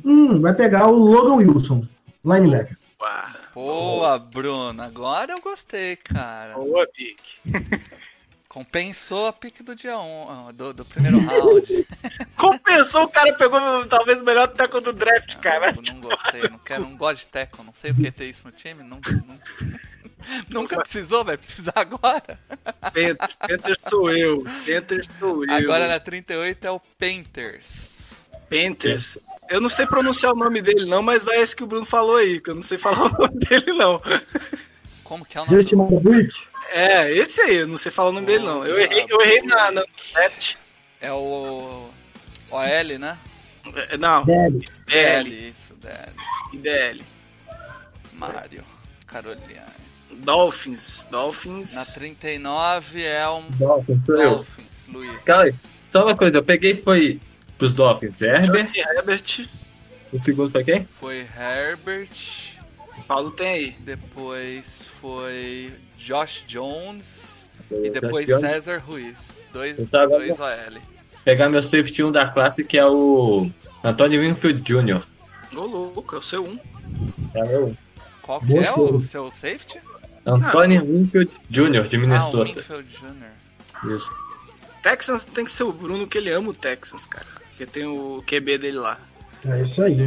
[0.06, 1.84] Hum, vai pegar o Logan Wilson,
[2.26, 2.78] linebacker.
[2.98, 4.82] Opa, Boa, Bruno.
[4.82, 6.56] Agora eu gostei, cara.
[6.56, 7.40] Boa, pique.
[8.56, 11.86] Compensou a pique do dia 1, do, do primeiro round.
[12.40, 15.76] Compensou, o cara pegou talvez o melhor tackle do draft, cara.
[15.76, 18.46] Eu não gostei, não, quero, não gosto de tackle, não sei o que ter isso
[18.46, 18.82] no time.
[18.82, 19.80] Nunca, nunca,
[20.48, 22.40] nunca precisou, vai precisar agora.
[22.94, 24.46] Panthers, Panthers sou eu.
[24.66, 25.52] Panthers sou eu.
[25.52, 28.14] Agora na 38 é o Panthers.
[28.50, 29.18] Panthers.
[29.50, 32.18] Eu não sei pronunciar o nome dele, não, mas vai esse que o Bruno falou
[32.18, 34.02] aí, que eu não sei falar o nome dele, não.
[35.04, 35.78] Como que é o nome do...
[35.78, 36.36] Malbuick.
[36.72, 38.66] É, esse aí, eu não sei falar o nome dele, não.
[38.66, 39.84] Eu errei, eu errei na, na.
[41.00, 41.90] É o
[42.50, 43.18] OL, né?
[43.90, 44.66] É, Não, Dele.
[44.86, 45.50] DL.
[45.50, 46.62] isso, DL.
[46.62, 47.04] DL.
[48.14, 48.64] Mário.
[49.08, 49.66] Carolina.
[50.12, 51.06] Dolphins.
[51.10, 51.76] Dolphins.
[51.76, 54.30] Na 39 é um Dolphins, sou eu.
[54.36, 55.24] Dolphins, Luiz.
[55.24, 55.54] Cara,
[55.92, 57.20] só uma coisa, eu peguei foi
[57.58, 59.50] pros Dolphins Herbert, Justin Herbert.
[60.12, 60.84] o segundo foi quem?
[60.86, 62.10] Foi Herbert.
[63.08, 63.76] Paulo tem aí.
[63.80, 67.50] Depois foi Josh Jones.
[67.70, 68.52] Foi E depois Josh Jones.
[68.54, 69.16] César Ruiz.
[69.54, 70.82] Dois, tava- dois OL.
[71.24, 73.50] Pegar meu safety 1 da classe, que é o
[73.84, 75.02] Anthony Winfield Jr.
[75.56, 76.60] Ô, louco, é o seu um.
[77.34, 77.76] É meu
[78.22, 79.80] Qual que é o seu safety?
[80.26, 81.88] Anthony Winfield Jr.
[81.88, 82.54] de Ah, o Minnesota.
[82.54, 83.96] Winfield Jr.
[83.96, 84.14] Isso.
[84.82, 87.26] Texans tem que ser o Bruno, que ele ama o Texans, cara.
[87.56, 89.00] Porque tem o QB dele lá.
[89.48, 89.98] É isso aí.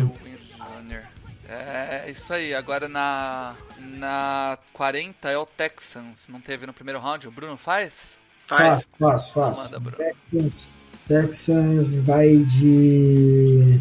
[1.49, 2.55] É isso aí.
[2.55, 6.29] Agora na, na 40 é o Texans.
[6.29, 7.27] Não teve no primeiro round.
[7.27, 8.19] O Bruno faz?
[8.47, 8.87] Faz.
[8.99, 9.81] Fácil, fácil, Manda.
[9.81, 9.97] Bruno.
[9.97, 10.69] Texans,
[11.09, 13.81] Texans vai de.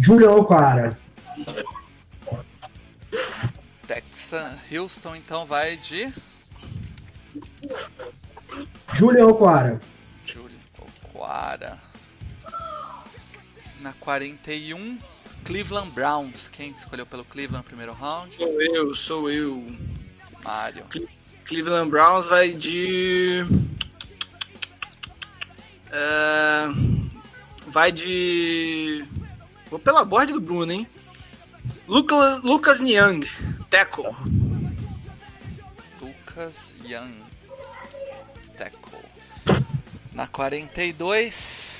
[0.00, 0.96] Julian Oquara.
[3.88, 4.56] Texan.
[4.70, 6.12] Houston então vai de
[8.94, 9.80] Julian Oquara.
[10.24, 11.89] Júlio Oquara.
[13.80, 14.98] Na 41,
[15.44, 16.48] Cleveland Browns.
[16.50, 18.34] Quem escolheu pelo Cleveland no primeiro round?
[18.36, 19.76] Sou eu, sou eu.
[20.44, 20.84] Mário.
[21.44, 23.44] Cleveland Browns vai de.
[25.90, 26.64] É,
[27.66, 29.04] vai de.
[29.70, 30.86] Vou pela borda do Bruno, hein?
[31.88, 33.26] Luca, Lucas Niang,
[33.68, 34.14] tackle.
[36.00, 37.22] Lucas Young.
[38.56, 39.64] Tackle.
[40.12, 41.79] Na 42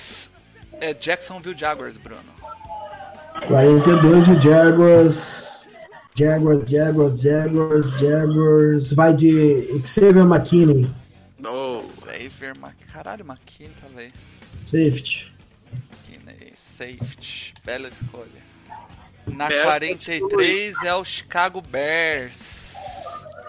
[0.81, 2.33] é Jacksonville Jaguars, Bruno.
[3.47, 5.69] 42, o Jaguars.
[6.15, 8.93] Jaguars, Jaguars, Jaguars, Jaguars.
[8.93, 10.91] Vai de Xavier McKinney.
[11.45, 12.75] Oh, Xavier Mc...
[12.93, 14.13] Caralho, McKinney tava aí.
[14.67, 15.33] Safety.
[15.73, 17.55] McKinney, safety.
[17.65, 18.41] Bela escolha.
[19.27, 22.75] Na Bears 43 é o Chicago Bears.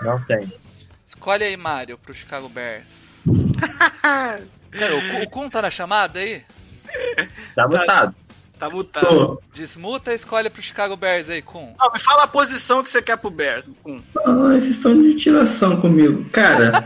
[0.01, 0.51] Não tem.
[1.05, 2.91] Escolhe aí, Mário, pro Chicago Bears.
[4.01, 6.43] Cara, o, o Kun tá na chamada aí?
[7.55, 8.15] Tá mutado.
[8.59, 9.41] tá mutado.
[9.53, 11.73] Desmuta e escolhe pro Chicago Bears aí, Kun.
[11.79, 13.69] Ó, me fala a posição que você quer pro Bears.
[13.85, 14.01] Um.
[14.19, 16.23] Ah, vocês estão de tiração comigo.
[16.29, 16.83] Cara,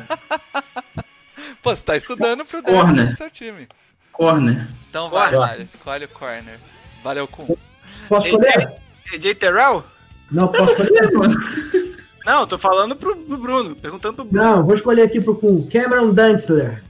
[1.61, 3.11] Pô, você tá estudando pro Corner.
[3.11, 3.67] do seu time.
[4.11, 4.67] corner.
[4.89, 5.47] Então vai, Corner.
[5.47, 6.59] Mário, escolhe o corner.
[7.03, 7.55] Valeu, Kun.
[8.07, 8.73] Posso escolher?
[9.13, 9.83] AJ Terrell?
[10.31, 11.11] Não, posso escolher?
[11.11, 11.35] Mano.
[12.25, 14.43] Não, tô falando pro, pro Bruno, perguntando pro Bruno.
[14.47, 15.67] Não, vou escolher aqui pro Kun.
[15.71, 16.83] Cameron Dantzler.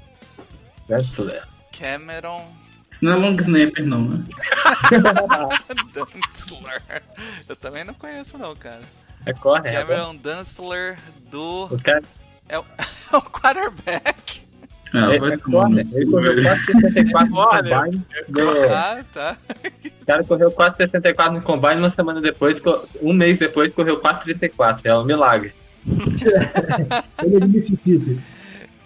[0.88, 1.44] Dantzler.
[1.78, 2.46] Cameron
[2.96, 4.24] Isso não é long snapper, não, né?
[5.94, 7.04] Dantzler.
[7.50, 8.80] Eu também não conheço não, cara.
[9.26, 9.74] É corner.
[9.74, 10.98] é Cameron Dantzler
[11.30, 11.66] do...
[11.66, 12.02] O cara
[12.48, 12.64] É o,
[13.12, 14.42] é o quarterback.
[14.94, 15.86] Ah, é, é corner.
[15.92, 16.48] Ele correu velho.
[16.48, 18.06] 4,64 no combine.
[18.30, 19.38] No- Ah, tá.
[20.02, 22.62] O cara correu 4,64 no combine, uma semana depois,
[23.02, 24.82] um mês depois, correu 4,34.
[24.86, 25.54] É um milagre.
[27.22, 28.22] Ele é de Mississippi.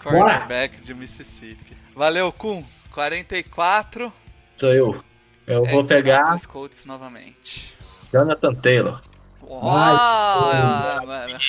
[0.01, 1.77] Cornerback de Mississippi.
[1.95, 2.63] Valeu, Kun.
[2.91, 4.11] 44.
[4.57, 5.03] Sou eu.
[5.47, 7.75] Eu É vou pegar Indianapolis Colts novamente.
[8.11, 9.01] Jonathan Taylor.
[9.41, 11.39] Uau, mano.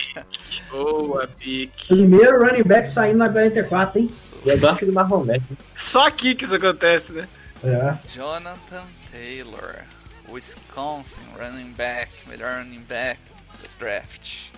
[0.71, 1.89] Boa, pique.
[1.89, 4.11] Primeiro running back saindo na 44, hein?
[4.59, 5.45] Gosto do Marromete.
[5.77, 7.29] Só aqui que isso acontece, né?
[7.63, 7.99] É.
[8.09, 9.83] Jonathan Taylor,
[10.31, 13.21] Wisconsin, running back, melhor running back
[13.63, 14.49] do draft.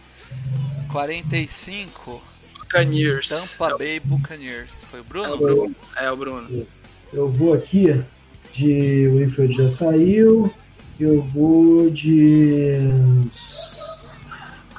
[0.93, 2.23] 45,
[2.73, 3.29] Buccaneers.
[3.29, 4.73] Tampa Bay Buccaneers.
[4.91, 5.37] Foi o É o Bruno?
[5.37, 5.77] Bruno.
[5.97, 6.67] É o Bruno.
[7.13, 8.03] Eu vou aqui
[8.53, 9.09] de.
[9.09, 10.53] O Winfield já saiu.
[10.99, 12.77] Eu vou de.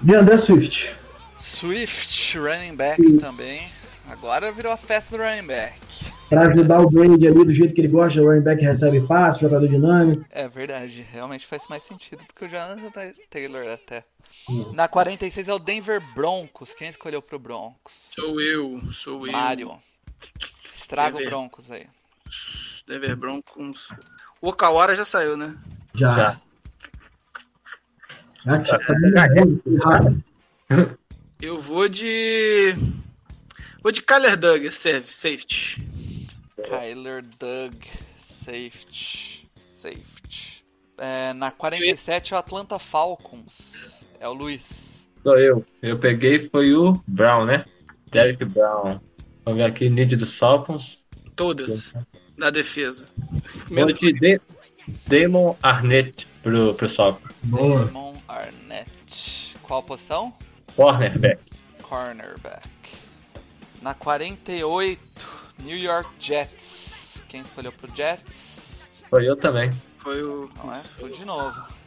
[0.01, 0.93] De André Swift.
[1.37, 3.67] Swift, running back também.
[4.09, 5.79] Agora virou a festa do running back.
[6.29, 9.39] Pra ajudar o Brady ali do jeito que ele gosta, o running back recebe passe,
[9.41, 10.25] jogador dinâmico.
[10.29, 14.03] É verdade, realmente faz mais sentido do que o Jonathan Ta- Taylor até.
[14.73, 16.73] Na 46 é o Denver Broncos.
[16.73, 18.09] Quem escolheu pro Broncos?
[18.13, 19.31] Sou eu, sou eu.
[19.31, 19.81] Mário.
[20.75, 21.29] Estraga o Denver.
[21.29, 21.87] Broncos aí.
[22.87, 23.89] Denver Broncos.
[24.41, 25.57] O Okawara já saiu, né?
[25.93, 26.15] Já.
[26.15, 26.41] Já.
[28.43, 28.77] Tá.
[31.41, 32.75] Eu vou de.
[33.81, 34.37] Vou de Kyler
[34.71, 35.87] save- safety.
[36.67, 37.75] Kyler Doug,
[38.17, 40.63] safety, safety.
[40.97, 43.57] É, na 47 é o Atlanta Falcons.
[44.23, 45.05] É o Luiz.
[45.21, 45.65] Sou eu.
[45.81, 47.65] Eu peguei foi o Brown, né?
[48.09, 48.97] Derek Brown.
[49.43, 51.03] Vamos ver aqui, need dos Falcons.
[51.35, 51.93] Todas.
[52.37, 53.09] Da defesa.
[53.69, 54.39] Menos de De
[55.07, 57.33] Damon Arnett pro, pro Falcons.
[57.43, 57.83] Boa.
[57.83, 59.57] Damon Arnett.
[59.61, 60.33] Qual posição?
[60.73, 61.41] Cornerback.
[61.81, 62.69] Cornerback.
[63.81, 65.01] Na 48,
[65.65, 67.21] New York Jets.
[67.27, 68.79] Quem escolheu pro Jets?
[69.09, 69.69] Foi eu também.
[69.97, 70.49] foi o.
[70.55, 70.67] Não é?
[70.67, 71.82] Nossa, Foi de novo.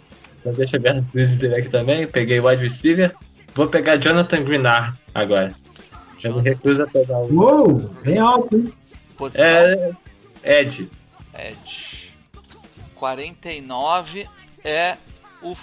[0.47, 2.07] Então deixa eu ver as dizer aqui também.
[2.07, 3.13] Peguei wide receiver.
[3.53, 5.53] Vou pegar Jonathan Greenard agora.
[6.23, 7.35] Eu me recuso a pegar o.
[7.35, 8.73] Uou, bem alto, hein?
[9.17, 9.93] Posição É.
[10.45, 10.89] Ed.
[11.37, 12.15] Edge.
[12.95, 14.29] 49
[14.63, 14.97] é
[15.43, 15.57] o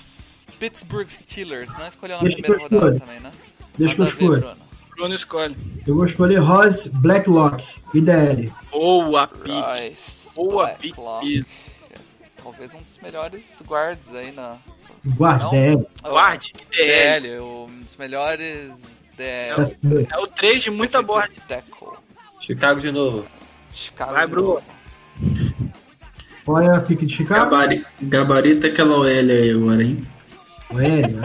[0.60, 1.72] Pittsburgh Steelers.
[1.78, 3.00] Não escolheu na Deixa primeira eu rodada escolho.
[3.00, 3.32] também, né?
[3.78, 4.58] Deixa que eu escolho.
[4.98, 5.16] Bruno.
[5.16, 5.56] Escolhe.
[5.88, 8.52] Eu vou escolher Rose Blacklock, IDL.
[8.70, 9.30] Boa.
[9.46, 11.46] Royce Boa, Blacklock.
[12.44, 14.58] Talvez um dos melhores guards aí na.
[15.16, 15.52] Guarda, Não?
[15.52, 15.88] DL.
[16.04, 16.54] Guarde.
[16.70, 17.22] DL.
[17.30, 18.84] DL, um dos melhores
[19.18, 19.56] DL.
[19.56, 20.14] Tá certo.
[20.14, 21.98] É o 3 de muita tackle.
[22.42, 23.26] Chicago de novo.
[23.72, 24.48] Chicago Vai, de Bruno.
[24.50, 24.64] novo.
[26.46, 27.50] Qual é a pique de Chicago?
[27.52, 30.06] Gabari, gabarita aquela OL aí agora, hein?
[30.70, 31.22] O L, né?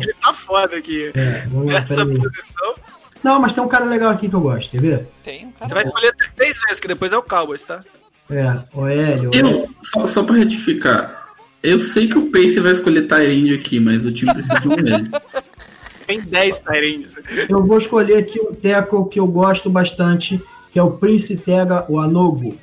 [0.00, 1.10] Ele tá foda aqui.
[1.14, 2.74] É, Nessa posição.
[3.22, 5.08] Não, mas tem um cara legal aqui que eu gosto, quer ver?
[5.24, 5.68] Tem um cara.
[5.68, 7.80] Você vai escolher três vezes, que depois é o Cowboys, tá?
[8.30, 9.50] É, o L, o L.
[9.50, 14.04] Eu, só, só pra retificar, eu sei que o Pace vai escolher Tyrande aqui, mas
[14.04, 15.10] o time precisa de um L.
[16.06, 17.14] Tem 10 Tyrants.
[17.48, 20.38] Eu vou escolher aqui um tackle que eu gosto bastante,
[20.70, 22.58] que é o Prince Tega, o Anogo.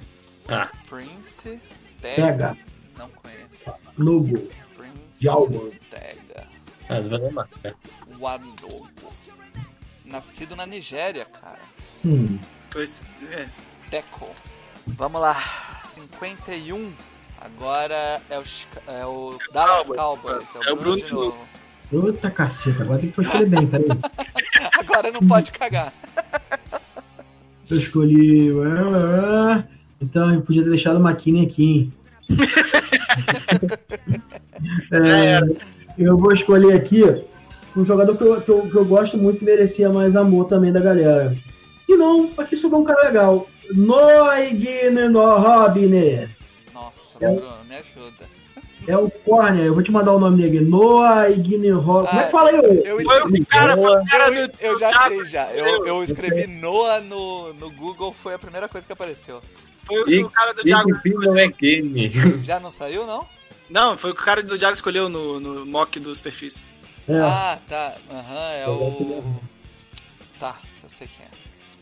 [0.47, 1.59] Ah, Prince
[1.99, 2.57] Tega, Tega.
[2.97, 3.79] Não conheço.
[3.97, 4.38] Nogo,
[4.77, 5.79] Prince de.
[5.89, 6.47] Tega.
[6.88, 7.73] ah, não vou nem marcar.
[8.19, 8.88] Wadogo.
[10.05, 11.59] Nascido na Nigéria, cara.
[12.05, 12.38] Hum,
[12.69, 13.47] Pois, é.
[13.89, 14.29] Teco.
[14.88, 15.38] Vamos lá.
[15.90, 16.91] 51.
[17.40, 20.44] Agora é o, Chica- é o Dallas Cowboys.
[20.45, 20.48] Cowboys.
[20.56, 21.38] É o, É o Bruno, Bruno de novo.
[21.90, 23.88] Puta caceta, agora tem que escolher bem, peraí.
[24.80, 25.91] Agora não pode cagar.
[27.70, 28.49] Eu escolhi.
[29.99, 31.94] Então eu podia ter deixado o McKinney aqui, hein?
[34.94, 35.40] É,
[35.98, 37.02] eu vou escolher aqui
[37.76, 40.72] um jogador que eu, que, eu, que eu gosto muito que merecia mais amor também
[40.72, 41.36] da galera.
[41.91, 43.47] E não, aqui sobrou um cara legal.
[43.73, 46.30] Noigine no Robiner.
[46.73, 47.27] Nossa, É.
[47.34, 48.31] Bruno, me ajuda.
[48.88, 50.61] É o corner, eu vou te mandar o nome dele.
[50.61, 52.09] Noigine Robiner.
[52.09, 52.59] Como é que fala aí?
[52.59, 52.63] ô?
[52.63, 54.53] Eu, Foi o cara, foi o cara eu, do.
[54.59, 55.51] eu já sei já.
[55.51, 59.41] Eu, eu escrevi Noah no, no Google, foi a primeira coisa que apareceu.
[59.84, 60.99] Foi o, o cara do Thiago.
[61.03, 62.11] Bill não é game.
[62.43, 63.26] Já não saiu, não?
[63.69, 66.65] Não, foi o que o cara do Thiago escolheu no, no mock dos perfis.
[67.07, 67.95] É, Ah, tá.
[68.09, 69.23] Aham, é o.
[70.39, 71.30] Tá, eu sei quem é.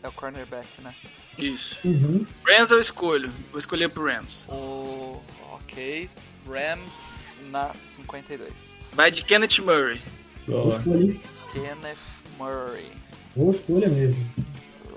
[0.02, 0.94] É o cornerback, né?
[1.38, 1.78] Isso.
[1.84, 2.26] uhum.
[2.46, 3.30] Rams eu escolho.
[3.50, 4.46] Vou escolher pro Rams.
[4.48, 5.20] O.
[5.54, 6.08] Ok.
[6.48, 8.50] Rams na 52.
[8.92, 10.00] Vai de Kenneth Murray.
[10.46, 10.76] Vou Boa.
[10.78, 11.20] escolher.
[11.52, 11.98] Kenneth
[12.38, 12.86] Murray.
[13.36, 14.26] Boa escolha mesmo.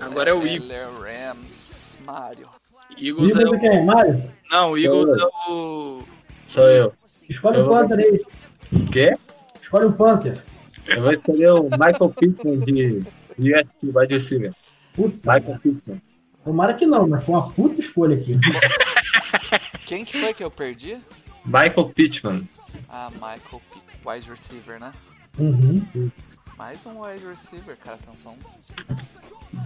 [0.00, 0.68] Agora é o Eagles.
[1.00, 1.98] Rams.
[2.04, 2.48] Mario.
[2.98, 3.80] Eagles é Eagles é quem?
[3.80, 3.86] o.
[3.86, 4.30] Mário?
[4.50, 6.02] Não, o Eagles é o.
[6.48, 6.92] Sou eu.
[7.28, 8.20] Escolhe Eu vou- Panther aí.
[8.72, 9.16] O quê?
[9.60, 10.38] Escolhe um Panther.
[10.86, 13.04] Eu vou escolher o Michael Pittman de
[13.38, 14.52] de USC, wide receiver.
[14.94, 16.02] Puta, Michael Pittman.
[16.44, 18.36] tomara que não, mas foi uma puta escolha aqui.
[19.86, 20.98] Quem que foi que eu perdi?
[21.44, 22.48] Michael Pittman.
[22.88, 24.92] Ah, Michael Pitt, wide receiver, né?
[25.38, 26.10] Uhum.
[26.56, 27.98] Mais um wide receiver, cara.
[28.02, 28.38] Então são.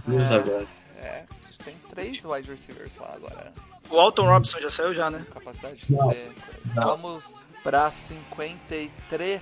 [0.05, 0.35] Blues É.
[0.35, 0.67] agora.
[0.97, 1.23] É,
[1.63, 3.53] tem três wide receivers lá agora.
[3.89, 5.25] O Alton Robinson já saiu já, né?
[5.33, 6.11] Capacidade de Não.
[6.11, 6.31] ser.
[6.75, 7.23] Vamos
[7.63, 9.41] pra 53.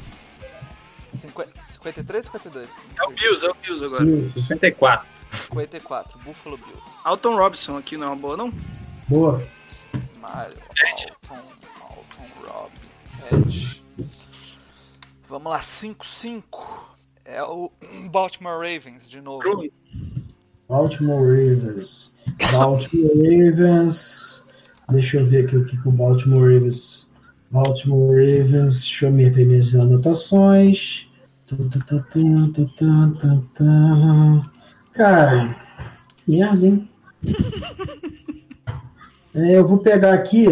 [1.15, 2.69] 50, 53 ou 52?
[2.99, 4.03] É o Bills, é o Bills agora.
[4.47, 5.07] 54.
[5.51, 6.81] 54, Buffalo Bills.
[7.03, 8.53] Alton Robinson aqui não é uma boa, não?
[9.07, 9.45] Boa.
[10.19, 11.13] Mário, Ed.
[11.29, 11.43] Alton,
[11.81, 12.71] Alton Rob,
[13.31, 13.83] Ed.
[15.29, 16.41] Vamos lá, 5-5.
[17.25, 17.69] É o
[18.09, 19.43] Baltimore Ravens de novo.
[20.69, 22.15] Baltimore Ravens.
[22.51, 24.47] Baltimore Ravens.
[24.89, 27.11] Deixa eu ver aqui o que, que o Baltimore Ravens.
[27.51, 28.81] Baltimore Ravens.
[28.81, 31.11] Deixa eu me ver minhas anotações.
[31.45, 32.03] Tu, tu, tu,
[34.97, 35.55] Cara,
[36.27, 36.89] merda, hein?
[39.35, 40.47] É, eu vou pegar aqui.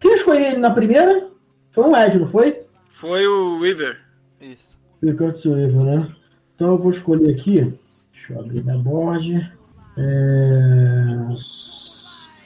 [0.00, 1.28] Quem eu escolhi ele na primeira?
[1.70, 2.64] Foi um Ed, não foi?
[2.88, 4.00] Foi o Weaver.
[4.40, 4.80] Isso.
[4.98, 6.16] Foi Curtis Weaver, né?
[6.56, 7.72] Então eu vou escolher aqui.
[8.12, 9.48] Deixa eu abrir minha board.
[9.96, 11.28] É...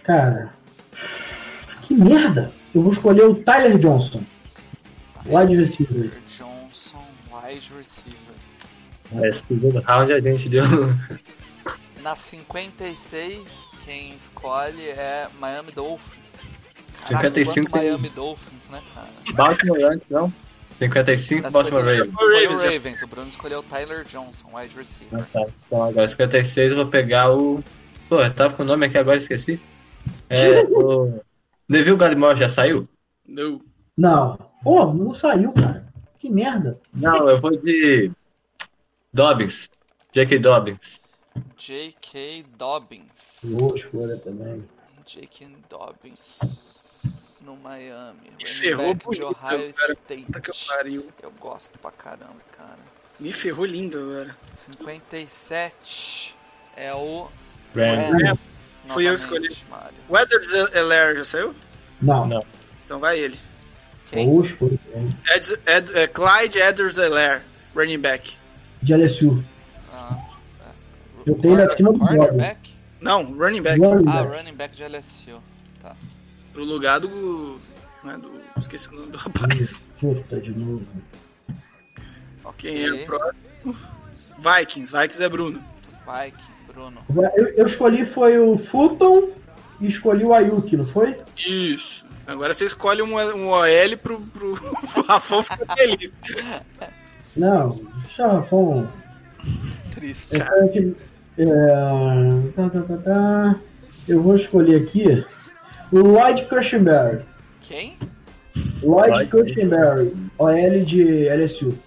[0.03, 0.53] Cara.
[1.81, 2.53] Que merda!
[2.75, 4.21] Eu vou escolher o Tyler Johnson.
[5.25, 6.13] Wide receiver.
[6.29, 7.03] Johnson,
[7.33, 7.98] wide receiver.
[9.13, 10.65] É, segundo round a gente deu.
[12.03, 16.19] Na 56, quem escolhe é Miami Dolphins.
[17.07, 19.09] 55 quanto Miami Dolphins, né, cara?
[19.35, 20.33] Baltimore antes, não?
[20.79, 22.15] 55, Na Baltimore 55 Ravens.
[22.15, 22.65] foi Ravens, o.
[22.65, 23.03] Ravens.
[23.03, 25.21] O Bruno escolheu o Tyler Johnson, wide receiver.
[25.21, 25.47] Ah, tá.
[25.67, 27.63] Então agora 56 eu vou pegar o.
[28.09, 29.61] Pô, eu tava com o nome aqui agora esqueci.
[30.31, 31.21] É, o.
[31.69, 32.89] Neville Gallimore já saiu?
[33.27, 33.61] Não.
[33.97, 34.39] Não.
[34.63, 35.87] Pô, não saiu, cara.
[36.19, 36.79] Que merda.
[36.95, 38.11] Não, eu vou de.
[39.13, 39.71] Dobbins.
[40.13, 40.39] J.K.
[40.39, 41.01] Dobbins.
[41.57, 42.45] J.K.
[42.57, 43.41] Dobbins.
[43.43, 44.67] Boa escolha também.
[45.07, 45.49] J.K.
[45.69, 46.39] Dobbins
[47.43, 48.31] no Miami.
[48.37, 49.93] Me Running ferrou back de bonito, Ohio cara.
[49.93, 50.25] State.
[50.25, 51.09] Puta que pariu.
[51.23, 52.79] Eu gosto pra caramba, cara.
[53.19, 54.37] Me ferrou lindo agora.
[54.55, 56.35] 57
[56.77, 57.29] é o
[57.75, 58.25] Rams.
[58.25, 58.79] Rams.
[58.93, 59.57] Fui eu que escolhi.
[60.09, 61.55] O Edwards Elair já saiu?
[62.01, 62.27] Não.
[62.27, 62.45] Não.
[62.85, 63.39] Então vai ele.
[64.07, 64.27] Quem?
[64.41, 67.43] Ed, Ed, é, Clyde Edwards Elair,
[67.75, 68.38] running back.
[68.83, 69.43] De LSU.
[69.93, 70.17] Ah,
[71.27, 72.75] Eu tenho ele acima do Quarterback?
[73.01, 73.81] Não, running back.
[73.81, 74.37] Running Ah, back.
[74.39, 75.41] running back de LSU.
[75.83, 75.95] Tá.
[76.53, 77.59] Pro lugar do.
[78.03, 78.31] Não é do.
[78.59, 79.81] Esqueci o nome do rapaz.
[80.01, 80.87] Puta de novo.
[82.45, 82.71] Ok.
[82.73, 83.77] Quem é o próximo?
[84.39, 84.93] Vikings.
[84.93, 85.63] Vikings é Bruno.
[86.07, 87.01] Viking, Bruno.
[87.37, 89.31] Eu, eu escolhi foi o Fulton
[89.81, 91.17] e escolhi o Ayuki, não foi?
[91.47, 92.05] Isso.
[92.27, 94.55] Agora você escolhe um, um OL pro, pro,
[94.93, 96.13] pro Rafão ficar feliz.
[97.39, 98.89] Não, Charrafão.
[99.95, 100.37] Triste.
[100.37, 100.97] Eu tenho que.
[101.39, 101.47] É,
[102.57, 103.57] tá, tá, tá, tá.
[104.09, 105.25] Eu vou escolher aqui
[105.93, 107.23] o Lloyd Cushenberry.
[107.61, 107.97] Quem?
[108.83, 109.31] Lloyd Lloyd.
[109.31, 111.79] Cushenberry, OL de LSU.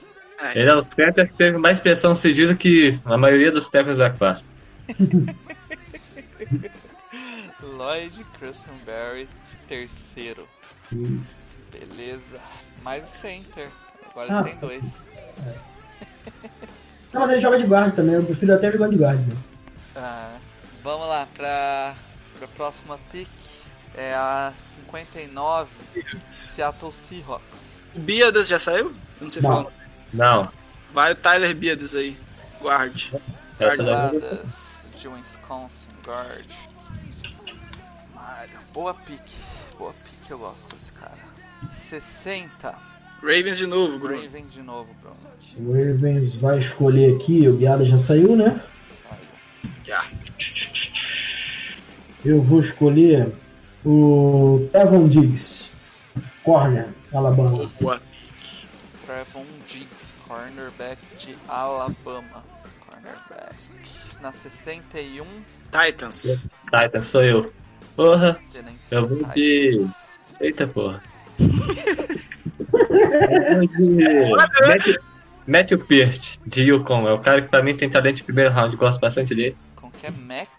[0.55, 4.09] Ele é o Steppers que teve mais pressão cedida que a maioria dos Steppers da
[4.09, 4.43] classe.
[7.61, 9.27] Lloyd Cranberry,
[9.67, 10.47] terceiro.
[10.91, 11.51] Isso.
[11.71, 12.39] Beleza.
[12.83, 13.67] Mais o center.
[14.09, 14.41] Agora Ah.
[14.41, 14.83] ele tem dois.
[17.13, 18.15] Não, mas ele joga de guarda também.
[18.15, 19.21] Eu prefiro até jogar de guarda.
[19.21, 19.35] né?
[19.95, 20.35] Ah,
[20.83, 21.95] vamos lá pra,
[22.39, 23.27] pra próxima pick.
[23.95, 24.53] É a
[24.85, 25.69] 59
[26.29, 27.59] Seattle Seahawks.
[27.93, 28.85] O Biadas já saiu?
[29.19, 29.49] Eu não sei Não.
[29.49, 29.71] falar.
[30.13, 30.51] Não.
[30.93, 32.17] Vai o Tyler Biadas aí.
[32.61, 33.11] Guard.
[33.59, 34.45] Daí- Guardadas
[34.97, 36.47] de Wisconsin Guard.
[38.15, 38.59] Mário.
[38.73, 39.21] Boa pick.
[39.77, 41.17] Boa pick, eu gosto desse cara.
[41.89, 42.73] 60.
[43.21, 44.21] Ravens de novo, Bruno.
[44.21, 45.17] Ravens de novo, Bruno.
[45.57, 47.47] O Ravens vai escolher aqui.
[47.47, 48.61] O Biada já saiu, né?
[49.83, 50.03] Já.
[52.23, 53.31] Eu vou escolher
[53.85, 55.69] o Tevon Diggs.
[56.43, 57.71] Corner, Alabama.
[57.79, 58.01] Boa.
[59.05, 62.43] Trevon Diggs, cornerback de Alabama.
[62.87, 63.55] Cornerback.
[64.21, 65.25] Na 61,
[65.71, 66.47] Titans.
[66.71, 67.53] Titan, sou eu.
[67.95, 68.39] Porra,
[68.89, 69.33] eu vou Titans.
[69.33, 69.87] de.
[70.39, 71.03] Eita porra.
[74.67, 74.97] Matthew,
[75.47, 77.07] Matthew Peart, de Yukon.
[77.07, 79.55] É o cara que pra mim tem talento de primeiro round, gosto bastante dele.
[79.75, 80.11] Como que é?
[80.11, 80.49] Mac?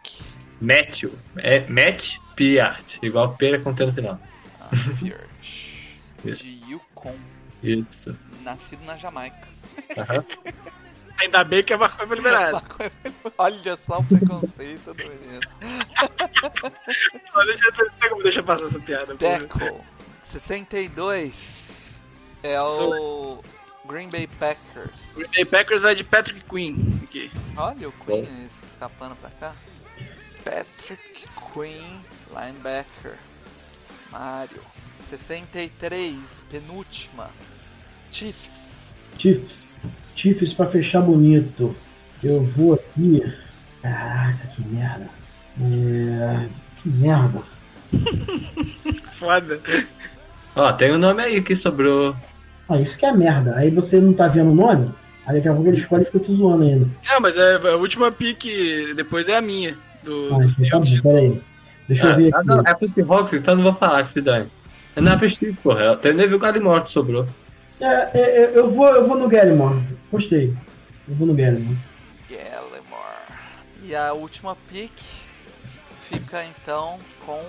[0.61, 1.13] Matthew.
[1.39, 4.21] É Matt Peart, igual pera com T no final.
[4.61, 4.69] Ah,
[6.25, 7.15] de Yukon.
[7.63, 8.17] Isso.
[8.43, 9.49] Nascido na Jamaica.
[9.97, 10.25] Aham.
[11.21, 12.63] Ainda bem que a maconha foi liberada.
[13.39, 15.41] Olha só o preconceito do menino.
[17.35, 19.15] Olha, como deixar passar essa piada.
[19.15, 19.39] porra.
[19.39, 19.85] Deco.
[20.33, 22.01] 62
[22.43, 23.43] é o
[23.87, 25.15] Green Bay Packers.
[25.15, 27.01] Green Bay Packers vai de Patrick Queen.
[27.05, 27.31] Aqui.
[27.55, 29.55] Olha o Queen escapando pra cá.
[30.43, 32.01] Patrick Queen,
[32.31, 33.19] linebacker.
[34.11, 34.63] Mario.
[35.03, 36.17] 63,
[36.51, 37.29] penúltima.
[38.11, 38.95] Chiefs.
[39.19, 39.69] Chiefs.
[40.17, 41.77] Chiefs pra fechar bonito.
[42.25, 43.23] Eu vou aqui.
[43.83, 45.11] Caraca, que merda.
[45.61, 46.49] É...
[46.83, 47.43] Que merda.
[49.13, 49.61] Foda.
[50.55, 52.15] Ó, tem um nome aí que sobrou.
[52.69, 53.55] Ah, isso que é merda.
[53.57, 54.91] Aí você não tá vendo o nome?
[55.27, 56.89] Aí daqui a pouco ele escolhe e fica te zoando ainda.
[57.09, 58.45] Não, mas é a última pick,
[58.97, 59.77] depois é a minha.
[60.03, 61.43] Do, Ah, do então tá bom, peraí.
[61.89, 62.47] Deixa eu ver Ah, aqui.
[62.49, 64.47] não, é pro Seahawks, então não vou falar que se dane.
[64.97, 65.97] É na Prestige, porra.
[65.97, 67.27] Tem Neville Gallimore que sobrou.
[67.81, 69.81] É, é, é, eu, vou, eu vou no Gallimore.
[70.11, 70.55] Gostei.
[71.09, 71.79] Eu vou no Gallimore.
[72.31, 73.41] Gallimore.
[73.85, 74.93] E a última pick
[76.11, 77.41] fica então com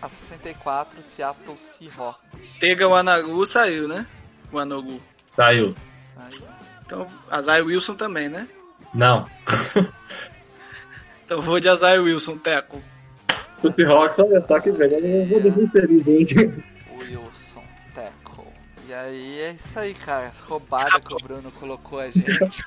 [0.00, 2.20] a 64 Seattle Seahawks.
[2.60, 4.06] Tega o Anagu saiu, né?
[4.52, 5.00] O Anogu.
[5.34, 5.74] Saiu.
[6.14, 6.48] Saiu.
[6.84, 8.48] Então, Azai Wilson também, né?
[8.94, 9.26] Não.
[11.28, 12.82] Então vou de Azai Wilson, Teco.
[13.62, 14.94] O Seahawks, olha só que velho.
[14.94, 16.30] Eu vou dormir feliz.
[16.90, 17.62] Wilson
[17.94, 18.46] Tackle.
[18.88, 20.24] E aí é isso aí, cara.
[20.24, 22.24] Essa roubada que o Bruno colocou a gente.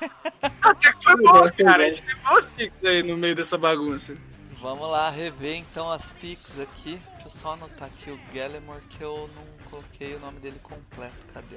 [0.62, 1.82] Até que foi bom, cara.
[1.82, 4.16] A gente tem bons picks aí no meio dessa bagunça.
[4.62, 7.00] Vamos lá rever então as picks aqui.
[7.14, 11.12] Deixa eu só anotar aqui o Gallimore que eu não coloquei o nome dele completo.
[11.34, 11.56] Cadê?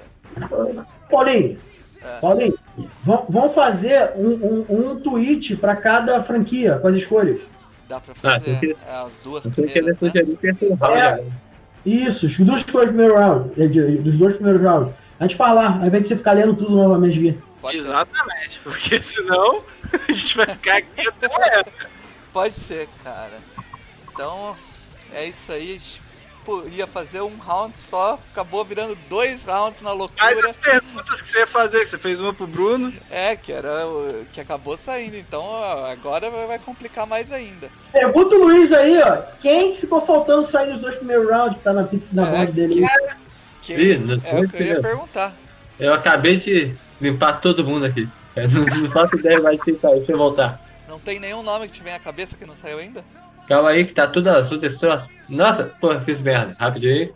[1.08, 1.58] Paulinho,
[2.02, 2.18] É.
[2.20, 2.58] Paulinho,
[3.04, 7.40] vam- vamos fazer um, um, um tweet pra cada franquia com as escolhas.
[7.88, 10.10] Dá pra Ah, fazer tem que- é, as duas primeiras, né?
[10.96, 11.24] É.
[11.88, 14.92] Isso, os duas escolhas do primeiro round, de- dos dois primeiros rounds.
[15.20, 17.38] A gente fala lá, ao invés de você ficar lendo tudo novamente aqui.
[17.60, 17.88] Pode ser.
[17.88, 19.62] Exatamente, porque senão
[20.08, 21.64] a gente vai ficar aqui até amanhã.
[22.36, 23.38] Pode ser, cara.
[24.12, 24.54] Então,
[25.14, 25.70] é isso aí.
[25.70, 26.02] A gente
[26.44, 30.50] podia fazer um round só, acabou virando dois rounds na Faz loucura.
[30.50, 32.92] as perguntas que você ia fazer, que você fez uma pro Bruno.
[33.10, 33.86] É, que era
[34.34, 35.16] que acabou saindo.
[35.16, 37.70] Então, ó, agora vai complicar mais ainda.
[37.90, 39.16] Pergunta o Luiz aí, ó.
[39.40, 42.84] Quem ficou faltando sair nos dois primeiros rounds que tá na, na É, board dele
[42.84, 43.08] aí?
[43.62, 44.82] Que Ih, é o que eu ia primeiros.
[44.82, 45.32] perguntar.
[45.80, 48.06] Eu acabei de limpar todo mundo aqui.
[48.36, 49.96] Eu não, não faço ideia mais de quem saiu.
[49.96, 50.65] Deixa eu voltar.
[50.96, 53.04] Não tem nenhum nome que te vem à cabeça que não saiu ainda?
[53.46, 55.10] Calma aí que tá tudo azul, destroço.
[55.28, 56.56] Nossa, pô, fiz merda.
[56.58, 57.14] Rapidinho aí.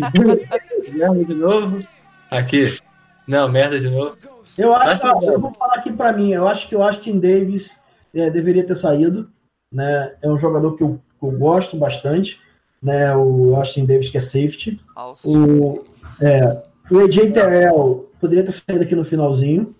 [0.90, 1.86] merda de novo.
[2.30, 2.78] Aqui.
[3.26, 4.16] Não, merda de novo.
[4.56, 7.78] Eu acho, ó, eu vou falar aqui pra mim, eu acho que o Austin Davis
[8.14, 9.30] é, deveria ter saído,
[9.70, 10.14] né?
[10.22, 12.40] É um jogador que eu, que eu gosto bastante,
[12.82, 13.14] né?
[13.14, 14.80] O Austin Davis que é safety.
[14.94, 15.22] Aos...
[15.22, 15.84] O,
[16.22, 19.76] é, o AJ Terrell poderia ter saído aqui no finalzinho,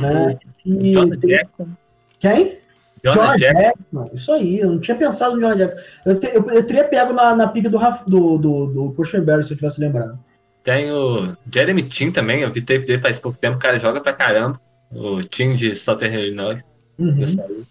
[0.00, 0.38] né?
[0.64, 1.68] E Jackson.
[2.20, 2.59] quem?
[3.02, 3.60] Jonah Jackson.
[3.60, 4.10] Jackson.
[4.14, 5.80] Isso aí, eu não tinha pensado no Jonah Jackson.
[6.06, 9.56] Eu, te- eu, eu teria pego na, na pica do, do, do, do se eu
[9.56, 10.18] tivesse lembrado.
[10.62, 12.42] Tem o Jeremy Tim também.
[12.42, 13.56] Eu vi tape dele faz pouco tempo.
[13.56, 14.60] O cara joga pra caramba.
[14.92, 16.62] O Tim de Southern Illinois.
[16.98, 17.64] Uhum.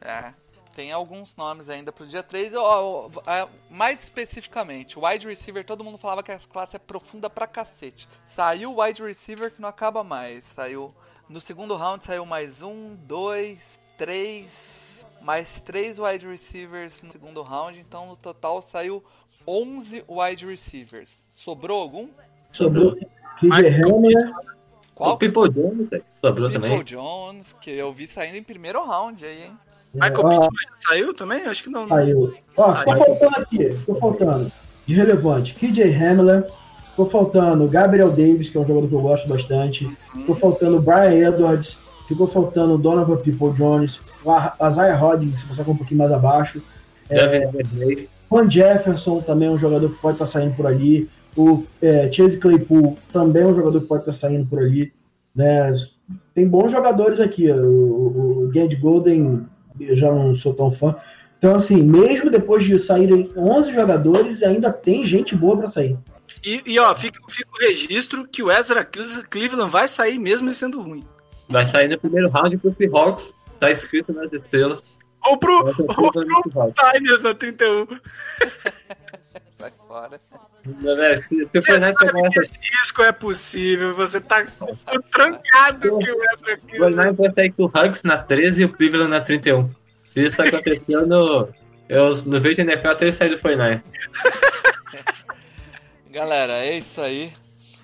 [0.00, 0.32] É,
[0.74, 2.54] tem alguns nomes ainda pro dia 3.
[2.54, 6.78] Ó, ó, é, mais especificamente, o wide receiver, todo mundo falava que a classe é
[6.78, 8.08] profunda pra cacete.
[8.24, 10.44] Saiu o wide receiver que não acaba mais.
[10.44, 10.94] Saiu.
[11.28, 15.06] No segundo round saiu mais um, dois, três.
[15.20, 17.78] Mais três wide receivers no segundo round.
[17.78, 19.04] Então no total saiu
[19.46, 21.28] 11 wide receivers.
[21.36, 22.08] Sobrou algum?
[22.50, 22.96] Sobrou
[23.38, 24.32] KJ Hamler.
[24.94, 25.12] Qual?
[25.12, 26.84] O People Jones é, sobrou People também.
[26.84, 29.58] Jones, que eu vi saindo em primeiro round aí, hein?
[29.92, 31.42] Michael ó, Pittman saiu também?
[31.44, 31.82] Acho que não.
[31.82, 31.88] né?
[31.88, 32.34] Saiu.
[32.56, 33.06] Ó, ficou Saiu.
[33.06, 33.70] faltando aqui.
[33.72, 34.52] Ficou faltando.
[34.86, 35.54] De relevante.
[35.54, 36.50] KJ Hamler.
[36.90, 39.86] Ficou faltando Gabriel Davis, que é um jogador que eu gosto bastante.
[40.12, 41.78] Ficou faltando Brian Edwards.
[42.10, 44.00] Ficou faltando Donovan People Jones.
[44.24, 46.60] O Isaiah Hodgins, se você for um pouquinho mais abaixo.
[47.08, 48.08] Bradley.
[48.28, 51.08] Juan Jefferson também é um jogador que pode estar saindo por ali.
[51.36, 54.92] O é, Chase Claypool também é um jogador que pode estar saindo por ali.
[55.32, 55.72] Né?
[56.34, 57.48] Tem bons jogadores aqui.
[57.48, 59.46] O, o, o Gand Golden,
[59.78, 60.96] eu já não sou tão fã.
[61.38, 65.96] Então, assim, mesmo depois de saírem 11 jogadores, ainda tem gente boa para sair.
[66.44, 70.48] E, e, ó, fica, fica o registro que o Ezra Cle- Cleveland vai sair mesmo
[70.48, 71.04] ele sendo ruim.
[71.50, 73.34] Vai sair no primeiro round pro Seahawks.
[73.58, 74.96] Tá escrito nas estrelas.
[75.26, 77.86] Ou pro, ou pro na 31.
[79.58, 80.20] Sai fora.
[80.64, 83.94] Velho, Se, se o Você sabe que esse risco é possível.
[83.94, 84.46] Você tá
[85.10, 86.96] trancado que o Ezra O Cleveland.
[86.96, 89.70] Fortnite vai sair com o Hugs na 13 e o Cleveland na 31.
[90.10, 91.48] Se isso acontecer no.
[91.88, 93.82] Eu não vejo NFL até ele sair do Fortnite.
[96.12, 97.32] Galera, é isso aí.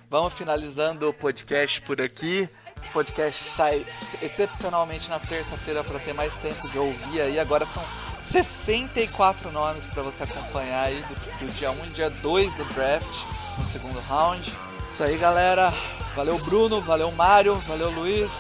[0.09, 2.49] Vamos finalizando o podcast por aqui.
[2.79, 3.85] Esse podcast sai
[4.23, 7.39] excepcionalmente na terça-feira para ter mais tempo de ouvir aí.
[7.39, 7.83] Agora são
[8.31, 13.25] 64 nomes para você acompanhar aí do, do dia 1 e dia 2 do draft
[13.59, 14.53] no segundo round.
[14.93, 15.73] Isso aí, galera.
[16.15, 16.81] Valeu, Bruno.
[16.81, 17.57] Valeu, Mário.
[17.67, 18.31] Valeu, Luiz.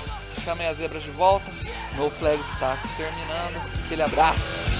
[0.45, 1.51] Chamem as zebras de volta.
[1.97, 3.61] No Flag está terminando.
[3.85, 4.77] Aquele abraço.